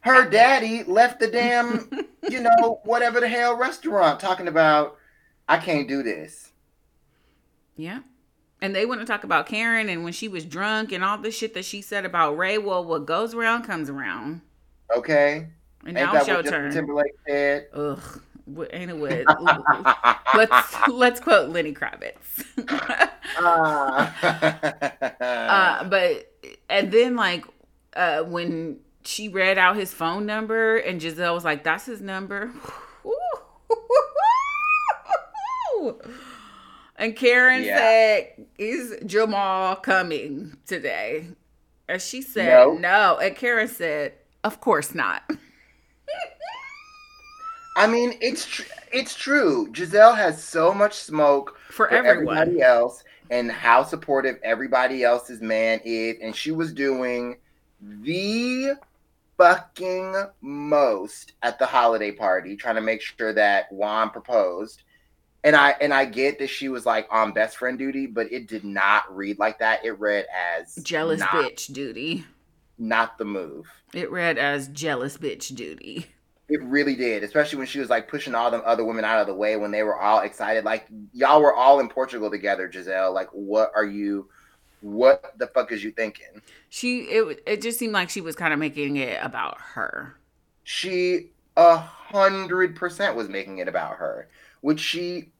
Her 0.00 0.28
daddy 0.28 0.82
left 0.84 1.20
the 1.20 1.28
damn, 1.28 1.88
you 2.28 2.40
know, 2.40 2.80
whatever 2.84 3.20
the 3.20 3.28
hell 3.28 3.56
restaurant 3.56 4.18
talking 4.18 4.48
about, 4.48 4.96
I 5.48 5.58
can't 5.58 5.88
do 5.88 6.02
this. 6.02 6.52
Yeah. 7.76 8.00
And 8.62 8.76
they 8.76 8.86
want 8.86 9.00
to 9.00 9.06
talk 9.06 9.24
about 9.24 9.46
Karen 9.46 9.88
and 9.88 10.04
when 10.04 10.12
she 10.12 10.28
was 10.28 10.44
drunk 10.44 10.92
and 10.92 11.02
all 11.02 11.18
the 11.18 11.32
shit 11.32 11.54
that 11.54 11.64
she 11.64 11.82
said 11.82 12.04
about 12.04 12.38
Ray. 12.38 12.58
Well, 12.58 12.84
what 12.84 13.06
goes 13.06 13.34
around 13.34 13.64
comes 13.64 13.90
around. 13.90 14.40
Okay? 14.96 15.48
And 15.84 15.98
Ain't 15.98 16.12
now 16.12 16.14
it's 16.14 16.28
your 16.28 16.44
turn. 16.44 16.72
Timberlake 16.72 17.14
said? 17.26 17.66
Ugh. 17.74 18.20
What, 18.44 18.72
ain't 18.72 18.90
it 18.90 18.96
what? 18.96 19.24
let's 20.36 20.88
let's 20.88 21.20
quote 21.20 21.50
Lenny 21.50 21.74
Kravitz. 21.74 22.44
uh, 25.20 25.84
but 25.84 26.32
and 26.68 26.92
then 26.92 27.16
like 27.16 27.44
uh, 27.94 28.22
when 28.22 28.78
she 29.04 29.28
read 29.28 29.58
out 29.58 29.76
his 29.76 29.92
phone 29.92 30.24
number 30.26 30.76
and 30.76 31.00
Gizelle 31.00 31.34
was 31.34 31.44
like, 31.44 31.64
"That's 31.64 31.86
his 31.86 32.00
number." 32.00 32.52
and 36.96 37.16
Karen 37.16 37.62
Yeah. 37.64 37.78
said, 37.78 38.46
"Is 38.58 38.96
Jamal 39.06 39.76
coming 39.76 40.56
today?" 40.66 41.28
And 41.88 42.00
she 42.00 42.22
said, 42.22 42.48
No. 42.48 42.72
"No." 42.74 43.18
And 43.18 43.34
Karen 43.36 43.68
said, 43.68 44.14
"Of 44.44 44.60
course 44.60 44.94
not." 44.94 45.22
I 47.76 47.86
mean, 47.86 48.18
it's 48.20 48.44
tr- 48.46 48.70
it's 48.92 49.14
true. 49.14 49.68
Gizelle 49.72 50.14
has 50.16 50.42
so 50.42 50.74
much 50.74 50.94
smoke 50.94 51.58
For, 51.68 51.88
for 51.88 51.90
everybody 51.90 52.60
else 52.60 53.02
and 53.30 53.50
how 53.50 53.82
supportive 53.82 54.36
everybody 54.42 55.04
else's 55.04 55.40
man 55.40 55.80
is, 55.84 56.16
and 56.20 56.36
she 56.36 56.50
was 56.50 56.72
doing 56.74 57.38
the 57.80 58.74
fucking 59.38 60.14
most 60.42 61.32
at 61.42 61.58
the 61.58 61.64
holiday 61.64 62.12
party, 62.12 62.56
trying 62.56 62.74
to 62.74 62.82
make 62.82 63.00
sure 63.00 63.32
that 63.32 63.72
Juan 63.72 64.10
proposed. 64.10 64.82
And 65.44 65.56
I 65.56 65.70
and 65.80 65.92
I 65.92 66.04
get 66.04 66.38
that 66.38 66.48
she 66.50 66.68
was 66.68 66.86
like 66.86 67.08
on 67.10 67.32
best 67.32 67.56
friend 67.56 67.78
duty, 67.78 68.06
but 68.06 68.32
it 68.32 68.46
did 68.46 68.64
not 68.64 69.14
read 69.14 69.38
like 69.38 69.58
that. 69.58 69.84
It 69.84 69.98
read 69.98 70.26
as 70.32 70.78
Jealous 70.82 71.20
not, 71.20 71.30
bitch 71.30 71.72
duty. 71.72 72.24
not 72.78 73.18
the 73.18 73.24
move. 73.24 73.66
It 73.94 74.10
read 74.10 74.38
as 74.38 74.68
jealous 74.68 75.18
bitch 75.18 75.54
duty. 75.54 76.06
It 76.48 76.62
really 76.64 76.94
did, 76.96 77.22
especially 77.24 77.58
when 77.58 77.66
she 77.66 77.78
was 77.80 77.88
like 77.90 78.08
pushing 78.08 78.34
all 78.34 78.50
them 78.50 78.62
other 78.64 78.84
women 78.84 79.04
out 79.04 79.20
of 79.20 79.26
the 79.26 79.34
way 79.34 79.56
when 79.56 79.70
they 79.70 79.82
were 79.82 79.98
all 79.98 80.20
excited. 80.20 80.64
Like 80.64 80.86
y'all 81.12 81.40
were 81.40 81.54
all 81.54 81.80
in 81.80 81.88
Portugal 81.88 82.30
together, 82.30 82.68
Gizelle. 82.68 83.14
Like, 83.14 83.28
what 83.32 83.72
are 83.74 83.84
you? 83.86 84.28
What 84.80 85.34
the 85.38 85.46
fuck 85.48 85.72
is 85.72 85.82
you 85.82 85.92
thinking? 85.92 86.42
She 86.68 87.02
it 87.02 87.42
it 87.46 87.62
just 87.62 87.78
seemed 87.78 87.92
like 87.94 88.10
she 88.10 88.20
was 88.20 88.36
kind 88.36 88.52
of 88.52 88.58
making 88.58 88.96
it 88.96 89.18
about 89.22 89.58
her. 89.60 90.16
She 90.64 91.30
a 91.56 91.76
hundred 91.76 92.76
percent 92.76 93.16
was 93.16 93.28
making 93.28 93.58
it 93.58 93.68
about 93.68 93.96
her, 93.96 94.28
which 94.60 94.80
she 94.80 95.31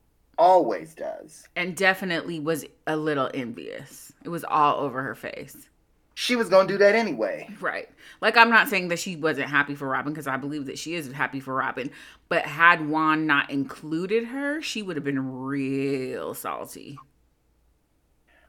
always 0.43 0.95
does. 0.95 1.47
and 1.55 1.76
definitely 1.76 2.40
was 2.40 2.64
a 2.86 2.97
little 2.97 3.30
envious. 3.32 4.12
It 4.24 4.28
was 4.28 4.45
all 4.45 4.80
over 4.80 5.03
her 5.03 5.14
face. 5.14 5.68
she 6.14 6.36
was 6.36 6.49
gonna 6.49 6.68
do 6.68 6.78
that 6.78 6.95
anyway. 6.95 7.49
Right. 7.61 7.88
Like 8.20 8.36
I'm 8.36 8.51
not 8.51 8.68
saying 8.68 8.88
that 8.88 8.99
she 8.99 9.16
wasn't 9.16 9.49
happy 9.49 9.74
for 9.74 9.88
Robyn 9.88 10.12
because 10.12 10.26
I 10.26 10.36
believe 10.36 10.66
that 10.66 10.78
she 10.78 10.95
is 10.95 11.11
happy 11.12 11.40
for 11.40 11.55
Robyn. 11.55 11.90
But 12.28 12.45
had 12.45 12.88
Juan 12.88 13.26
not 13.26 13.51
included 13.51 14.24
her, 14.26 14.61
she 14.61 14.82
would 14.82 14.97
have 14.97 15.05
been 15.05 15.32
real 15.43 16.34
salty. 16.34 16.99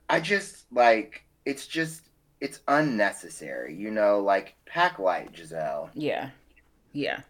I 0.10 0.20
just 0.20 0.66
like 0.72 1.24
it's 1.46 1.68
just 1.68 2.10
it's 2.42 2.60
unnecessary, 2.68 3.76
you 3.76 3.92
know, 3.92 4.20
like 4.20 4.56
pack 4.66 5.00
light, 5.00 5.32
Gizelle. 5.34 5.90
Yeah. 5.94 6.30
Yeah. 6.92 7.22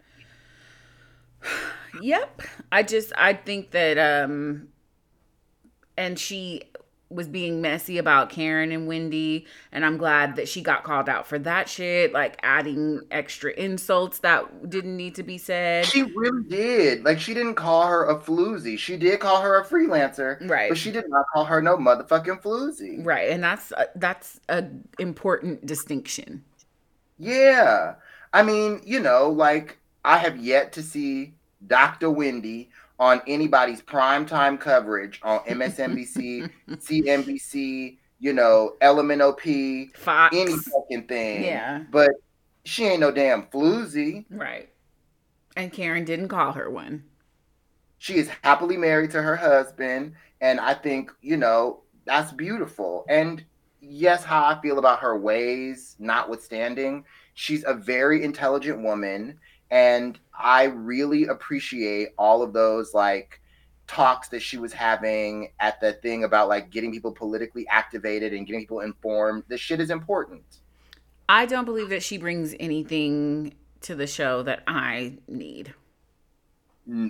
Yep. 2.02 2.42
I 2.72 2.82
just 2.82 3.12
I 3.16 3.34
think 3.34 3.70
that 3.72 3.98
um 3.98 4.68
and 5.96 6.18
she 6.18 6.62
was 7.14 7.28
being 7.28 7.60
messy 7.60 7.98
about 7.98 8.30
Karen 8.30 8.72
and 8.72 8.86
Wendy, 8.86 9.46
and 9.72 9.84
I'm 9.84 9.96
glad 9.96 10.36
that 10.36 10.48
she 10.48 10.62
got 10.62 10.84
called 10.84 11.08
out 11.08 11.26
for 11.26 11.38
that 11.40 11.68
shit, 11.68 12.12
like 12.12 12.38
adding 12.42 13.02
extra 13.10 13.52
insults 13.52 14.18
that 14.20 14.68
didn't 14.68 14.96
need 14.96 15.14
to 15.16 15.22
be 15.22 15.38
said. 15.38 15.86
She 15.86 16.02
really 16.02 16.42
did. 16.48 17.04
Like 17.04 17.20
she 17.20 17.34
didn't 17.34 17.54
call 17.54 17.86
her 17.86 18.06
a 18.06 18.18
floozy. 18.18 18.78
She 18.78 18.96
did 18.96 19.20
call 19.20 19.40
her 19.40 19.58
a 19.60 19.64
freelancer, 19.64 20.48
Right. 20.48 20.68
But 20.68 20.78
she 20.78 20.90
did 20.90 21.08
not 21.08 21.26
call 21.32 21.44
her 21.44 21.62
no 21.62 21.76
motherfucking 21.76 22.42
floozy. 22.42 23.04
Right, 23.04 23.30
and 23.30 23.42
that's 23.42 23.70
a, 23.72 23.86
that's 23.96 24.40
a 24.48 24.64
important 24.98 25.64
distinction. 25.66 26.44
Yeah, 27.18 27.94
I 28.32 28.42
mean, 28.42 28.80
you 28.84 28.98
know, 28.98 29.30
like 29.30 29.78
I 30.04 30.18
have 30.18 30.36
yet 30.36 30.72
to 30.74 30.82
see 30.82 31.34
Dr. 31.66 32.10
Wendy 32.10 32.70
on 32.98 33.22
anybody's 33.26 33.82
primetime 33.82 34.58
coverage 34.58 35.20
on 35.22 35.40
MSNBC, 35.40 36.50
CNBC, 36.68 37.98
you 38.20 38.32
know, 38.32 38.76
LMNOP, 38.80 39.96
Fox. 39.96 40.36
any 40.36 40.56
fucking 40.56 41.06
thing. 41.08 41.44
Yeah. 41.44 41.84
But 41.90 42.10
she 42.64 42.84
ain't 42.84 43.00
no 43.00 43.10
damn 43.10 43.44
floozy. 43.44 44.24
Right. 44.30 44.70
And 45.56 45.72
Karen 45.72 46.04
didn't 46.04 46.28
call 46.28 46.52
her 46.52 46.70
one. 46.70 47.04
She 47.98 48.16
is 48.16 48.28
happily 48.42 48.76
married 48.76 49.10
to 49.12 49.22
her 49.22 49.36
husband. 49.36 50.14
And 50.40 50.60
I 50.60 50.74
think, 50.74 51.10
you 51.20 51.36
know, 51.36 51.82
that's 52.04 52.32
beautiful. 52.32 53.04
And 53.08 53.44
yes, 53.80 54.24
how 54.24 54.44
I 54.44 54.60
feel 54.60 54.78
about 54.78 55.00
her 55.00 55.18
ways, 55.18 55.96
notwithstanding, 55.98 57.04
she's 57.34 57.64
a 57.66 57.74
very 57.74 58.22
intelligent 58.24 58.82
woman. 58.82 59.38
And 59.74 60.18
I 60.32 60.64
really 60.66 61.26
appreciate 61.26 62.10
all 62.16 62.42
of 62.44 62.52
those 62.52 62.94
like 62.94 63.40
talks 63.88 64.28
that 64.28 64.40
she 64.40 64.56
was 64.56 64.72
having 64.72 65.50
at 65.58 65.80
the 65.80 65.94
thing 65.94 66.22
about 66.22 66.48
like 66.48 66.70
getting 66.70 66.92
people 66.92 67.10
politically 67.10 67.66
activated 67.66 68.32
and 68.32 68.46
getting 68.46 68.60
people 68.60 68.80
informed. 68.80 69.42
This 69.48 69.60
shit 69.60 69.80
is 69.80 69.90
important. 69.90 70.44
I 71.28 71.44
don't 71.46 71.64
believe 71.64 71.88
that 71.88 72.04
she 72.04 72.18
brings 72.18 72.54
anything 72.60 73.54
to 73.80 73.96
the 73.96 74.06
show 74.06 74.44
that 74.44 74.62
I 74.68 75.18
need. 75.26 75.74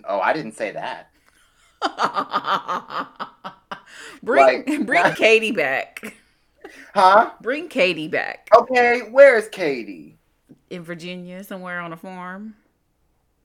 Oh, 0.09 0.21
I 0.21 0.33
didn't 0.33 0.53
say 0.53 0.71
that. 0.73 1.11
bring 4.23 4.65
Like- 4.67 4.67
bring 4.87 5.13
Katie 5.17 5.53
back. 5.53 6.15
Huh? 6.95 7.31
Bring 7.43 7.69
Katie 7.69 8.09
back. 8.09 8.49
Okay, 8.57 9.01
where's 9.11 9.51
Katie? 9.51 10.17
In 10.71 10.83
Virginia, 10.83 11.45
somewhere 11.45 11.81
on 11.81 11.93
a 11.93 11.97
farm. 11.97 12.57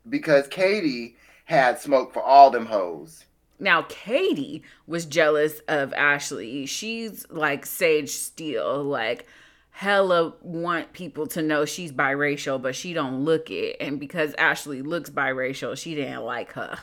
Because 0.08 0.48
Katie 0.48 1.18
had 1.46 1.80
smoke 1.80 2.14
for 2.14 2.24
all 2.24 2.50
them 2.50 2.66
hoes. 2.68 3.26
Now, 3.60 3.86
Katie 3.90 4.64
was 4.88 5.06
jealous 5.06 5.60
of 5.68 5.94
Ashley. 5.94 6.66
She's 6.66 7.26
like 7.30 7.66
Sage 7.66 8.10
Steele, 8.10 8.84
like 8.84 9.26
hella 9.72 10.34
want 10.42 10.92
people 10.92 11.26
to 11.26 11.42
know 11.42 11.64
she's 11.64 11.92
biracial, 11.92 12.62
but 12.62 12.76
she 12.76 12.94
don't 12.94 13.24
look 13.24 13.50
it. 13.50 13.78
And 13.80 14.00
because 14.00 14.34
Ashley 14.38 14.82
looks 14.82 15.10
biracial, 15.10 15.78
she 15.78 15.96
didn't 15.96 16.24
like 16.24 16.54
her. 16.54 16.80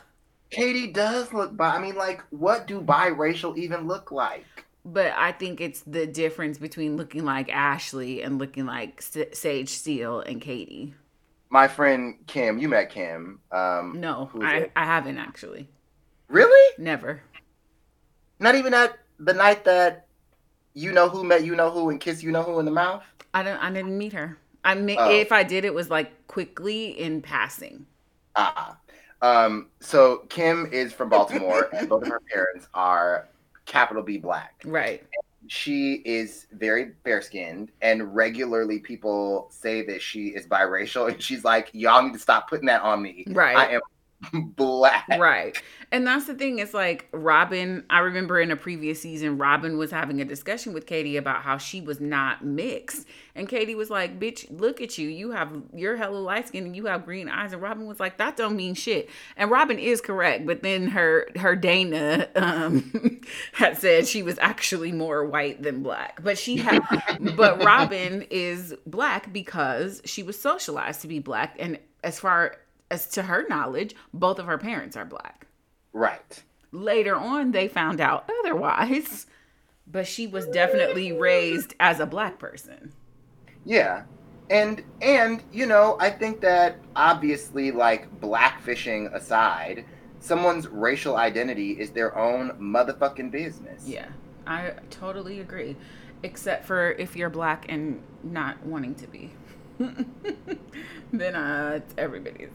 Katie 0.49 0.91
does 0.91 1.31
look 1.33 1.55
bi. 1.55 1.75
I 1.75 1.79
mean, 1.79 1.95
like, 1.95 2.23
what 2.29 2.67
do 2.67 2.81
biracial 2.81 3.57
even 3.57 3.87
look 3.87 4.11
like? 4.11 4.65
But 4.87 5.11
I 5.17 5.33
think 5.33 5.59
it's 5.59 5.81
the 5.81 6.07
difference 6.07 6.57
between 6.57 6.95
looking 6.95 7.25
like 7.25 7.49
Ashley 7.51 8.21
and 8.21 8.39
looking 8.39 8.65
like 8.65 8.99
S- 8.99 9.37
Sage 9.37 9.67
Steele 9.67 10.21
and 10.21 10.39
Katie. 10.39 10.93
My 11.49 11.67
friend 11.67 12.15
Kim, 12.27 12.57
you 12.57 12.69
met 12.69 12.89
Kim. 12.89 13.39
Um, 13.51 13.99
No, 13.99 14.29
I, 14.41 14.55
it? 14.59 14.71
I 14.77 14.85
haven't 14.85 15.17
actually. 15.17 15.67
Really? 16.29 16.73
Never. 16.77 17.21
Not 18.39 18.55
even 18.55 18.73
at 18.73 18.97
the 19.19 19.33
night 19.33 19.65
that 19.65 20.05
you 20.73 20.93
know 20.93 21.09
who 21.09 21.25
met 21.25 21.43
you 21.43 21.55
know 21.55 21.69
who 21.69 21.89
and 21.89 21.99
kissed 21.99 22.23
you 22.23 22.31
know 22.31 22.43
who 22.43 22.57
in 22.59 22.65
the 22.65 22.71
mouth? 22.71 23.03
I 23.33 23.43
don't. 23.43 23.57
I 23.57 23.69
didn't 23.71 23.97
meet 23.97 24.13
her. 24.13 24.37
I 24.63 24.75
mi- 24.75 24.95
Oh. 24.97 25.11
if 25.11 25.33
I 25.33 25.43
did, 25.43 25.65
it 25.65 25.73
was 25.73 25.89
like 25.89 26.27
quickly 26.27 26.97
in 26.97 27.21
passing. 27.21 27.85
Ah. 28.37 28.77
Um, 29.21 29.67
so 29.81 30.19
Kim 30.29 30.69
is 30.71 30.93
from 30.93 31.09
Baltimore, 31.09 31.69
and 31.73 31.89
both 31.89 32.03
of 32.03 32.07
her 32.09 32.21
parents 32.31 32.67
are 32.73 33.27
capital 33.67 34.01
B 34.01 34.17
black. 34.17 34.63
Right. 34.65 35.03
She 35.47 36.01
is 36.03 36.47
very 36.51 36.93
fair 37.03 37.21
skinned, 37.21 37.71
and 37.81 38.15
regularly 38.15 38.79
people 38.79 39.47
say 39.51 39.85
that 39.85 40.01
she 40.01 40.29
is 40.29 40.45
biracial, 40.47 41.07
and 41.09 41.21
she's 41.21 41.45
like, 41.45 41.69
"Y'all 41.73 42.03
need 42.03 42.13
to 42.13 42.19
stop 42.19 42.49
putting 42.49 42.65
that 42.65 42.81
on 42.81 43.01
me. 43.01 43.23
Right. 43.27 43.55
I 43.55 43.67
am 43.73 43.81
black." 44.33 45.07
right. 45.19 45.61
And 45.91 46.05
that's 46.05 46.25
the 46.25 46.33
thing 46.33 46.59
it's 46.59 46.73
like 46.73 47.07
Robyn 47.11 47.85
i 47.89 47.99
remember 47.99 48.39
in 48.41 48.51
a 48.51 48.55
previous 48.55 49.01
season 49.01 49.37
Robyn 49.37 49.77
was 49.77 49.91
having 49.91 50.19
a 50.19 50.25
discussion 50.25 50.73
with 50.73 50.85
katie 50.85 51.15
about 51.15 51.43
how 51.43 51.57
she 51.57 51.81
was 51.81 51.99
not 51.99 52.43
mixed. 52.43 53.07
And 53.35 53.47
katie 53.47 53.75
was 53.75 53.89
like 53.89 54.19
bitch 54.19 54.45
look 54.59 54.81
at 54.81 54.97
you. 54.97 55.07
You 55.07 55.31
have 55.31 55.51
you're 55.73 55.95
hella 55.95 56.17
light 56.17 56.47
skin 56.47 56.65
and 56.65 56.75
you 56.75 56.85
have 56.87 57.05
green 57.05 57.29
eyes. 57.29 57.53
And 57.53 57.61
Robyn 57.61 57.85
was 57.85 57.99
like 57.99 58.17
that 58.17 58.35
don't 58.35 58.55
mean 58.55 58.73
shit. 58.73 59.09
And 59.37 59.49
Robyn 59.49 59.79
is 59.79 60.01
correct 60.01 60.45
but 60.45 60.63
then 60.63 60.87
her 60.87 61.29
her 61.37 61.55
dana 61.55 62.27
um 62.35 63.21
had 63.53 63.77
said 63.77 64.07
she 64.07 64.23
was 64.23 64.37
actually 64.39 64.91
more 64.91 65.23
white 65.25 65.61
than 65.61 65.83
black. 65.83 66.21
But 66.23 66.37
she 66.37 66.57
had 66.57 66.81
but 67.35 67.63
Robyn 67.63 68.25
is 68.29 68.75
black 68.85 69.31
because 69.31 70.01
she 70.05 70.23
was 70.23 70.39
socialized 70.39 71.01
to 71.01 71.07
be 71.07 71.19
black. 71.19 71.55
And 71.59 71.79
as 72.03 72.19
far 72.19 72.57
as 72.89 73.07
to 73.09 73.23
her 73.23 73.45
knowledge, 73.49 73.95
both 74.13 74.39
of 74.39 74.45
her 74.45 74.57
parents 74.57 74.95
are 74.95 75.05
black. 75.05 75.47
Right. 75.93 76.43
Later 76.71 77.15
on, 77.15 77.51
they 77.51 77.67
found 77.67 78.01
out 78.01 78.29
otherwise, 78.41 79.25
but 79.85 80.07
she 80.07 80.27
was 80.27 80.45
definitely 80.47 81.11
raised 81.11 81.75
as 81.79 81.99
a 81.99 82.05
black 82.05 82.39
person. 82.39 82.93
Yeah. 83.65 84.03
And 84.49 84.83
and 85.01 85.43
you 85.51 85.65
know, 85.65 85.97
I 85.99 86.09
think 86.09 86.39
that 86.41 86.77
obviously 86.95 87.71
like 87.71 88.21
blackfishing 88.21 89.13
aside, 89.13 89.85
someone's 90.19 90.67
racial 90.67 91.17
identity 91.17 91.71
is 91.71 91.91
their 91.91 92.17
own 92.17 92.51
motherfucking 92.51 93.31
business. 93.31 93.85
Yeah, 93.85 94.07
I 94.45 94.71
totally 94.89 95.41
agree. 95.41 95.75
Except 96.23 96.65
for 96.65 96.91
if 96.91 97.15
you're 97.15 97.29
black 97.29 97.65
and 97.69 98.01
not 98.23 98.65
wanting 98.65 98.95
to 98.95 99.07
be. 99.07 99.31
then 101.11 101.35
uh, 101.35 101.73
it's 101.75 101.93
everybody's. 101.97 102.49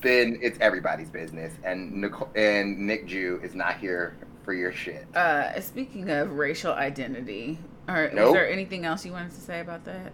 Then 0.00 0.38
it's 0.42 0.58
everybody's 0.60 1.10
business 1.10 1.52
and 1.64 1.92
Nicole, 1.92 2.30
and 2.34 2.78
Nick 2.78 3.06
Jew 3.06 3.40
is 3.42 3.54
not 3.54 3.78
here 3.78 4.16
for 4.44 4.52
your 4.52 4.72
shit. 4.72 5.06
Uh, 5.14 5.60
speaking 5.60 6.10
of 6.10 6.32
racial 6.32 6.72
identity, 6.72 7.58
or 7.88 8.04
is 8.06 8.32
there 8.32 8.50
anything 8.50 8.84
else 8.84 9.04
you 9.04 9.12
wanted 9.12 9.32
to 9.32 9.40
say 9.40 9.60
about 9.60 9.84
that? 9.84 10.12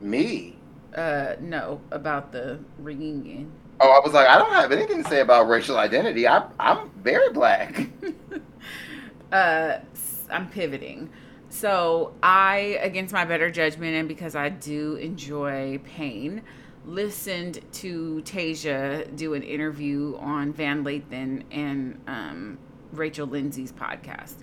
Me? 0.00 0.56
Uh, 0.94 1.34
no, 1.40 1.80
about 1.90 2.32
the 2.32 2.58
reunion. 2.78 3.50
Oh, 3.80 3.90
I 3.90 4.04
was 4.04 4.12
like, 4.12 4.28
I 4.28 4.38
don't 4.38 4.52
have 4.52 4.70
anything 4.72 5.02
to 5.02 5.08
say 5.08 5.20
about 5.20 5.48
racial 5.48 5.76
identity. 5.76 6.26
I 6.26 6.46
I'm 6.58 6.90
very 7.02 7.32
black. 7.32 7.88
uh 9.34 9.78
i'm 10.30 10.48
pivoting 10.48 11.10
so 11.48 12.14
i 12.22 12.78
against 12.82 13.12
my 13.12 13.24
better 13.24 13.50
judgment 13.50 13.94
and 13.96 14.08
because 14.08 14.36
i 14.36 14.48
do 14.48 14.94
enjoy 14.96 15.78
pain 15.84 16.42
listened 16.86 17.60
to 17.72 18.22
Tayshia 18.24 19.14
do 19.16 19.34
an 19.34 19.42
interview 19.42 20.16
on 20.20 20.52
van 20.52 20.84
lathan 20.84 21.42
and 21.50 22.00
um, 22.06 22.58
rachel 22.92 23.26
lindsay's 23.26 23.72
podcast 23.72 24.34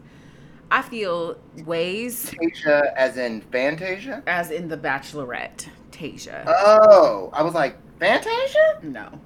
i 0.72 0.82
feel 0.82 1.38
ways 1.66 2.32
Tayshia 2.32 2.94
as 2.96 3.18
in 3.18 3.42
Fantasia? 3.42 4.24
as 4.28 4.52
in 4.52 4.68
the 4.68 4.78
bachelorette 4.78 5.68
Tayshia 5.92 6.44
Oh, 6.48 7.30
I 7.34 7.44
was 7.44 7.54
like, 7.54 7.78
Fantasia? 8.00 8.80
No. 8.82 9.20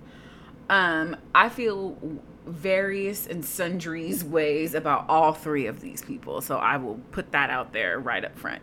Um, 0.69 1.15
I 1.33 1.47
feel 1.49 1.97
various 2.45 3.27
and 3.27 3.43
sundries 3.43 4.23
ways 4.23 4.73
about 4.73 5.05
all 5.09 5.31
three 5.33 5.67
of 5.67 5.79
these 5.81 6.01
people. 6.01 6.41
So 6.41 6.57
I 6.57 6.77
will 6.77 6.99
put 7.11 7.31
that 7.31 7.49
out 7.49 7.73
there 7.73 7.99
right 7.99 8.23
up 8.23 8.37
front. 8.37 8.61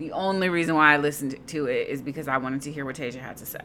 The 0.00 0.12
only 0.12 0.48
reason 0.48 0.74
why 0.74 0.94
I 0.94 0.96
listened 0.96 1.36
to 1.48 1.66
it 1.66 1.88
is 1.88 2.00
because 2.00 2.26
I 2.26 2.38
wanted 2.38 2.62
to 2.62 2.72
hear 2.72 2.86
what 2.86 2.96
Tayshia 2.96 3.20
had 3.20 3.36
to 3.36 3.46
say. 3.46 3.60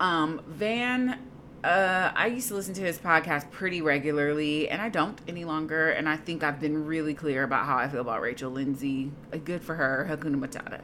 Um, 0.00 0.40
Van 0.48 1.18
Uh, 1.62 2.10
I 2.16 2.26
used 2.26 2.48
to 2.48 2.54
listen 2.54 2.74
to 2.74 2.80
his 2.80 2.98
podcast 2.98 3.48
pretty 3.52 3.80
regularly, 3.82 4.68
and 4.68 4.82
I 4.82 4.88
don't 4.88 5.20
any 5.28 5.44
longer. 5.44 5.90
And 5.90 6.08
I 6.08 6.16
think 6.16 6.42
I've 6.42 6.58
been 6.58 6.86
really 6.86 7.14
clear 7.14 7.44
about 7.44 7.66
how 7.66 7.76
I 7.76 7.86
feel 7.86 8.00
about 8.00 8.20
Rachel 8.22 8.50
Lindsay. 8.50 9.12
Uh, 9.32 9.36
Good 9.36 9.62
for 9.62 9.76
her, 9.76 10.08
Hakuna 10.10 10.36
Matata. 10.36 10.80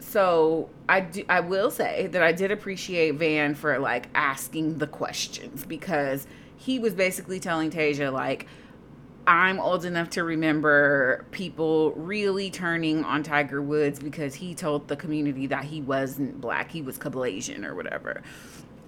So 0.00 0.68
I 0.88 1.00
do, 1.00 1.24
I 1.28 1.40
will 1.40 1.70
say 1.70 2.08
that 2.08 2.22
I 2.22 2.32
did 2.32 2.50
appreciate 2.50 3.14
Van 3.14 3.54
for 3.54 3.78
like 3.78 4.08
asking 4.14 4.76
the 4.78 4.86
questions 4.86 5.64
because 5.64 6.26
he 6.56 6.78
was 6.78 6.92
basically 6.94 7.40
telling 7.40 7.70
Tayshia 7.70 8.12
like. 8.12 8.46
I'm 9.26 9.58
old 9.58 9.84
enough 9.84 10.10
to 10.10 10.24
remember 10.24 11.24
people 11.30 11.92
really 11.92 12.50
turning 12.50 13.04
on 13.04 13.22
Tiger 13.22 13.62
Woods 13.62 13.98
because 13.98 14.34
he 14.34 14.54
told 14.54 14.88
the 14.88 14.96
community 14.96 15.46
that 15.46 15.64
he 15.64 15.80
wasn't 15.80 16.40
black, 16.40 16.70
he 16.70 16.82
was 16.82 16.98
Caucasian 16.98 17.64
or 17.64 17.74
whatever. 17.74 18.22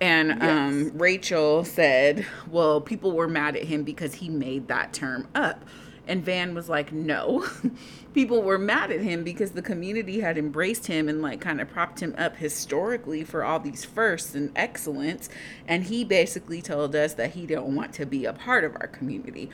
And 0.01 0.29
Yes. 0.29 0.43
um, 0.43 0.93
Rachel 0.99 1.65
said, 1.65 2.27
well, 2.51 2.81
people 2.83 3.13
were 3.13 3.29
mad 3.29 3.57
at 3.57 3.65
him 3.65 3.83
because 3.83 4.15
he 4.15 4.29
made 4.29 4.69
that 4.69 4.93
term 4.93 5.29
up. 5.35 5.65
And 6.07 6.25
Van 6.25 6.55
was 6.55 6.69
like, 6.69 6.93
no. 6.93 7.47
people 8.15 8.43
were 8.43 8.59
mad 8.59 8.91
at 8.91 9.01
him 9.01 9.25
because 9.25 9.53
the 9.53 9.63
community 9.63 10.21
had 10.21 10.39
embraced 10.39 10.87
him 10.87 11.09
and 11.09 11.23
like 11.23 11.41
kind 11.41 11.61
of 11.61 11.69
propped 11.69 12.01
him 12.01 12.15
up 12.19 12.37
historically 12.37 13.25
for 13.25 13.43
all 13.43 13.59
these 13.59 13.85
firsts 13.85 14.35
and 14.35 14.53
excellence. 14.55 15.29
And 15.67 15.85
he 15.85 16.05
basically 16.05 16.63
told 16.63 16.95
us 16.95 17.15
that 17.15 17.33
he 17.33 17.47
didn't 17.47 17.75
want 17.75 17.93
to 17.95 18.07
be 18.07 18.25
a 18.27 18.33
part 18.33 18.65
of 18.65 18.77
our 18.81 18.87
community. 18.87 19.51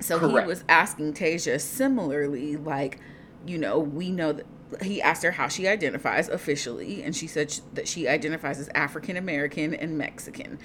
So 0.00 0.18
he 0.18 0.46
was 0.46 0.64
asking 0.68 1.14
Tayshia 1.14 1.60
similarly, 1.60 2.56
like, 2.56 3.00
you 3.46 3.58
know, 3.58 3.78
we 3.78 4.10
know 4.10 4.32
that 4.32 4.46
he 4.82 5.00
asked 5.00 5.22
her 5.22 5.32
how 5.32 5.48
she 5.48 5.66
identifies 5.66 6.28
officially, 6.28 7.02
and 7.02 7.16
she 7.16 7.26
said 7.26 7.50
sh- 7.50 7.60
that 7.74 7.88
she 7.88 8.06
identifies 8.06 8.60
as 8.60 8.68
African 8.74 9.16
American 9.16 9.74
and 9.74 9.96
Mexican. 9.96 10.58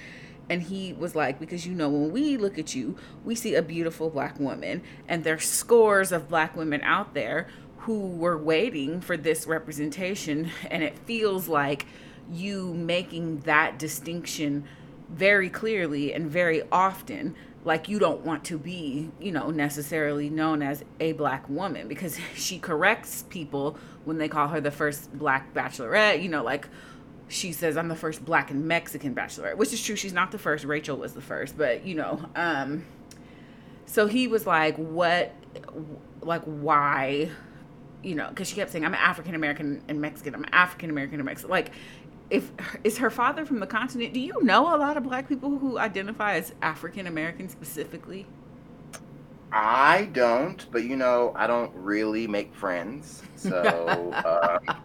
And 0.48 0.62
he 0.62 0.92
was 0.92 1.14
like, 1.14 1.40
because 1.40 1.66
you 1.66 1.74
know, 1.74 1.88
when 1.88 2.12
we 2.12 2.36
look 2.36 2.58
at 2.58 2.74
you, 2.74 2.96
we 3.24 3.34
see 3.34 3.54
a 3.54 3.62
beautiful 3.62 4.10
black 4.10 4.38
woman, 4.38 4.82
and 5.08 5.24
there's 5.24 5.44
scores 5.44 6.12
of 6.12 6.28
black 6.28 6.54
women 6.54 6.82
out 6.82 7.14
there 7.14 7.48
who 7.78 8.08
were 8.08 8.36
waiting 8.36 9.00
for 9.00 9.16
this 9.16 9.46
representation, 9.46 10.50
and 10.70 10.82
it 10.82 10.98
feels 11.00 11.48
like 11.48 11.86
you 12.30 12.74
making 12.74 13.40
that 13.40 13.78
distinction 13.78 14.64
very 15.08 15.48
clearly 15.48 16.12
and 16.12 16.30
very 16.30 16.62
often 16.72 17.34
like 17.64 17.88
you 17.88 17.98
don't 17.98 18.24
want 18.24 18.44
to 18.44 18.58
be 18.58 19.10
you 19.18 19.32
know 19.32 19.50
necessarily 19.50 20.28
known 20.28 20.62
as 20.62 20.84
a 21.00 21.12
black 21.12 21.48
woman 21.48 21.88
because 21.88 22.18
she 22.34 22.58
corrects 22.58 23.24
people 23.28 23.76
when 24.04 24.18
they 24.18 24.28
call 24.28 24.48
her 24.48 24.60
the 24.60 24.70
first 24.70 25.12
black 25.18 25.52
bachelorette 25.54 26.22
you 26.22 26.28
know 26.28 26.42
like 26.42 26.68
she 27.28 27.52
says 27.52 27.76
i'm 27.76 27.88
the 27.88 27.96
first 27.96 28.24
black 28.24 28.50
and 28.50 28.66
mexican 28.66 29.14
bachelorette 29.14 29.56
which 29.56 29.72
is 29.72 29.82
true 29.82 29.96
she's 29.96 30.12
not 30.12 30.30
the 30.30 30.38
first 30.38 30.64
rachel 30.64 30.96
was 30.96 31.14
the 31.14 31.22
first 31.22 31.56
but 31.56 31.84
you 31.84 31.94
know 31.94 32.20
um 32.36 32.84
so 33.86 34.06
he 34.06 34.28
was 34.28 34.46
like 34.46 34.76
what 34.76 35.32
like 36.20 36.42
why? 36.44 37.30
You 38.02 38.14
know 38.14 38.28
because 38.28 38.48
she 38.48 38.54
kept 38.54 38.70
saying 38.70 38.84
i'm 38.84 38.94
african 38.94 39.34
american 39.34 39.82
and 39.88 39.98
mexican 39.98 40.34
i'm 40.34 40.44
african 40.52 40.90
american 40.90 41.20
and 41.20 41.24
mexican 41.24 41.50
like 41.50 41.70
if 42.30 42.50
is 42.82 42.98
her 42.98 43.10
father 43.10 43.44
from 43.44 43.60
the 43.60 43.66
continent 43.66 44.12
do 44.12 44.20
you 44.20 44.34
know 44.42 44.74
a 44.74 44.78
lot 44.78 44.96
of 44.96 45.02
black 45.02 45.28
people 45.28 45.58
who 45.58 45.78
identify 45.78 46.34
as 46.34 46.52
african 46.62 47.06
american 47.06 47.48
specifically 47.48 48.26
I 49.56 50.06
don't, 50.06 50.66
but 50.72 50.82
you 50.82 50.96
know, 50.96 51.32
I 51.36 51.46
don't 51.46 51.70
really 51.76 52.26
make 52.26 52.52
friends, 52.56 53.22
so 53.36 54.10
um, 54.66 54.76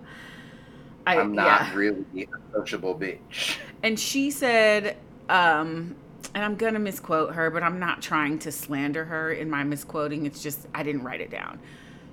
I, 1.09 1.17
I'm 1.17 1.33
not 1.33 1.61
yeah. 1.61 1.75
really 1.75 2.05
a 2.23 2.53
sociable 2.53 2.93
bitch. 2.93 3.57
and 3.83 3.99
she 3.99 4.29
said 4.31 4.97
um 5.29 5.95
and 6.35 6.43
i'm 6.43 6.55
gonna 6.55 6.79
misquote 6.79 7.33
her 7.33 7.49
but 7.49 7.63
i'm 7.63 7.79
not 7.79 8.01
trying 8.01 8.37
to 8.39 8.51
slander 8.51 9.05
her 9.05 9.31
in 9.31 9.49
my 9.49 9.63
misquoting 9.63 10.25
it's 10.25 10.43
just 10.43 10.67
i 10.73 10.83
didn't 10.83 11.03
write 11.03 11.21
it 11.21 11.31
down 11.31 11.59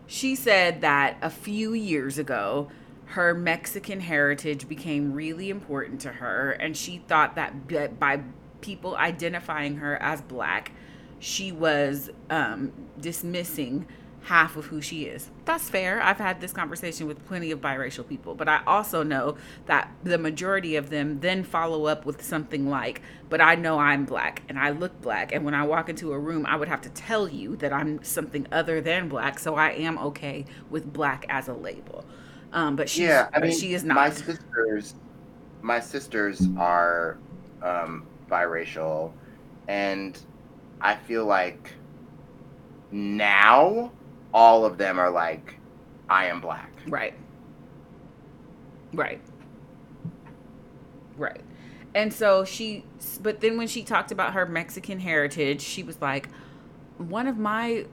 she 0.07 0.35
said 0.35 0.81
that 0.81 1.17
a 1.23 1.31
few 1.31 1.73
years 1.73 2.19
ago 2.19 2.71
her 3.07 3.35
mexican 3.35 4.01
heritage 4.01 4.69
became 4.69 5.13
really 5.13 5.51
important 5.51 6.01
to 6.01 6.09
her 6.09 6.53
and 6.53 6.77
she 6.77 6.99
thought 7.07 7.35
that 7.35 7.99
by 7.99 8.21
people 8.61 8.97
identifying 8.97 9.77
her 9.77 9.97
as 10.03 10.21
black 10.23 10.73
she 11.19 11.51
was 11.53 12.11
um, 12.31 12.73
dismissing 13.01 13.87
half 14.27 14.57
of 14.57 14.67
who 14.67 14.81
she 14.81 15.05
is. 15.05 15.31
That's 15.45 15.71
fair. 15.71 16.03
I've 16.03 16.19
had 16.19 16.41
this 16.41 16.53
conversation 16.53 17.07
with 17.07 17.25
plenty 17.27 17.53
of 17.53 17.61
biracial 17.61 18.07
people, 18.07 18.35
but 18.35 18.49
I 18.49 18.61
also 18.67 19.05
know 19.05 19.37
that 19.67 19.93
the 20.03 20.19
majority 20.19 20.75
of 20.75 20.91
them 20.91 21.21
then 21.21 21.45
follow 21.45 21.87
up 21.87 22.05
with 22.05 22.25
something 22.25 22.69
like, 22.69 23.03
but 23.29 23.41
I 23.41 23.55
know 23.55 23.79
I'm 23.79 24.05
black 24.05 24.43
and 24.49 24.59
I 24.59 24.71
look 24.71 25.01
black. 25.01 25.33
And 25.33 25.45
when 25.45 25.55
I 25.55 25.65
walk 25.65 25.89
into 25.89 26.13
a 26.13 26.19
room, 26.19 26.45
I 26.45 26.57
would 26.57 26.67
have 26.67 26.81
to 26.83 26.89
tell 26.91 27.29
you 27.29 27.55
that 27.57 27.73
I'm 27.73 28.03
something 28.03 28.49
other 28.51 28.81
than 28.81 29.09
black. 29.09 29.39
So 29.39 29.55
I 29.55 29.71
am 29.71 29.97
okay 29.99 30.45
with 30.71 30.93
black 30.93 31.25
as 31.29 31.47
a 31.47 31.55
label. 31.55 32.05
Um, 32.57 32.75
but 32.75 32.89
she's, 32.89 33.01
yeah, 33.01 33.29
I 33.35 33.41
mean, 33.41 33.53
she 33.53 33.75
is 33.75 33.85
My 33.85 34.09
sisters, 34.09 34.95
my 35.61 35.79
sisters 35.79 36.49
are 36.59 37.19
um, 37.63 38.07
biracial, 38.31 39.13
and 39.69 40.19
I 40.81 40.97
feel 40.97 41.27
like 41.27 41.75
now 42.91 43.93
all 44.33 44.65
of 44.65 44.79
them 44.79 44.99
are 44.99 45.11
like, 45.11 45.59
I 46.09 46.27
am 46.27 46.41
black. 46.41 46.73
Right. 46.89 47.13
Right. 48.95 49.21
Right. 51.19 51.43
And 51.95 52.11
so 52.11 52.47
she, 52.47 52.85
but 53.21 53.41
then 53.43 53.59
when 53.59 53.69
she 53.69 53.83
talked 53.83 54.13
about 54.13 54.33
her 54.33 54.47
Mexican 54.47 54.99
heritage, 54.99 55.61
she 55.61 55.83
was 55.83 56.01
like, 56.01 56.31
one 56.97 57.27
of 57.27 57.37
my 57.37 57.85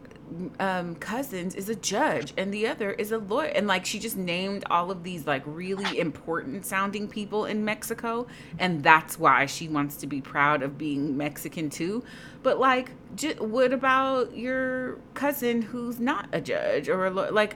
um, 0.60 0.96
cousins 0.96 1.56
is 1.56 1.70
a 1.70 1.76
judge 1.76 2.34
and 2.38 2.54
the 2.54 2.68
other 2.68 2.92
is 2.92 3.12
a 3.12 3.18
lawyer. 3.18 3.48
And 3.48 3.68
like 3.68 3.86
she 3.86 4.00
just 4.00 4.18
named 4.18 4.64
all 4.70 4.92
of 4.92 5.04
these 5.04 5.28
like 5.28 5.44
really 5.46 6.00
important 6.00 6.66
sounding 6.66 7.08
people 7.08 7.46
in 7.46 7.64
Mexico. 7.66 8.28
And 8.58 8.84
that's 8.84 9.20
why 9.20 9.46
she 9.46 9.68
wants 9.68 9.98
to 9.98 10.08
be 10.08 10.22
proud 10.22 10.64
of 10.64 10.78
being 10.78 11.18
Mexican 11.18 11.70
too. 11.70 12.04
But 12.42 12.60
like, 12.60 12.92
j- 13.16 13.36
what 13.36 13.74
about 13.74 14.36
your 14.36 15.00
cousin 15.14 15.62
who's 15.62 16.00
not 16.00 16.28
a 16.34 16.42
judge 16.42 16.90
or 16.90 17.06
a 17.06 17.10
lawyer 17.12 17.32
like, 17.32 17.56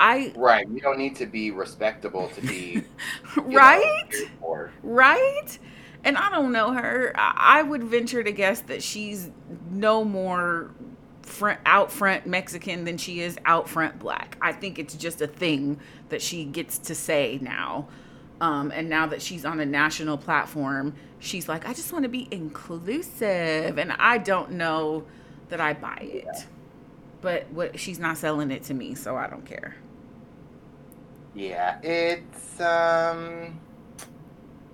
I, 0.00 0.34
Right. 0.34 0.66
You 0.68 0.80
don't 0.80 0.98
need 0.98 1.16
to 1.16 1.26
be 1.26 1.50
respectable 1.50 2.28
to 2.30 2.40
be 2.40 2.84
you 3.48 3.60
know, 3.62 3.88
right? 3.92 4.30
right? 4.82 5.58
And 6.04 6.16
I 6.16 6.30
don't 6.30 6.52
know 6.52 6.72
her. 6.72 7.12
I 7.16 7.58
I 7.60 7.62
would 7.62 7.82
venture 7.84 8.22
to 8.22 8.32
guess 8.32 8.60
that 8.62 8.82
she's 8.82 9.30
no 9.70 10.04
more 10.04 10.70
front 11.28 11.60
out 11.66 11.92
front 11.92 12.26
Mexican 12.26 12.84
than 12.84 12.96
she 12.96 13.20
is 13.20 13.38
out 13.44 13.68
front 13.68 13.98
black. 13.98 14.36
I 14.40 14.52
think 14.52 14.78
it's 14.78 14.94
just 14.94 15.20
a 15.20 15.26
thing 15.26 15.78
that 16.08 16.22
she 16.22 16.44
gets 16.44 16.78
to 16.78 16.94
say 16.94 17.38
now. 17.40 17.88
Um, 18.40 18.70
and 18.70 18.88
now 18.88 19.06
that 19.06 19.20
she's 19.20 19.44
on 19.44 19.60
a 19.60 19.66
national 19.66 20.16
platform, 20.16 20.94
she's 21.18 21.48
like, 21.48 21.68
I 21.68 21.72
just 21.72 21.92
want 21.92 22.04
to 22.04 22.08
be 22.08 22.28
inclusive, 22.30 23.78
and 23.78 23.92
I 23.92 24.18
don't 24.18 24.52
know 24.52 25.04
that 25.48 25.60
I 25.60 25.72
buy 25.72 25.98
it. 26.00 26.46
But 27.20 27.50
what 27.50 27.78
she's 27.80 27.98
not 27.98 28.16
selling 28.16 28.50
it 28.52 28.62
to 28.64 28.74
me, 28.74 28.94
so 28.94 29.16
I 29.16 29.26
don't 29.26 29.44
care. 29.44 29.74
Yeah, 31.34 31.80
it's 31.82 32.60
um, 32.60 33.58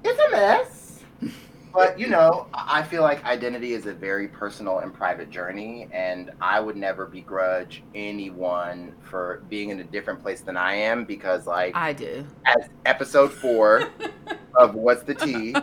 it's 0.02 0.20
a 0.20 0.30
mess. 0.30 1.00
But 1.74 1.98
you 1.98 2.06
know, 2.06 2.46
I 2.54 2.84
feel 2.84 3.02
like 3.02 3.24
identity 3.24 3.72
is 3.72 3.86
a 3.86 3.92
very 3.92 4.28
personal 4.28 4.78
and 4.78 4.94
private 4.94 5.28
journey, 5.28 5.88
and 5.92 6.30
I 6.40 6.60
would 6.60 6.76
never 6.76 7.04
begrudge 7.04 7.82
anyone 7.94 8.94
for 9.02 9.42
being 9.48 9.70
in 9.70 9.80
a 9.80 9.84
different 9.84 10.22
place 10.22 10.40
than 10.40 10.56
I 10.56 10.74
am 10.74 11.04
because, 11.04 11.48
like, 11.48 11.74
I 11.74 11.92
do. 11.92 12.24
as 12.46 12.68
episode 12.86 13.32
four 13.32 13.88
of 14.56 14.76
What's 14.76 15.02
the 15.02 15.14
Tea 15.14 15.54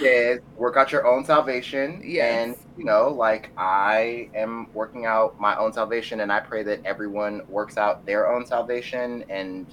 says, 0.00 0.40
work 0.56 0.76
out 0.76 0.92
your 0.92 1.06
own 1.06 1.24
salvation. 1.24 2.00
Yes. 2.04 2.46
And, 2.46 2.56
you 2.76 2.84
know, 2.84 3.08
like 3.08 3.50
I 3.56 4.30
am 4.34 4.72
working 4.72 5.06
out 5.06 5.38
my 5.40 5.56
own 5.56 5.72
salvation, 5.72 6.20
and 6.20 6.32
I 6.32 6.40
pray 6.40 6.62
that 6.62 6.84
everyone 6.84 7.42
works 7.48 7.76
out 7.76 8.06
their 8.06 8.32
own 8.32 8.46
salvation, 8.46 9.24
and 9.28 9.66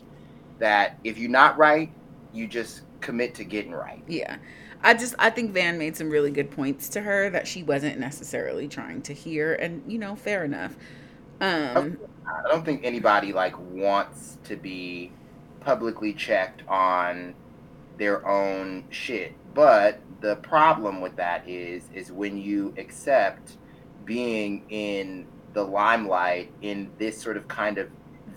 that 0.60 0.98
if 1.04 1.18
you're 1.18 1.30
not 1.30 1.58
right, 1.58 1.92
you 2.34 2.48
just 2.48 2.82
commit 3.02 3.34
to 3.36 3.44
getting 3.44 3.72
right. 3.72 4.04
Yeah. 4.08 4.38
I 4.82 4.94
just 4.94 5.16
I 5.20 5.30
think 5.30 5.52
Van 5.52 5.78
made 5.78 5.96
some 5.98 6.10
really 6.10 6.32
good 6.32 6.52
points 6.52 6.90
to 6.90 7.02
her 7.02 7.30
that 7.32 7.48
she 7.48 7.64
wasn't 7.64 8.00
necessarily 8.00 8.68
trying 8.68 9.02
to 9.04 9.14
hear 9.14 9.54
and 9.56 9.84
you 9.92 9.98
know, 9.98 10.16
fair 10.16 10.46
enough. 10.46 10.76
Um 11.42 11.98
I 12.26 12.48
don't 12.50 12.64
think 12.64 12.82
anybody 12.84 13.34
like 13.34 13.58
wants 13.60 14.38
to 14.46 14.56
be 14.56 15.12
publicly 15.60 16.14
checked 16.14 16.64
on 16.68 17.34
their 17.98 18.26
own 18.28 18.86
shit. 18.90 19.34
But 19.54 20.00
the 20.22 20.38
problem 20.38 21.02
with 21.02 21.16
that 21.18 21.48
is 21.48 21.84
is 21.94 22.12
when 22.12 22.38
you 22.38 22.74
accept 22.78 23.58
being 24.06 24.64
in 24.70 25.28
the 25.54 25.64
limelight 25.64 26.52
in 26.62 26.90
this 26.98 27.22
sort 27.22 27.38
of 27.38 27.48
kind 27.48 27.78
of 27.78 27.90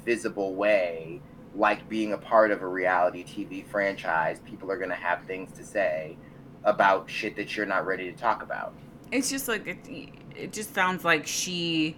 visible 0.04 0.54
way, 0.54 1.20
like 1.54 1.88
being 1.88 2.12
a 2.12 2.18
part 2.18 2.50
of 2.50 2.62
a 2.62 2.66
reality 2.66 3.24
TV 3.24 3.64
franchise, 3.66 4.40
people 4.44 4.70
are 4.70 4.76
going 4.76 4.90
to 4.90 4.96
have 4.96 5.24
things 5.24 5.56
to 5.56 5.64
say. 5.64 6.16
About 6.64 7.10
shit 7.10 7.36
that 7.36 7.56
you're 7.56 7.66
not 7.66 7.86
ready 7.86 8.10
to 8.10 8.16
talk 8.16 8.42
about. 8.42 8.72
It's 9.10 9.30
just 9.30 9.48
like 9.48 9.66
it, 9.66 9.78
it 10.36 10.52
just 10.52 10.74
sounds 10.74 11.04
like 11.04 11.26
she 11.26 11.96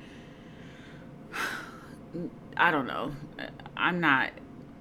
I 2.56 2.70
don't 2.70 2.86
know. 2.86 3.12
I'm 3.76 4.00
not 4.00 4.30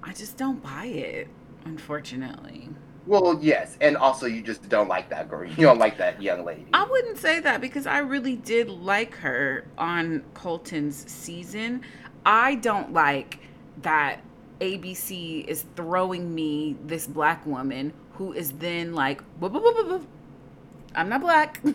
I 0.02 0.12
just 0.12 0.36
don't 0.36 0.62
buy 0.62 0.86
it, 0.86 1.28
unfortunately. 1.64 2.68
Well, 3.06 3.38
yes, 3.40 3.76
and 3.80 3.96
also 3.96 4.26
you 4.26 4.42
just 4.42 4.68
don't 4.68 4.88
like 4.88 5.10
that 5.10 5.28
girl. 5.28 5.44
You 5.56 5.66
don't 5.66 5.78
like 5.78 5.98
that 5.98 6.22
young 6.22 6.44
lady. 6.44 6.66
I 6.72 6.84
wouldn't 6.84 7.18
say 7.18 7.40
that 7.40 7.60
because 7.60 7.86
I 7.86 7.98
really 7.98 8.36
did 8.36 8.68
like 8.68 9.14
her 9.16 9.66
on 9.76 10.24
Colton's 10.34 11.10
season. 11.10 11.82
I 12.24 12.54
don't 12.56 12.92
like 12.92 13.40
that 13.82 14.20
ABC 14.60 15.44
is 15.46 15.64
throwing 15.76 16.34
me 16.34 16.76
this 16.84 17.06
black 17.06 17.44
woman 17.44 17.92
who 18.14 18.32
is 18.32 18.52
then 18.52 18.94
like, 18.94 19.22
I'm 19.42 21.08
not 21.08 21.20
black. 21.20 21.60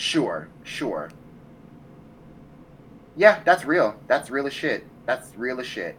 Sure, 0.00 0.48
sure. 0.62 1.10
Yeah, 3.16 3.42
that's 3.44 3.66
real. 3.66 3.96
That's 4.06 4.30
real 4.30 4.46
as 4.46 4.54
shit. 4.54 4.86
That's 5.04 5.30
real 5.36 5.60
as 5.60 5.66
shit. 5.66 5.94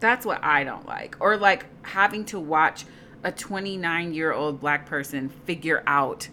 That's 0.00 0.26
what 0.26 0.42
I 0.42 0.64
don't 0.64 0.84
like. 0.86 1.16
Or 1.20 1.36
like 1.36 1.66
having 1.86 2.24
to 2.26 2.40
watch 2.40 2.84
a 3.22 3.30
29 3.30 4.12
year 4.12 4.32
old 4.32 4.58
black 4.58 4.86
person 4.86 5.28
figure 5.28 5.84
out 5.86 6.28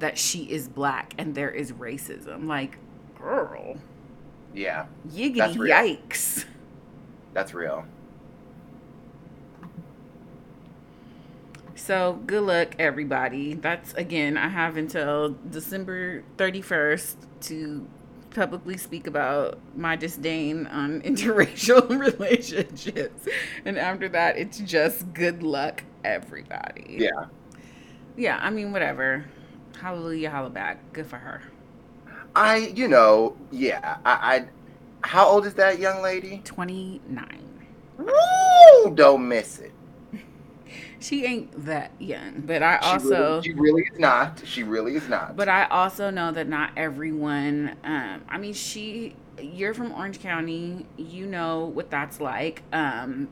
that 0.00 0.18
she 0.18 0.50
is 0.50 0.68
black 0.68 1.14
and 1.16 1.34
there 1.34 1.50
is 1.50 1.72
racism. 1.72 2.46
Like, 2.46 2.76
girl. 3.18 3.78
Yeah. 4.52 4.84
Yiggity 5.08 5.36
that's 5.36 5.56
yikes. 5.56 6.44
That's 7.32 7.54
real. 7.54 7.86
So 11.90 12.20
good 12.24 12.44
luck, 12.44 12.76
everybody. 12.78 13.54
That's 13.54 13.92
again, 13.94 14.36
I 14.36 14.46
have 14.46 14.76
until 14.76 15.36
December 15.50 16.22
31st 16.36 17.16
to 17.40 17.84
publicly 18.30 18.76
speak 18.76 19.08
about 19.08 19.58
my 19.74 19.96
disdain 19.96 20.68
on 20.68 21.00
interracial 21.02 21.88
relationships. 21.98 23.26
And 23.64 23.76
after 23.76 24.08
that, 24.10 24.38
it's 24.38 24.60
just 24.60 25.12
good 25.14 25.42
luck, 25.42 25.82
everybody. 26.04 26.98
Yeah. 27.00 27.24
Yeah, 28.16 28.38
I 28.40 28.50
mean, 28.50 28.70
whatever. 28.70 29.24
Hallelujah, 29.80 30.30
holla 30.30 30.50
back. 30.50 30.92
Good 30.92 31.08
for 31.08 31.16
her. 31.16 31.42
I, 32.36 32.58
you 32.72 32.86
know, 32.86 33.36
yeah. 33.50 33.96
I, 34.04 34.36
I 34.36 34.44
how 35.02 35.26
old 35.26 35.44
is 35.44 35.54
that 35.54 35.80
young 35.80 36.02
lady? 36.02 36.40
29. 36.44 37.26
Woo! 37.98 38.94
Don't 38.94 39.26
miss 39.26 39.58
it. 39.58 39.72
She 41.00 41.24
ain't 41.24 41.64
that 41.64 41.92
young, 41.98 42.42
but 42.44 42.62
I 42.62 42.78
she 42.78 42.86
also 42.86 43.08
really, 43.08 43.42
she 43.42 43.52
really 43.52 43.82
is 43.82 43.98
not. 43.98 44.42
She 44.44 44.62
really 44.62 44.96
is 44.96 45.08
not. 45.08 45.34
But 45.34 45.48
I 45.48 45.64
also 45.64 46.10
know 46.10 46.30
that 46.32 46.46
not 46.46 46.72
everyone. 46.76 47.76
Um, 47.84 48.22
I 48.28 48.38
mean, 48.38 48.52
she. 48.52 49.16
You're 49.40 49.72
from 49.72 49.92
Orange 49.92 50.20
County. 50.20 50.84
You 50.98 51.24
know 51.26 51.64
what 51.64 51.90
that's 51.90 52.20
like. 52.20 52.62
Um, 52.74 53.28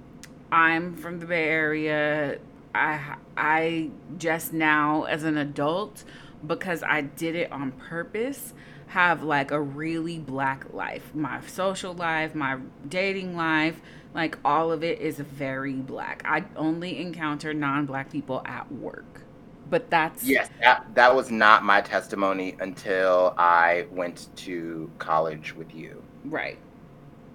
I'm 0.51 0.97
from 0.97 1.21
the 1.21 1.27
Bay 1.27 1.45
Area. 1.45 2.39
I 2.75 3.17
I 3.37 3.91
just 4.17 4.55
now 4.55 5.05
as 5.05 5.25
an 5.25 5.37
adult 5.37 6.05
because 6.47 6.83
I 6.83 7.03
did 7.03 7.35
it 7.35 7.53
on 7.53 7.73
purpose 7.73 8.55
have 8.89 9.23
like 9.23 9.51
a 9.51 9.61
really 9.61 10.19
black 10.19 10.73
life. 10.73 11.15
My 11.15 11.41
social 11.47 11.93
life, 11.93 12.35
my 12.35 12.59
dating 12.89 13.37
life, 13.37 13.81
like 14.15 14.39
all 14.45 14.73
of 14.73 14.83
it 14.83 15.01
is 15.01 15.19
very 15.19 15.75
black. 15.75 16.23
I 16.25 16.45
only 16.57 17.01
encounter 17.01 17.53
non-black 17.55 18.11
people 18.11 18.43
at 18.45 18.71
work. 18.73 19.23
But 19.71 19.91
that's 19.91 20.25
Yes, 20.25 20.49
that, 20.63 20.87
that 20.95 21.15
was 21.15 21.31
not 21.31 21.63
my 21.63 21.81
testimony 21.83 22.57
until 22.61 23.35
I 23.37 23.87
went 23.91 24.29
to 24.37 24.91
college 24.99 25.55
with 25.55 25.75
you. 25.75 26.03
Right. 26.25 26.59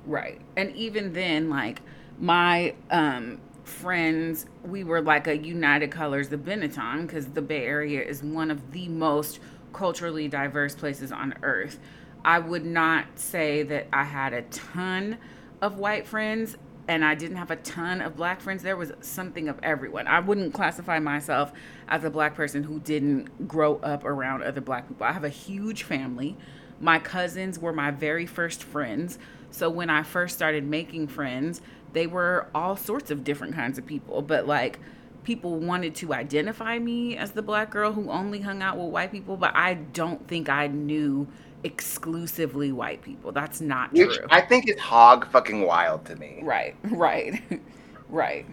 Right. 0.05 0.41
And 0.57 0.75
even 0.75 1.13
then 1.13 1.49
like 1.49 1.81
my 2.17 2.73
um 2.89 3.39
friends, 3.63 4.45
we 4.63 4.83
were 4.83 5.01
like 5.01 5.27
a 5.27 5.37
United 5.37 5.91
Colors 5.91 6.31
of 6.33 6.41
Benetton 6.41 7.03
because 7.03 7.27
the 7.27 7.41
Bay 7.41 7.65
Area 7.65 8.01
is 8.01 8.21
one 8.23 8.51
of 8.51 8.71
the 8.71 8.87
most 8.89 9.39
culturally 9.71 10.27
diverse 10.27 10.75
places 10.75 11.11
on 11.11 11.33
earth. 11.43 11.79
I 12.25 12.39
would 12.39 12.65
not 12.65 13.05
say 13.15 13.63
that 13.63 13.87
I 13.93 14.03
had 14.03 14.33
a 14.33 14.43
ton 14.43 15.17
of 15.61 15.77
white 15.77 16.07
friends 16.07 16.57
and 16.87 17.03
I 17.05 17.15
didn't 17.15 17.37
have 17.37 17.51
a 17.51 17.55
ton 17.57 18.01
of 18.01 18.15
black 18.15 18.41
friends. 18.41 18.63
There 18.63 18.77
was 18.77 18.91
something 19.01 19.47
of 19.47 19.59
everyone. 19.63 20.07
I 20.07 20.19
wouldn't 20.19 20.53
classify 20.53 20.99
myself 20.99 21.53
as 21.87 22.03
a 22.03 22.09
black 22.09 22.35
person 22.35 22.63
who 22.63 22.79
didn't 22.79 23.47
grow 23.47 23.77
up 23.77 24.03
around 24.03 24.43
other 24.43 24.61
black 24.61 24.87
people. 24.87 25.05
I 25.05 25.13
have 25.13 25.23
a 25.23 25.29
huge 25.29 25.83
family. 25.83 26.35
My 26.79 26.99
cousins 26.99 27.57
were 27.57 27.73
my 27.73 27.91
very 27.91 28.25
first 28.25 28.63
friends. 28.63 29.17
So 29.51 29.69
when 29.69 29.89
I 29.89 30.03
first 30.03 30.35
started 30.35 30.65
making 30.65 31.07
friends, 31.07 31.61
they 31.93 32.07
were 32.07 32.47
all 32.53 32.75
sorts 32.75 33.11
of 33.11 33.23
different 33.23 33.55
kinds 33.55 33.77
of 33.77 33.85
people. 33.85 34.21
But 34.21 34.47
like, 34.47 34.79
people 35.23 35.59
wanted 35.59 35.95
to 35.95 36.13
identify 36.13 36.79
me 36.79 37.15
as 37.15 37.31
the 37.31 37.41
black 37.41 37.69
girl 37.69 37.93
who 37.93 38.09
only 38.09 38.41
hung 38.41 38.61
out 38.61 38.77
with 38.77 38.89
white 38.89 39.11
people, 39.11 39.37
but 39.37 39.55
I 39.55 39.75
don't 39.75 40.27
think 40.27 40.49
I 40.49 40.67
knew 40.67 41.27
exclusively 41.63 42.71
white 42.71 43.01
people. 43.01 43.31
That's 43.31 43.61
not 43.61 43.93
Which 43.93 44.17
true. 44.17 44.27
I 44.29 44.41
think 44.41 44.67
it's 44.67 44.81
hog 44.81 45.29
fucking 45.31 45.61
wild 45.61 46.05
to 46.05 46.15
me. 46.15 46.39
Right, 46.43 46.75
right, 46.83 47.41
right. 48.09 48.45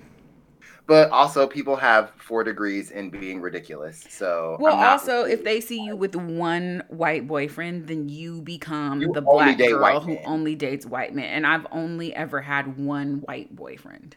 But 0.87 1.11
also, 1.11 1.47
people 1.47 1.77
have 1.77 2.11
four 2.17 2.43
degrees 2.43 2.91
in 2.91 3.11
being 3.11 3.41
ridiculous. 3.41 4.05
So, 4.11 4.57
well, 4.59 4.75
also, 4.75 5.23
if 5.23 5.45
they 5.45 5.61
see 5.61 5.85
you 5.85 5.95
with 5.95 6.17
one 6.17 6.83
white 6.89 7.29
boyfriend, 7.29 7.87
then 7.87 8.09
you 8.09 8.41
become 8.41 9.01
you 9.01 9.13
the 9.13 9.23
black 9.23 9.57
girl 9.57 10.01
who 10.01 10.19
only 10.25 10.57
dates 10.57 10.85
white 10.85 11.15
men. 11.15 11.27
And 11.27 11.47
I've 11.47 11.65
only 11.71 12.13
ever 12.13 12.41
had 12.41 12.77
one 12.77 13.21
white 13.21 13.55
boyfriend. 13.55 14.17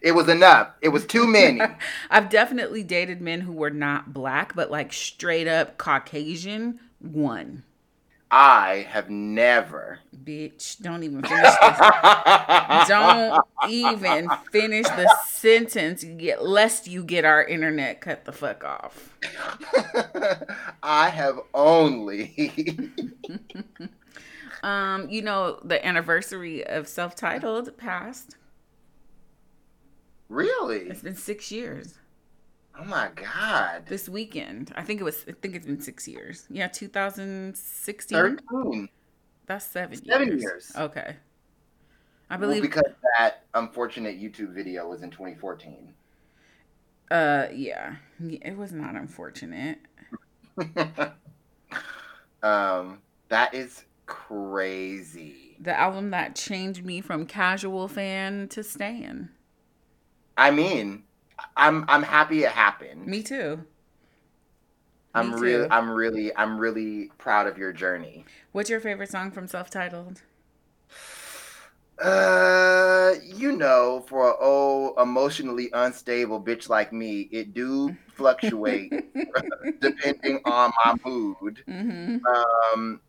It 0.00 0.12
was 0.12 0.28
enough. 0.28 0.72
It 0.80 0.90
was 0.90 1.06
too 1.06 1.26
many. 1.26 1.60
I've 2.10 2.28
definitely 2.28 2.82
dated 2.84 3.20
men 3.20 3.40
who 3.40 3.52
were 3.52 3.70
not 3.70 4.12
black, 4.12 4.54
but 4.54 4.70
like 4.70 4.92
straight 4.92 5.48
up 5.48 5.78
Caucasian. 5.78 6.80
One. 7.00 7.64
I 8.30 8.86
have 8.90 9.08
never. 9.08 10.00
Bitch, 10.24 10.82
don't 10.82 11.02
even 11.02 11.22
finish 11.22 11.42
this. 11.42 12.88
don't 12.88 13.42
even 13.70 14.28
finish 14.52 14.86
the 14.86 15.08
sentence 15.26 16.04
get 16.04 16.44
lest 16.44 16.86
you 16.86 17.04
get 17.04 17.24
our 17.24 17.42
internet 17.42 18.02
cut 18.02 18.26
the 18.26 18.32
fuck 18.32 18.64
off. 18.64 19.16
I 20.82 21.08
have 21.08 21.40
only 21.54 22.92
Um, 24.62 25.08
you 25.08 25.22
know, 25.22 25.60
the 25.62 25.84
anniversary 25.86 26.66
of 26.66 26.88
self-titled 26.88 27.76
passed. 27.78 28.36
Really? 30.28 30.80
It's 30.80 31.02
been 31.02 31.16
six 31.16 31.52
years. 31.52 31.97
Oh 32.80 32.84
my 32.84 33.10
god! 33.14 33.86
This 33.86 34.08
weekend, 34.08 34.72
I 34.76 34.82
think 34.82 35.00
it 35.00 35.04
was. 35.04 35.24
I 35.28 35.32
think 35.32 35.56
it's 35.56 35.66
been 35.66 35.80
six 35.80 36.06
years. 36.06 36.46
Yeah, 36.48 36.68
2016. 36.68 38.16
Thirteen. 38.16 38.88
That's 39.46 39.64
seven. 39.64 40.04
Seven 40.04 40.28
years. 40.28 40.42
years. 40.42 40.72
Okay. 40.76 41.16
I 42.30 42.36
believe 42.36 42.60
well, 42.60 42.68
because 42.68 42.92
that 43.18 43.44
unfortunate 43.54 44.20
YouTube 44.20 44.52
video 44.54 44.86
was 44.86 45.02
in 45.02 45.10
2014. 45.10 45.94
Uh, 47.10 47.46
yeah, 47.52 47.96
it 48.20 48.56
was 48.56 48.72
not 48.72 48.94
unfortunate. 48.94 49.78
um, 52.42 53.00
that 53.28 53.54
is 53.54 53.84
crazy. 54.04 55.56
The 55.58 55.78
album 55.78 56.10
that 56.10 56.36
changed 56.36 56.84
me 56.84 57.00
from 57.00 57.24
casual 57.24 57.88
fan 57.88 58.48
to 58.48 58.62
stan. 58.62 59.30
I 60.36 60.50
mean, 60.50 61.04
I'm 61.56 61.84
I'm 61.88 62.02
happy 62.02 62.44
it 62.44 62.50
happened. 62.50 63.06
Me 63.06 63.22
too. 63.22 63.64
I'm 65.14 65.34
really 65.34 65.68
I'm 65.70 65.90
really 65.90 66.36
I'm 66.36 66.58
really 66.58 67.10
proud 67.18 67.46
of 67.46 67.58
your 67.58 67.72
journey. 67.72 68.24
What's 68.52 68.70
your 68.70 68.80
favorite 68.80 69.10
song 69.10 69.30
from 69.30 69.46
self-titled? 69.48 70.22
Uh, 72.00 73.14
you 73.24 73.50
know, 73.52 74.04
for 74.06 74.30
a 74.30 74.36
old 74.36 74.96
emotionally 74.98 75.68
unstable 75.72 76.40
bitch 76.40 76.68
like 76.68 76.92
me, 76.92 77.22
it 77.32 77.54
do 77.54 77.96
fluctuate 78.14 78.92
depending 79.80 80.40
on 80.44 80.70
my 80.84 80.94
mood. 81.04 81.64
Mm-hmm. 81.68 82.18
Um, 82.74 83.00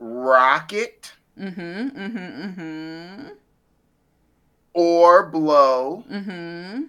rocket. 0.00 1.12
Mm-hmm. 1.38 1.60
Mm-hmm. 1.60 2.16
Mm-hmm 2.16 3.28
or 4.76 5.26
blow. 5.30 6.04
Mm-hmm. 6.10 6.82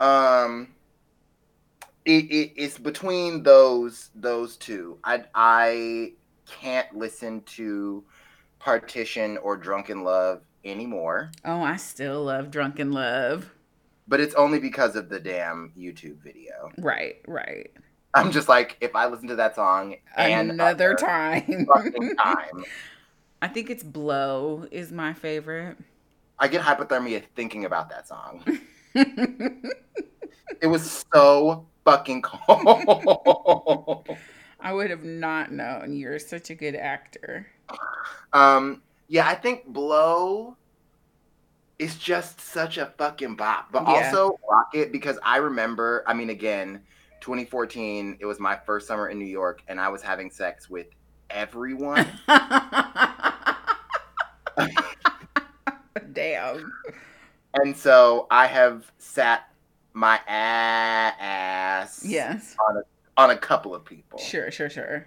Um, 0.00 0.68
it, 2.04 2.24
it 2.30 2.52
it's 2.56 2.78
between 2.78 3.42
those 3.42 4.10
those 4.14 4.56
two. 4.56 4.98
I 5.04 5.24
I 5.34 6.12
can't 6.46 6.94
listen 6.96 7.42
to 7.42 8.04
Partition 8.58 9.36
or 9.38 9.56
Drunk 9.56 9.90
in 9.90 10.04
Love 10.04 10.42
anymore. 10.64 11.30
Oh, 11.44 11.62
I 11.62 11.76
still 11.76 12.24
love 12.24 12.50
Drunk 12.50 12.78
in 12.80 12.92
Love. 12.92 13.52
but 14.08 14.20
it's 14.20 14.34
only 14.34 14.58
because 14.60 14.94
of 14.96 15.08
the 15.08 15.18
damn 15.18 15.72
YouTube 15.76 16.18
video. 16.22 16.70
Right, 16.78 17.16
right. 17.26 17.70
I'm 18.14 18.30
just 18.32 18.48
like, 18.48 18.76
if 18.80 18.94
I 18.96 19.06
listen 19.06 19.28
to 19.28 19.36
that 19.36 19.54
song 19.56 19.96
Another 20.16 20.94
time. 20.94 21.66
time, 22.18 22.64
I 23.42 23.48
think 23.48 23.68
it's 23.68 23.82
Blow 23.82 24.66
is 24.70 24.90
my 24.92 25.12
favorite. 25.12 25.76
I 26.38 26.48
get 26.48 26.62
hypothermia 26.62 27.22
thinking 27.34 27.64
about 27.64 27.90
that 27.90 28.08
song. 28.08 28.44
It 30.62 30.68
was 30.68 31.04
so 31.12 31.66
fucking 31.84 32.22
cold. 32.22 34.06
I 34.60 34.72
would 34.72 34.88
have 34.90 35.04
not 35.04 35.52
known. 35.52 35.94
You're 35.94 36.18
such 36.18 36.48
a 36.50 36.54
good 36.54 36.74
actor. 36.74 37.46
um, 38.32 38.82
yeah, 39.08 39.28
I 39.28 39.34
think 39.34 39.66
Blow 39.66 40.56
is 41.78 41.98
just 41.98 42.40
such 42.40 42.78
a 42.78 42.86
fucking 42.96 43.36
bop. 43.36 43.70
But 43.70 43.82
Yeah. 43.82 44.08
also 44.08 44.38
Rocket, 44.50 44.92
because 44.92 45.18
I 45.22 45.36
remember, 45.38 46.02
I 46.06 46.14
mean, 46.14 46.30
again, 46.30 46.82
2014, 47.20 48.16
it 48.20 48.24
was 48.26 48.40
my 48.40 48.56
first 48.56 48.88
summer 48.88 49.08
in 49.08 49.18
New 49.18 49.26
York, 49.26 49.62
and 49.68 49.78
I 49.78 49.88
was 49.88 50.00
having 50.00 50.30
sex 50.30 50.70
with 50.70 50.86
everyone. 51.28 52.06
Damn. 56.12 56.72
And 57.62 57.76
so 57.76 58.26
I 58.30 58.46
have 58.46 58.90
sat 58.98 59.48
my 59.92 60.20
ass 60.28 62.04
Yes. 62.04 62.56
on 63.16 63.30
a 63.30 63.36
couple 63.36 63.74
of 63.74 63.84
people. 63.84 64.18
Sure, 64.18 64.50
sure, 64.50 64.68
sure. 64.70 65.06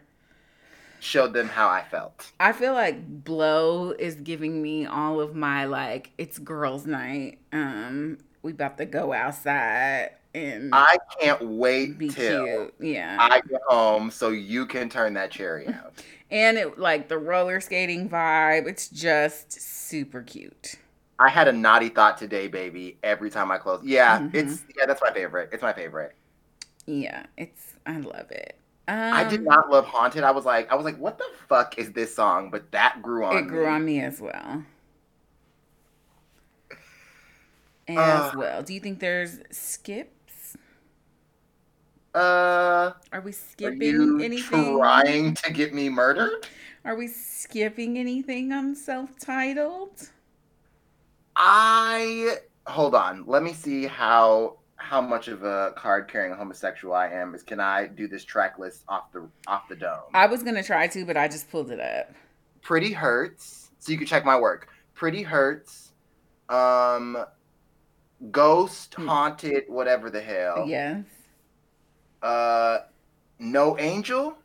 Showed 1.00 1.32
them 1.34 1.48
how 1.48 1.70
I 1.70 1.84
felt. 1.84 2.32
I 2.40 2.52
feel 2.52 2.74
like 2.74 3.24
Blow 3.24 3.92
is 3.92 4.16
giving 4.16 4.62
me 4.62 4.86
all 4.86 5.22
of 5.22 5.34
my 5.36 5.66
like 5.66 6.12
it's 6.18 6.38
girls' 6.40 6.86
night. 6.86 7.40
Um, 7.54 8.18
we 8.42 8.52
about 8.52 8.78
to 8.80 8.86
go 8.86 9.14
outside 9.14 10.12
and 10.36 10.72
I 10.74 10.98
can't 11.22 11.42
wait 11.42 11.98
be 11.98 12.10
till 12.10 12.46
cute. 12.46 12.74
Yeah. 12.82 13.18
I 13.20 13.40
get 13.42 13.62
home 13.68 14.12
so 14.12 14.30
you 14.30 14.66
can 14.66 14.90
turn 14.90 15.14
that 15.14 15.32
cherry 15.32 15.68
out. 15.70 15.94
and 16.30 16.58
it 16.58 16.78
like 16.78 17.08
the 17.08 17.18
roller 17.18 17.62
skating 17.62 18.10
vibe, 18.10 18.68
it's 18.68 18.90
just 18.90 19.54
super 19.54 20.22
cute. 20.22 20.76
I 21.20 21.30
had 21.30 21.48
a 21.48 21.52
naughty 21.54 21.90
thought 21.90 22.18
today, 22.18 22.48
baby. 22.48 22.98
Every 23.04 23.30
time 23.30 23.52
I 23.52 23.58
close, 23.58 23.84
yeah, 23.84 24.22
Mhm. 24.22 24.34
it's 24.34 24.64
yeah, 24.78 24.86
that's 24.88 25.02
my 25.02 25.12
favorite. 25.12 25.50
It's 25.52 25.62
my 25.62 25.74
favorite. 25.74 26.16
Yeah, 26.86 27.26
it's 27.38 27.76
I 27.86 27.98
love 28.00 28.32
it. 28.32 28.58
Um, 28.88 29.14
I 29.14 29.24
did 29.24 29.44
not 29.44 29.70
love 29.70 29.86
Haunted. 29.86 30.24
I 30.24 30.32
was 30.32 30.46
like, 30.46 30.72
I 30.72 30.76
was 30.76 30.86
like, 30.86 30.98
what 30.98 31.18
the 31.18 31.26
fuck 31.48 31.78
is 31.78 31.92
this 31.92 32.16
song? 32.16 32.50
But 32.52 32.72
that 32.72 33.02
grew 33.04 33.24
on 33.26 33.36
me. 33.36 33.42
It 33.42 33.48
grew 33.48 33.66
me. 33.66 33.68
on 33.68 33.86
me 33.86 34.02
as 34.02 34.20
well. 34.22 34.64
As 37.88 38.34
Uh, 38.34 38.38
well. 38.38 38.64
Do 38.64 38.74
you 38.74 38.80
think 38.80 39.00
there's 39.00 39.40
skips? 39.52 40.58
Uh, 42.14 42.94
Are 43.12 43.22
we 43.22 43.32
are 43.32 43.34
skipping 43.34 43.80
you 43.80 44.20
anything? 44.20 44.80
trying 44.80 45.36
to 45.36 45.52
get 45.54 45.74
me 45.74 45.90
murdered? 45.90 46.48
Are 46.84 46.96
we 46.96 47.08
skipping 47.08 47.98
anything 47.98 48.52
on 48.52 48.76
self-titled? 48.76 50.10
I 51.42 52.36
hold 52.68 52.94
on. 52.94 53.24
Let 53.26 53.42
me 53.44 53.54
see 53.54 53.86
how 53.88 54.58
how 54.76 55.00
much 55.02 55.28
of 55.30 55.44
a 55.44 55.74
card 55.78 56.08
carrying 56.10 56.34
homosexual 56.36 56.94
I 56.94 57.08
am. 57.08 57.34
Is 57.34 57.44
can 57.44 57.60
I 57.62 57.88
do 57.88 58.08
this 58.08 58.26
track 58.26 58.60
list 58.60 58.84
off 58.90 59.12
the 59.14 59.28
off 59.48 59.68
the 59.70 59.76
dome? 59.78 60.02
I 60.14 60.28
was 60.28 60.44
gonna 60.44 60.62
try 60.64 60.88
to, 60.88 61.06
but 61.06 61.16
I 61.18 61.28
just 61.30 61.50
pulled 61.50 61.72
it 61.72 61.80
up. 61.80 62.12
Pretty 62.62 62.92
hurts. 62.92 63.72
So 63.80 63.92
you 63.94 63.98
can 63.98 64.06
check 64.06 64.26
my 64.26 64.38
work. 64.38 64.68
Pretty 64.94 65.24
hurts. 65.24 65.94
Um, 66.50 67.18
ghost 68.32 68.96
Hmm. 68.96 69.08
haunted, 69.08 69.64
whatever 69.70 70.10
the 70.10 70.22
hell. 70.22 70.66
Yes. 70.68 71.06
Uh, 72.22 72.80
no 73.40 73.78
angel. 73.80 74.36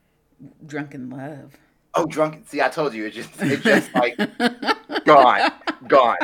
Drunk 0.64 0.94
in 0.94 1.10
love. 1.10 1.54
Oh, 1.96 2.06
drunken. 2.06 2.46
See, 2.46 2.60
I 2.62 2.68
told 2.68 2.94
you. 2.94 3.06
It's 3.06 3.16
just 3.16 3.30
it's 3.40 3.64
just 3.64 3.92
like 3.94 4.16
gone, 5.04 5.50
gone, 5.88 6.16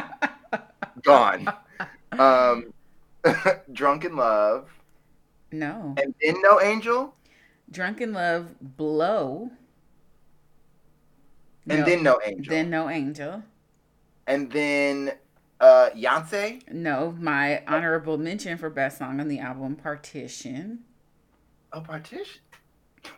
gone. 1.03 1.49
Um, 2.19 2.73
drunk 3.73 4.05
in 4.05 4.17
love, 4.17 4.69
No. 5.53 5.95
and 6.03 6.13
then 6.21 6.43
no 6.43 6.61
angel, 6.61 7.15
Drunk 7.71 8.01
in 8.01 8.13
love 8.13 8.57
blow. 8.61 9.51
and 11.69 11.79
No. 11.81 11.85
then 11.85 12.03
no 12.03 12.21
angel, 12.25 12.51
then 12.51 12.69
no 12.71 12.89
angel. 12.89 13.43
and 14.27 14.51
then 14.51 15.13
uh, 15.61 15.91
Beyonce. 15.95 16.69
No, 16.73 17.13
my 17.19 17.63
honorable 17.69 18.19
mention 18.19 18.59
for 18.59 18.71
best 18.71 18.99
song 18.99 19.21
on 19.21 19.29
the 19.29 19.39
album 19.39 19.77
Partition. 19.77 20.81
Oh, 21.73 21.81
partition. 21.81 22.41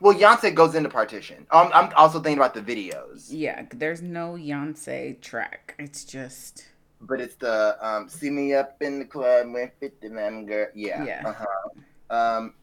Well, 0.01 0.15
Beyonce 0.15 0.55
goes 0.55 0.75
into 0.75 0.91
partition. 0.91 1.47
Um, 1.51 1.71
I'm 1.73 1.91
also 1.97 2.21
thinking 2.21 2.39
about 2.39 2.53
the 2.55 2.61
videos, 2.61 3.29
Yeah, 3.31 3.65
there's 3.75 4.03
no 4.03 4.33
Beyonce 4.35 5.21
track. 5.23 5.75
It's 5.79 6.05
just 6.05 6.67
but 7.03 7.21
it's 7.21 7.35
the 7.37 7.77
um, 7.85 8.09
"See 8.09 8.31
Me 8.31 8.55
Up 8.55 8.81
in 8.81 8.99
the 9.01 9.05
Club 9.05 9.53
with 9.53 9.71
50 9.81 10.09
Man 10.09 10.47
Girl." 10.47 10.67
Yeah. 10.75 11.05
Yeah. 11.05 11.23
Uh-huh. 11.27 12.15
Um, 12.15 12.55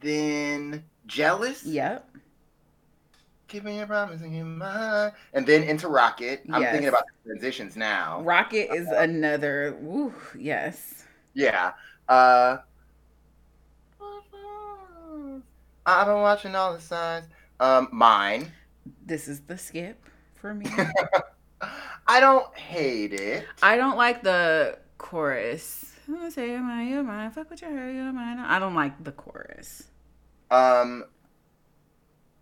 then 0.00 0.84
jealous. 1.06 1.64
yep. 1.64 2.08
Keep 3.48 3.64
me 3.64 3.78
a 3.80 3.86
promise 3.86 4.20
and 4.22 4.58
mine. 4.58 5.12
And 5.34 5.46
then 5.46 5.62
into 5.64 5.86
Rocket. 5.88 6.42
I'm 6.50 6.62
Yes. 6.62 6.72
thinking 6.72 6.88
about 6.88 7.04
the 7.24 7.30
transitions 7.30 7.76
now. 7.76 8.20
Rocket 8.22 8.74
is 8.74 8.88
another. 8.88 9.76
Woo, 9.80 10.12
yes. 10.36 11.04
Yeah. 11.34 11.72
Uh 12.08 12.58
I've 15.86 16.06
been 16.06 16.16
watching 16.20 16.54
all 16.56 16.72
the 16.72 16.80
signs. 16.80 17.26
Um, 17.60 17.88
mine. 17.92 18.50
This 19.04 19.28
is 19.28 19.40
the 19.40 19.58
skip 19.58 20.02
for 20.34 20.54
me. 20.54 20.66
I 22.06 22.20
don't 22.20 22.54
hate 22.56 23.12
it. 23.14 23.46
I 23.62 23.76
don't 23.76 23.96
like 23.96 24.22
the 24.22 24.78
chorus. 24.98 25.92
I 26.12 26.28
say 26.28 26.50
you're 26.50 26.60
mine, 26.60 26.88
you're 26.88 27.02
mine. 27.02 27.30
Fuck 27.30 27.50
with 27.50 27.62
your 27.62 27.70
hair, 27.70 27.90
you're 27.90 28.12
mine. 28.12 28.38
I 28.38 28.58
don't 28.58 28.74
like 28.74 29.02
the 29.02 29.12
chorus. 29.12 29.84
Um, 30.50 31.04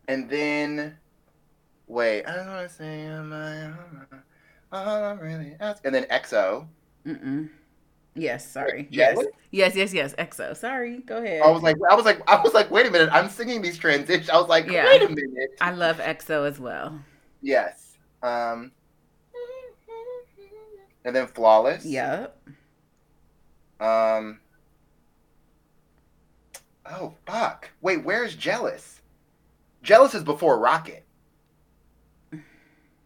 and 0.09 0.29
then 0.29 0.97
wait, 1.87 2.25
I 2.25 2.37
don't 2.37 2.49
want 2.49 2.69
to 2.69 2.75
say 2.75 3.03
you're 3.05 3.23
mine. 3.23 3.77
All 4.73 5.05
I'm 5.05 5.19
really 5.21 5.55
asking. 5.61 5.87
And 5.87 5.95
then 5.95 6.05
XO. 6.05 6.67
Mm-mm. 7.07 7.51
Yes, 8.15 8.51
sorry. 8.51 8.89
Yes. 8.91 9.19
Yes, 9.51 9.75
yes, 9.75 9.93
yes. 9.95 10.15
XO. 10.19 10.57
Sorry. 10.57 10.99
Go 10.99 11.19
ahead. 11.23 11.43
I 11.43 11.51
was 11.51 11.63
like, 11.63 11.77
I 11.91 11.95
was 11.95 12.05
like, 12.05 12.21
I 12.29 12.41
was 12.43 12.53
like, 12.53 12.71
wait 12.71 12.87
a 12.87 12.91
minute. 12.91 13.11
I'm 13.13 13.29
singing 13.29 13.63
these 13.63 13.79
transitions. 13.79 14.29
I 14.29 14.37
was 14.39 14.49
like, 14.49 14.67
Yeah. 14.67 14.85
wait 14.85 15.03
a 15.03 15.09
minute. 15.09 15.51
I 15.61 15.73
love 15.73 15.99
XO 15.99 16.47
as 16.49 16.59
well. 16.59 16.99
Yes. 17.43 17.97
Um. 18.23 18.73
And 21.05 21.15
then 21.17 21.27
flawless. 21.27 21.85
Yep. 21.85 22.37
Um. 23.81 24.39
Oh 26.87 27.15
fuck! 27.27 27.71
Wait, 27.81 28.05
where's 28.05 28.35
jealous? 28.37 29.01
Jealous 29.83 30.15
is 30.15 30.23
before 30.23 30.61
Rocket, 30.61 31.05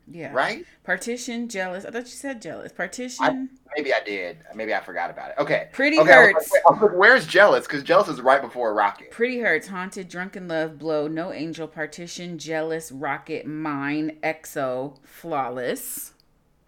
Yeah. 0.07 0.31
right? 0.35 0.67
Partition, 0.85 1.49
jealous. 1.49 1.87
I 1.87 1.91
thought 1.91 2.03
you 2.03 2.07
said 2.09 2.43
jealous. 2.43 2.71
Partition, 2.73 3.49
Maybe 3.75 3.95
I 3.95 4.01
did. 4.05 4.39
Maybe 4.55 4.75
I 4.75 4.81
forgot 4.81 5.09
about 5.11 5.31
it. 5.31 5.37
Okay. 5.39 5.69
pretty 5.73 5.99
Okay. 5.99 6.13
I 6.13 6.15
hurts. 6.33 6.53
I 6.69 6.73
like, 6.75 6.91
where's 6.93 7.27
jealous? 7.27 7.67
Because 7.67 7.83
jealous 7.83 8.09
is 8.09 8.21
right 8.21 8.43
before 8.43 8.75
Rocket. 8.75 9.11
Pretty 9.11 9.39
hurts. 9.41 9.69
Haunted, 9.69 10.09
drunk 10.11 10.37
in 10.37 10.49
love, 10.49 10.79
blow, 10.79 11.09
no 11.09 11.33
angel, 11.33 11.67
partition, 11.67 12.37
jealous, 12.39 12.93
rocket, 12.93 13.47
mine, 13.47 14.19
XO, 14.23 14.99
flawless. 15.03 16.13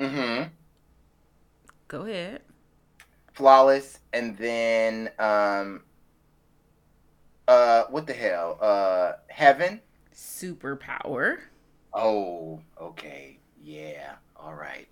Mm-hmm. 0.01 0.49
Go 1.89 2.03
ahead. 2.03 2.43
Flawless, 3.33 4.01
and 4.13 4.37
then 4.37 5.11
um. 5.19 5.83
Uh, 7.47 7.85
what 7.89 8.07
the 8.07 8.13
hell? 8.13 8.59
Uh, 8.61 9.13
heaven. 9.29 9.81
Superpower. 10.15 11.39
Oh, 11.95 12.61
okay. 12.79 13.39
Yeah. 13.63 14.17
All 14.37 14.55
right. 14.55 14.87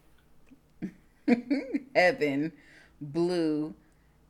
Heaven, 1.94 2.52
Blue, 3.00 3.74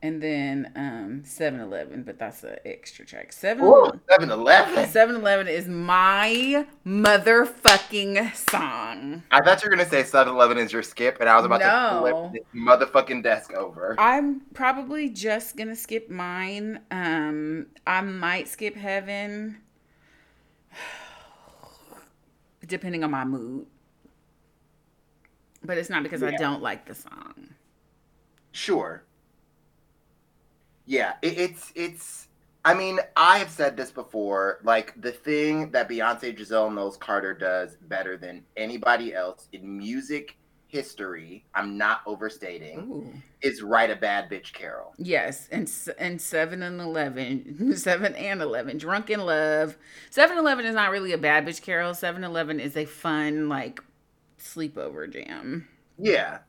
and 0.01 0.21
then 0.21 0.71
um 0.75 1.23
7-Eleven, 1.25 2.03
but 2.03 2.19
that's 2.19 2.43
an 2.43 2.57
extra 2.65 3.05
track. 3.05 3.33
7 3.33 3.63
Ooh, 3.65 3.91
7-Eleven. 4.09 4.85
7-Eleven 4.85 5.47
is 5.47 5.67
my 5.67 6.65
motherfucking 6.85 8.35
song. 8.35 9.23
I 9.31 9.41
thought 9.41 9.63
you 9.63 9.69
were 9.69 9.75
gonna 9.75 9.89
say 9.89 10.03
7-Eleven 10.03 10.57
is 10.59 10.71
your 10.71 10.83
skip, 10.83 11.17
and 11.19 11.27
I 11.27 11.35
was 11.35 11.45
about 11.45 11.61
No. 11.61 12.05
to 12.05 12.29
flip 12.29 12.33
this 12.33 12.61
motherfucking 12.61 13.23
desk 13.23 13.53
over. 13.53 13.95
I'm 13.97 14.41
probably 14.53 15.09
just 15.09 15.57
gonna 15.57 15.75
skip 15.75 16.09
mine. 16.09 16.81
Um, 16.91 17.67
I 17.87 18.01
might 18.01 18.47
skip 18.47 18.75
Heaven, 18.75 19.57
depending 22.67 23.03
on 23.03 23.11
my 23.11 23.25
mood. 23.25 23.65
But 25.63 25.77
it's 25.79 25.89
not 25.89 26.03
because 26.03 26.21
I 26.23 26.31
don't 26.31 26.61
like 26.61 26.85
the 26.85 26.93
song. 26.95 27.55
Sure. 28.51 29.03
Yeah, 30.87 31.13
it, 31.21 31.37
it's 31.37 31.71
it's. 31.75 32.27
I 32.65 32.73
mean, 32.73 32.99
I 33.15 33.37
have 33.37 33.49
said 33.49 33.77
this 33.77 33.91
before. 33.91 34.59
Like 34.63 34.99
the 34.99 35.11
thing 35.11 35.71
that 35.71 35.89
Beyonce 35.89 36.35
Giselle 36.35 36.71
Knowles 36.71 36.97
Carter 36.97 37.33
does 37.33 37.77
better 37.83 38.17
than 38.17 38.43
anybody 38.57 39.13
else 39.13 39.47
in 39.53 39.77
music 39.77 40.37
history. 40.67 41.45
I'm 41.55 41.77
not 41.77 42.01
overstating. 42.05 42.79
Ooh. 42.79 43.13
Is 43.41 43.61
write 43.61 43.91
a 43.91 43.95
bad 43.95 44.29
bitch 44.29 44.53
carol. 44.53 44.93
Yes, 44.97 45.47
and 45.51 45.71
and 45.99 46.19
seven 46.21 46.63
and 46.63 46.81
eleven, 46.81 47.75
seven 47.77 48.15
and 48.15 48.41
eleven, 48.41 48.77
drunk 48.77 49.09
in 49.09 49.19
love. 49.19 49.77
Seven 50.09 50.37
Eleven 50.37 50.65
is 50.65 50.73
not 50.75 50.91
really 50.91 51.11
a 51.11 51.17
bad 51.17 51.45
bitch 51.45 51.61
carol. 51.61 51.93
Seven 51.93 52.23
Eleven 52.23 52.59
is 52.59 52.75
a 52.75 52.85
fun 52.85 53.47
like 53.49 53.79
sleepover 54.39 55.11
jam. 55.11 55.67
Yeah, 55.99 56.39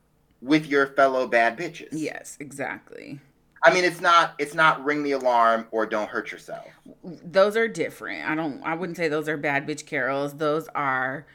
with 0.41 0.65
your 0.65 0.87
fellow 0.87 1.27
bad 1.27 1.57
bitches. 1.57 1.89
Yes, 1.91 2.37
exactly. 2.39 3.19
I 3.63 3.73
mean, 3.73 3.83
it's 3.83 4.01
not 4.01 4.35
it's 4.39 4.53
not 4.53 4.83
ring 4.83 5.03
the 5.03 5.11
alarm 5.13 5.67
or 5.71 5.85
don't 5.85 6.09
hurt 6.09 6.31
yourself. 6.31 6.65
Those 7.03 7.57
are 7.57 7.67
different. 7.67 8.29
I 8.29 8.35
don't. 8.35 8.61
I 8.63 8.75
wouldn't 8.75 8.97
say 8.97 9.07
those 9.07 9.27
are 9.27 9.37
bad 9.37 9.67
bitch 9.67 9.85
carols. 9.85 10.37
Those 10.37 10.67
are 10.75 11.25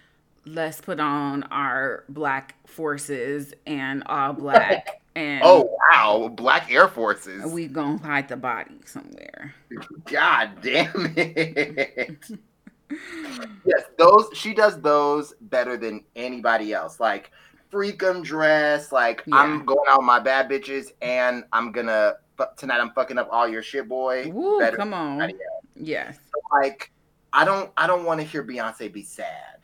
let's 0.47 0.81
put 0.81 1.01
on 1.01 1.43
our 1.45 2.05
black 2.09 2.55
forces 2.66 3.55
and 3.66 4.03
all 4.07 4.33
black 4.33 5.03
and 5.16 5.43
Oh 5.45 5.77
wow, 5.93 6.29
Black 6.29 6.70
Air 6.70 6.89
Forces. 6.89 7.45
we 7.53 7.66
gonna 7.66 7.99
hide 7.99 8.29
the 8.29 8.37
body 8.37 8.77
somewhere. 8.85 9.55
God 10.05 10.51
damn 10.62 11.12
it. 11.16 12.25
yes, 13.64 13.83
those 13.99 14.29
she 14.35 14.55
does 14.55 14.81
those 14.81 15.35
better 15.41 15.77
than 15.77 16.05
anybody 16.16 16.72
else. 16.72 17.01
Like 17.01 17.31
freakum 17.75 18.22
dress, 18.22 18.93
like 18.93 19.22
Yeah. 19.27 19.37
I'm 19.37 19.64
going 19.64 19.87
out 19.89 19.99
with 19.99 20.07
my 20.07 20.20
bad 20.20 20.49
bitches 20.49 20.93
and 21.03 21.45
I'm 21.53 21.72
gonna 21.72 22.14
tonight 22.57 22.81
I'm 22.81 22.91
fucking 22.93 23.18
up 23.18 23.29
all 23.31 23.49
your 23.49 23.62
shit 23.62 23.89
boy. 23.89 24.31
Woo, 24.33 24.59
better 24.61 24.77
come 24.77 24.95
on. 24.95 25.33
Yes. 25.75 26.16
else. 26.16 26.18
Like 26.53 26.93
I 27.33 27.45
don't 27.45 27.70
I 27.77 27.87
don't 27.87 28.05
want 28.05 28.20
to 28.20 28.27
hear 28.27 28.45
Beyonce 28.45 28.93
be 28.93 29.03
sad. 29.03 29.59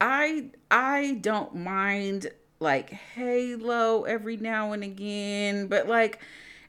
I 0.00 0.50
I 0.70 1.18
don't 1.20 1.54
mind 1.54 2.28
like 2.58 2.90
Halo 2.90 4.04
every 4.04 4.36
now 4.36 4.72
and 4.72 4.82
again, 4.82 5.68
but 5.68 5.86
like 5.88 6.20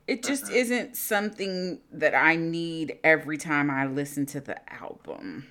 it 0.05 0.23
just 0.23 0.45
Mhm. 0.45 0.55
isn't 0.55 0.95
something 0.95 1.81
that 1.91 2.15
I 2.15 2.35
need 2.37 2.97
every 3.03 3.37
time 3.37 3.69
I 3.69 3.85
listen 3.87 4.25
to 4.27 4.39
the 4.39 4.57
album. 4.71 5.47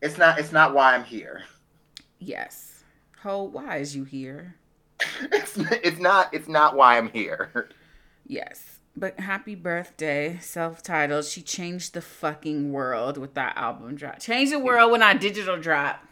It's 0.00 0.16
not 0.18 0.38
it's 0.38 0.52
not 0.52 0.72
why 0.74 0.94
I'm 0.94 1.04
here. 1.04 1.42
Yes. 2.18 2.71
Ho, 3.22 3.44
why 3.44 3.76
is 3.76 3.94
you 3.94 4.04
here? 4.04 4.56
It's 5.32 5.56
it's 5.56 6.00
not 6.00 6.32
it's 6.34 6.48
not 6.48 6.76
why 6.76 6.98
I'm 6.98 7.08
here. 7.10 7.68
Yes. 8.26 8.80
But 8.96 9.20
happy 9.20 9.54
birthday, 9.54 10.38
self-titled. 10.40 11.24
She 11.24 11.40
changed 11.40 11.94
the 11.94 12.02
fucking 12.02 12.72
world 12.72 13.16
with 13.16 13.34
that 13.34 13.56
album 13.56 13.94
drop. 13.94 14.18
Changed 14.18 14.52
the 14.52 14.58
world 14.58 14.90
when 14.90 15.02
I 15.02 15.14
digital 15.14 15.56
drop. 15.56 16.04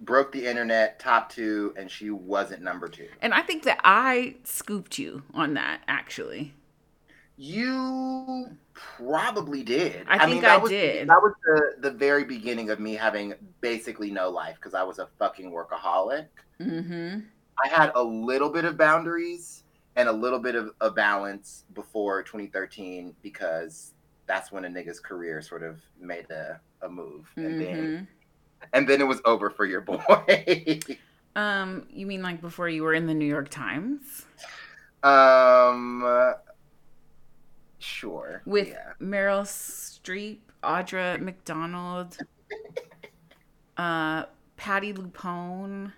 Broke 0.00 0.32
the 0.32 0.46
internet, 0.46 0.98
top 0.98 1.30
two, 1.30 1.72
and 1.76 1.90
she 1.90 2.10
wasn't 2.10 2.62
number 2.62 2.88
two. 2.88 3.08
And 3.22 3.32
I 3.32 3.42
think 3.42 3.62
that 3.62 3.80
I 3.82 4.36
scooped 4.44 4.98
you 4.98 5.22
on 5.32 5.54
that 5.54 5.82
actually. 5.88 6.54
You 7.38 8.56
probably 8.72 9.62
did. 9.62 10.06
I 10.08 10.26
think 10.26 10.40
that 10.42 10.52
I 10.52 10.56
was, 10.56 10.70
did. 10.70 11.08
That 11.08 11.20
was 11.20 11.34
the, 11.44 11.74
the 11.80 11.90
very 11.90 12.24
beginning 12.24 12.70
of 12.70 12.80
me 12.80 12.94
having 12.94 13.34
basically 13.60 14.10
no 14.10 14.30
life 14.30 14.56
because 14.56 14.74
I 14.74 14.82
was 14.82 14.98
a 14.98 15.08
fucking 15.18 15.50
workaholic. 15.50 16.28
Mm-hmm. 16.60 17.20
I 17.62 17.68
had 17.68 17.92
a 17.94 18.02
little 18.02 18.50
bit 18.50 18.64
of 18.64 18.78
boundaries 18.78 19.64
and 19.96 20.08
a 20.08 20.12
little 20.12 20.38
bit 20.38 20.54
of 20.54 20.72
a 20.80 20.90
balance 20.90 21.64
before 21.74 22.22
2013 22.22 23.14
because 23.22 23.92
that's 24.26 24.50
when 24.50 24.64
a 24.64 24.68
nigga's 24.68 25.00
career 25.00 25.42
sort 25.42 25.62
of 25.62 25.80
made 26.00 26.30
a, 26.30 26.60
a 26.82 26.88
move. 26.88 27.30
And 27.36 27.60
then 27.60 27.76
Mm-hmm. 27.76 28.04
and 28.72 28.88
then 28.88 29.00
it 29.02 29.06
was 29.06 29.20
over 29.26 29.50
for 29.50 29.66
your 29.66 29.80
boy. 29.82 30.80
Um, 31.34 31.86
you 31.90 32.06
mean 32.06 32.22
like 32.22 32.40
before 32.40 32.68
you 32.68 32.82
were 32.82 32.94
in 32.94 33.06
the 33.06 33.14
New 33.14 33.26
York 33.26 33.50
Times 33.50 34.24
um 35.02 36.02
sure. 37.86 38.42
with 38.44 38.68
yeah. 38.68 38.92
Meryl 39.00 39.42
Streep, 39.42 40.38
Audra 40.62 41.20
McDonald, 41.20 42.18
uh, 43.76 44.24
Patti 44.56 44.92
LuPone. 44.92 45.92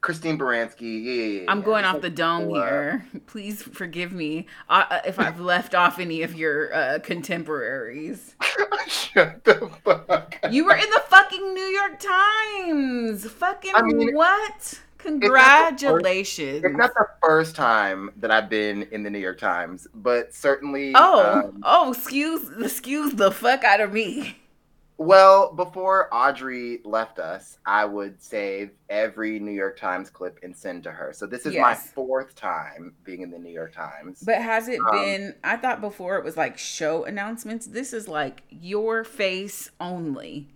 Christine 0.00 0.38
Baranski. 0.38 1.02
Yeah, 1.02 1.12
yeah, 1.12 1.40
yeah. 1.40 1.50
I'm 1.50 1.60
going 1.60 1.84
off 1.84 1.94
like 1.94 2.02
the 2.02 2.10
dome 2.10 2.52
uh, 2.52 2.54
here. 2.54 3.06
Please 3.26 3.62
forgive 3.62 4.12
me 4.12 4.46
uh, 4.68 4.84
uh, 4.90 5.00
if 5.04 5.18
I've 5.18 5.40
left 5.40 5.74
off 5.74 5.98
any 5.98 6.22
of 6.22 6.36
your 6.36 6.72
uh, 6.72 6.98
contemporaries. 7.02 8.36
Shut 8.86 9.42
the 9.44 9.70
fuck. 9.84 10.36
You 10.50 10.64
were 10.64 10.76
in 10.76 10.88
the 10.88 11.02
fucking 11.08 11.52
New 11.52 11.60
York 11.60 11.98
Times. 11.98 13.28
Fucking 13.28 13.72
I 13.74 13.82
mean, 13.82 14.14
what? 14.14 14.80
Not 15.04 15.20
first- 15.20 15.20
Congratulations. 15.22 16.64
It's 16.64 16.76
not 16.76 16.94
the 16.94 17.06
first 17.22 17.54
time 17.56 18.10
that 18.16 18.30
I've 18.30 18.48
been 18.48 18.84
in 18.90 19.02
the 19.02 19.10
New 19.10 19.18
York 19.18 19.38
Times, 19.38 19.86
but 19.94 20.34
certainly. 20.34 20.92
oh, 20.94 21.44
um, 21.48 21.60
oh, 21.62 21.92
excuse, 21.92 22.50
excuse 22.62 23.14
the 23.14 23.30
fuck 23.30 23.64
out 23.64 23.80
of 23.80 23.92
me. 23.92 24.38
well, 24.96 25.52
before 25.52 26.08
Audrey 26.12 26.80
left 26.84 27.18
us, 27.20 27.58
I 27.64 27.84
would 27.84 28.20
save 28.20 28.70
every 28.90 29.38
New 29.38 29.52
York 29.52 29.78
Times 29.78 30.10
clip 30.10 30.40
and 30.42 30.56
send 30.56 30.82
to 30.84 30.90
her. 30.90 31.12
So 31.12 31.24
this 31.26 31.46
is 31.46 31.54
my 31.56 31.74
fourth 31.74 32.34
time 32.34 32.94
being 33.04 33.22
in 33.22 33.30
the 33.30 33.38
New 33.38 33.52
York 33.52 33.72
Times. 33.72 34.20
But 34.26 34.42
has 34.42 34.66
it 34.68 34.80
Um, 34.90 34.96
been? 34.98 35.34
I 35.44 35.56
thought 35.56 35.80
before 35.80 36.16
it 36.18 36.24
was 36.24 36.36
like 36.36 36.58
show 36.58 37.04
announcements. 37.04 37.66
This 37.66 37.92
is 37.92 38.08
like 38.08 38.42
your 38.50 39.04
face 39.04 39.70
only. 39.80 40.48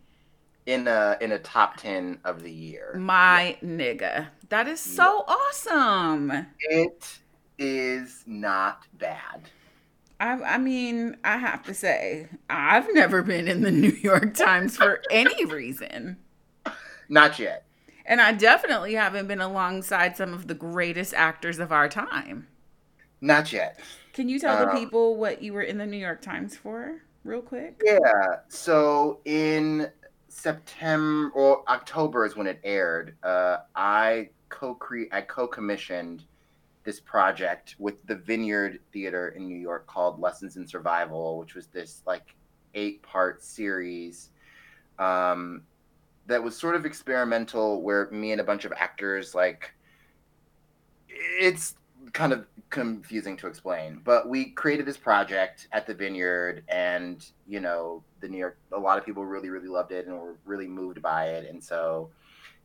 In 0.66 0.86
a 0.88 1.16
in 1.20 1.32
a 1.32 1.38
top 1.38 1.76
ten 1.76 2.20
of 2.24 2.42
the 2.42 2.52
year, 2.52 2.94
My 2.94 3.58
nigga. 3.62 4.28
That 4.48 4.66
is 4.68 4.80
so 4.80 5.24
awesome. 5.28 6.46
it 6.60 7.20
is 7.58 8.24
not 8.26 8.86
bad. 8.94 9.50
I, 10.20 10.32
I 10.42 10.58
mean, 10.58 11.16
I 11.24 11.36
have 11.38 11.64
to 11.64 11.74
say, 11.74 12.28
I've 12.48 12.92
never 12.94 13.22
been 13.22 13.48
in 13.48 13.62
the 13.62 13.70
New 13.72 13.90
York 13.90 14.34
Times 14.34 14.76
for 14.76 15.02
any 15.10 15.44
reason. 15.44 16.18
Not 17.08 17.38
yet. 17.38 17.64
And 18.04 18.20
I 18.20 18.32
definitely 18.32 18.94
haven't 18.94 19.28
been 19.28 19.40
alongside 19.40 20.16
some 20.16 20.32
of 20.34 20.46
the 20.48 20.54
greatest 20.54 21.14
actors 21.14 21.58
of 21.58 21.72
our 21.72 21.88
time. 21.88 22.48
Not 23.20 23.52
yet. 23.52 23.80
Can 24.12 24.28
you 24.28 24.38
tell 24.38 24.56
the 24.58 24.68
Um, 24.68 24.76
people 24.76 25.16
what 25.16 25.42
you 25.42 25.52
were 25.52 25.62
in 25.62 25.78
the 25.78 25.86
New 25.86 25.96
York 25.98 26.22
Times 26.22 26.56
for, 26.56 27.02
real 27.24 27.42
quick? 27.42 27.80
Yeah. 27.84 28.40
So 28.48 29.20
in 29.24 29.90
September 30.32 31.30
or 31.34 31.62
October 31.68 32.24
is 32.24 32.36
when 32.36 32.46
it 32.46 32.58
aired. 32.64 33.14
Uh, 33.22 33.58
I 33.76 34.30
co 34.48 34.78
I 35.12 35.20
co 35.20 35.46
commissioned 35.46 36.24
this 36.84 36.98
project 36.98 37.76
with 37.78 38.04
the 38.06 38.16
Vineyard 38.16 38.80
Theater 38.92 39.28
in 39.36 39.46
New 39.46 39.58
York 39.58 39.86
called 39.86 40.18
Lessons 40.20 40.56
in 40.56 40.66
Survival, 40.66 41.38
which 41.38 41.54
was 41.54 41.66
this 41.66 42.02
like 42.06 42.34
eight 42.74 43.02
part 43.02 43.42
series 43.42 44.30
um, 44.98 45.62
that 46.26 46.42
was 46.42 46.56
sort 46.56 46.76
of 46.76 46.86
experimental, 46.86 47.82
where 47.82 48.10
me 48.10 48.32
and 48.32 48.40
a 48.40 48.44
bunch 48.44 48.64
of 48.64 48.72
actors 48.72 49.34
like 49.34 49.74
it's 51.08 51.76
kind 52.14 52.32
of 52.32 52.46
confusing 52.72 53.36
to 53.36 53.46
explain 53.46 54.00
but 54.02 54.28
we 54.28 54.46
created 54.46 54.86
this 54.86 54.96
project 54.96 55.68
at 55.72 55.86
the 55.86 55.92
vineyard 55.92 56.64
and 56.68 57.26
you 57.46 57.60
know 57.60 58.02
the 58.20 58.28
new 58.28 58.38
york 58.38 58.56
a 58.72 58.78
lot 58.78 58.96
of 58.96 59.04
people 59.04 59.24
really 59.24 59.50
really 59.50 59.68
loved 59.68 59.92
it 59.92 60.06
and 60.06 60.18
were 60.18 60.36
really 60.44 60.66
moved 60.66 61.02
by 61.02 61.26
it. 61.26 61.48
And 61.48 61.62
so 61.62 62.10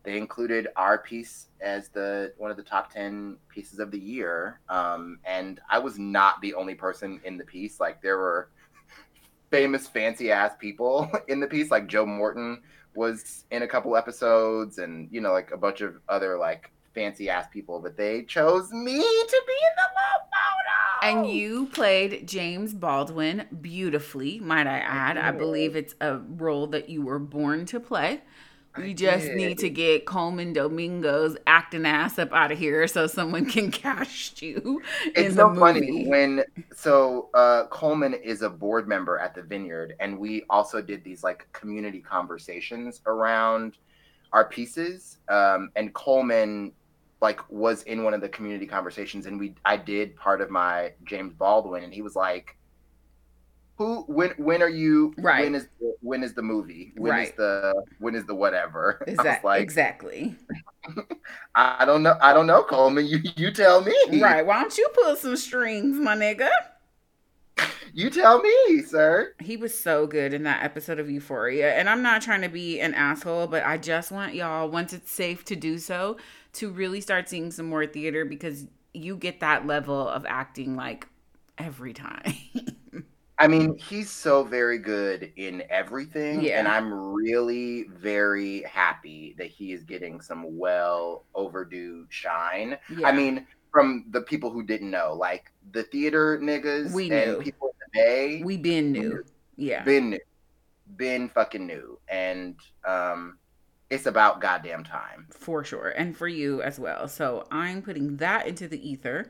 they 0.03 0.17
included 0.17 0.67
our 0.75 0.97
piece 0.99 1.47
as 1.59 1.89
the 1.89 2.33
one 2.37 2.51
of 2.51 2.57
the 2.57 2.63
top 2.63 2.91
10 2.91 3.37
pieces 3.49 3.79
of 3.79 3.91
the 3.91 3.99
year. 3.99 4.59
Um, 4.69 5.19
and 5.25 5.59
i 5.69 5.79
was 5.79 5.99
not 5.99 6.41
the 6.41 6.53
only 6.53 6.75
person 6.75 7.19
in 7.23 7.37
the 7.37 7.43
piece. 7.43 7.79
Like 7.79 8.01
there 8.01 8.17
were 8.17 8.49
famous 9.51 9.87
fancy 9.87 10.31
ass 10.31 10.53
people 10.59 11.11
in 11.27 11.39
the 11.39 11.47
piece. 11.47 11.71
Like 11.71 11.87
joe 11.87 12.05
morton 12.05 12.61
was 12.95 13.45
in 13.51 13.61
a 13.61 13.67
couple 13.67 13.95
episodes 13.95 14.79
and 14.79 15.07
you 15.11 15.21
know 15.21 15.31
like 15.31 15.51
a 15.51 15.57
bunch 15.57 15.81
of 15.81 15.99
other 16.09 16.37
like 16.37 16.71
fancy 16.97 17.29
ass 17.29 17.47
people 17.51 17.79
but 17.81 17.97
they 17.97 18.23
chose 18.23 18.71
me 18.71 18.97
to 19.27 19.43
be 19.47 19.53
in 19.53 19.75
the 19.77 19.89
love 19.99 20.23
photo 20.33 20.81
And 21.01 21.25
you 21.25 21.67
played 21.67 22.27
James 22.27 22.73
Baldwin 22.73 23.45
beautifully, 23.61 24.39
might 24.39 24.67
I 24.67 24.79
add. 24.79 25.17
I 25.17 25.31
did. 25.31 25.31
believe 25.31 25.75
it's 25.75 25.95
a 26.01 26.17
role 26.17 26.67
that 26.67 26.89
you 26.89 27.03
were 27.03 27.19
born 27.19 27.65
to 27.67 27.79
play. 27.79 28.21
We 28.75 28.93
just 28.93 29.33
did. 29.33 29.33
need 29.33 29.59
to 29.59 29.69
get 29.69 30.05
Colman 30.05 30.53
Domingo's 30.53 31.37
acting 31.47 31.85
ass 31.85 32.19
up 32.19 32.33
out 32.33 32.51
of 32.51 32.59
here 32.59 32.87
so 32.87 33.07
someone 33.07 33.45
can 33.45 33.71
cast 33.85 34.41
you 34.41 34.81
in 35.15 35.25
it's 35.25 35.35
the 35.35 35.45
so 35.45 35.49
movie. 35.49 35.91
funny 35.91 36.07
when 36.07 36.43
so 36.75 37.29
uh 37.33 37.65
colman 37.67 38.13
is 38.13 38.41
a 38.41 38.49
board 38.49 38.87
member 38.87 39.17
at 39.19 39.33
the 39.33 39.41
vineyard 39.41 39.93
and 39.99 40.17
we 40.17 40.43
also 40.49 40.81
did 40.81 41.03
these 41.03 41.23
like 41.23 41.47
community 41.53 42.01
conversations 42.01 43.01
around 43.05 43.77
our 44.33 44.47
pieces 44.49 45.19
um 45.29 45.71
and 45.75 45.93
colman 45.93 46.71
like 47.21 47.39
was 47.49 47.83
in 47.83 48.03
one 48.03 48.13
of 48.13 48.21
the 48.21 48.29
community 48.29 48.65
conversations 48.67 49.25
and 49.25 49.39
we 49.39 49.55
i 49.65 49.75
did 49.77 50.15
part 50.15 50.41
of 50.41 50.49
my 50.49 50.93
james 51.05 51.33
baldwin 51.33 51.83
and 51.83 51.93
he 51.93 52.01
was 52.01 52.15
like 52.15 52.57
who 53.77 54.03
when 54.07 54.31
when 54.37 54.61
are 54.61 54.69
you 54.69 55.13
Right. 55.17 55.41
when 55.41 55.55
is 55.55 55.67
when 56.01 56.23
is 56.23 56.33
the 56.33 56.41
movie 56.41 56.93
when 56.95 57.17
is 57.17 57.31
Right. 57.31 57.35
the 57.37 57.73
when 57.99 58.15
is 58.15 58.25
the 58.25 58.35
whatever 58.35 59.03
Exactly. 59.07 59.47
like 59.49 59.63
exactly. 59.63 60.35
I 61.55 61.85
don't 61.85 62.03
know 62.03 62.17
I 62.21 62.33
don't 62.33 62.47
know 62.47 62.63
Colman 62.63 63.05
you 63.05 63.19
you 63.35 63.51
tell 63.51 63.81
me 63.81 63.95
Right. 64.09 64.45
Why 64.45 64.61
don't 64.61 64.77
you 64.77 64.89
pull 64.93 65.15
some 65.15 65.35
strings, 65.37 65.97
my 65.97 66.15
nigga? 66.15 66.49
you 67.93 68.09
tell 68.09 68.41
me 68.41 68.81
sir 68.81 69.33
He 69.39 69.55
was 69.55 69.77
so 69.77 70.07
good 70.07 70.33
in 70.33 70.43
that 70.43 70.63
episode 70.63 70.99
of 70.99 71.09
Euphoria. 71.11 71.73
And 71.75 71.87
I'm 71.89 72.01
not 72.01 72.23
trying 72.23 72.41
to 72.41 72.49
be 72.49 72.79
an 72.79 72.93
asshole, 72.95 73.47
but 73.47 73.63
I 73.63 73.77
just 73.77 74.11
want 74.11 74.33
y'all, 74.33 74.67
once 74.69 74.93
it's 74.93 75.11
safe 75.11 75.45
to 75.45 75.55
do 75.55 75.77
so, 75.77 76.17
to 76.53 76.69
really 76.71 77.01
start 77.01 77.29
seeing 77.29 77.51
some 77.51 77.67
more 77.67 77.85
theater 77.85 78.25
because 78.25 78.65
you 78.93 79.15
get 79.15 79.39
that 79.41 79.65
level 79.67 80.07
of 80.09 80.25
acting 80.27 80.75
like 80.75 81.07
every 81.57 81.93
time. 81.93 82.33
I 83.39 83.47
mean 83.47 83.77
he's 83.77 84.09
so 84.09 84.43
very 84.43 84.79
good 84.79 85.31
in 85.35 85.61
everything 85.69 86.41
Yeah. 86.41 86.57
and 86.57 86.67
I'm 86.67 86.91
really 86.91 87.83
very 87.83 88.63
happy 88.63 89.35
that 89.37 89.45
he 89.47 89.73
is 89.73 89.83
getting 89.83 90.21
some 90.21 90.57
well 90.57 91.25
overdue 91.35 92.07
shine 92.09 92.77
Yeah. 92.89 93.07
I 93.07 93.11
mean, 93.11 93.45
from 93.71 94.05
the 94.09 94.21
people 94.21 94.49
who 94.49 94.63
didn't 94.63 94.89
know, 94.89 95.13
like 95.13 95.51
the 95.71 95.83
theater 95.83 96.39
niggas 96.39 96.91
We 96.93 97.11
and 97.11 97.33
knew. 97.33 97.41
people 97.43 97.67
in 97.67 97.73
the 97.79 97.99
Bay, 97.99 98.41
we 98.43 98.57
been 98.57 98.91
new. 98.91 99.23
Yeah. 99.55 99.83
been 99.83 100.09
new, 100.11 100.19
been 100.95 101.29
fucking 101.29 101.67
new, 101.67 101.99
and 102.07 102.55
um, 102.85 103.37
it's 103.89 104.05
about 104.05 104.41
goddamn 104.41 104.83
time. 104.83 105.27
for 105.29 105.63
sure 105.63 105.89
and 105.89 106.15
for 106.17 106.27
you 106.27 106.61
as 106.61 106.79
well 106.79 107.07
so 107.07 107.45
i'm 107.51 107.81
putting 107.81 108.17
that 108.17 108.45
into 108.47 108.67
the 108.67 108.89
ether 108.89 109.29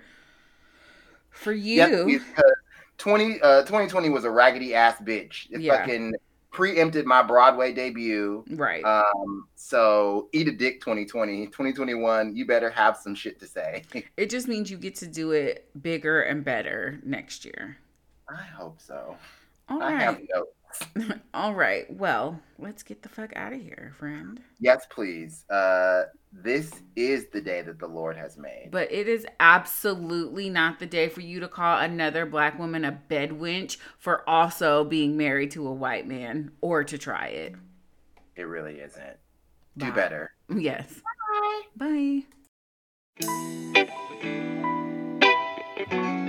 for 1.30 1.52
you 1.52 2.06
because 2.06 2.52
20, 2.98 3.40
uh, 3.42 3.62
2020 3.62 4.10
was 4.10 4.24
a 4.26 4.32
raggedy 4.32 4.74
ass 4.74 4.96
bitch. 5.02 5.48
It 5.52 5.62
Yeah. 5.62 5.78
fucking 5.78 6.16
preempted 6.52 7.06
my 7.06 7.22
Broadway 7.22 7.72
debut. 7.72 8.44
right 8.50 8.84
Um, 8.84 9.48
so 9.56 10.30
eat 10.34 10.48
a 10.48 10.52
dick 10.52 10.82
2020. 10.82 11.46
2021, 11.46 12.36
you 12.36 12.48
better 12.48 12.72
have 12.72 12.98
some 12.98 13.14
shit 13.14 13.40
to 13.42 13.46
say. 13.46 13.84
it 14.18 14.32
just 14.32 14.48
means 14.48 14.72
you 14.72 14.78
get 14.78 14.96
to 14.96 15.06
do 15.08 15.30
it 15.32 15.70
bigger 15.80 16.22
and 16.22 16.44
better 16.44 17.00
next 17.04 17.46
year 17.46 17.78
I 18.28 18.42
hope 18.42 18.82
so. 18.82 19.16
all 19.70 19.84
I 19.84 19.92
have 19.92 20.16
right 20.16 20.28
no. 20.34 20.46
all 21.34 21.54
right 21.54 21.86
well 21.94 22.40
let's 22.60 22.84
get 22.84 23.02
the 23.02 23.10
fuck 23.10 23.32
out 23.36 23.54
of 23.54 23.62
here 23.62 23.94
friend 23.98 24.40
Yes, 24.60 24.88
please. 24.90 25.46
Uh, 25.52 26.04
this 26.34 26.72
is 26.96 27.28
the 27.32 27.40
day 27.42 27.62
that 27.62 27.78
the 27.80 27.86
Lord 27.88 28.18
has 28.18 28.38
made. 28.38 28.70
but 28.72 28.92
it 28.92 29.08
is 29.08 29.26
absolutely 29.40 30.50
not 30.50 30.80
the 30.80 30.86
day 30.88 31.10
for 31.10 31.22
you 31.22 31.40
to 31.42 31.48
call 31.48 31.78
another 31.80 32.26
black 32.26 32.58
woman 32.58 32.84
a 32.84 32.92
bed 32.92 33.30
wench 33.32 33.78
for 34.00 34.28
also 34.30 34.84
being 34.84 35.16
married 35.16 35.52
to 35.52 35.68
a 35.68 35.72
white 35.74 36.08
man 36.08 36.52
or 36.62 36.84
to 36.84 36.98
try 36.98 37.28
it 37.28 37.54
It 38.36 38.44
really 38.44 38.80
isn't. 38.80 39.18
Do 39.78 39.92
better. 39.92 40.32
yes 40.56 41.02
Bye. 41.78 42.24
bye 45.90 46.27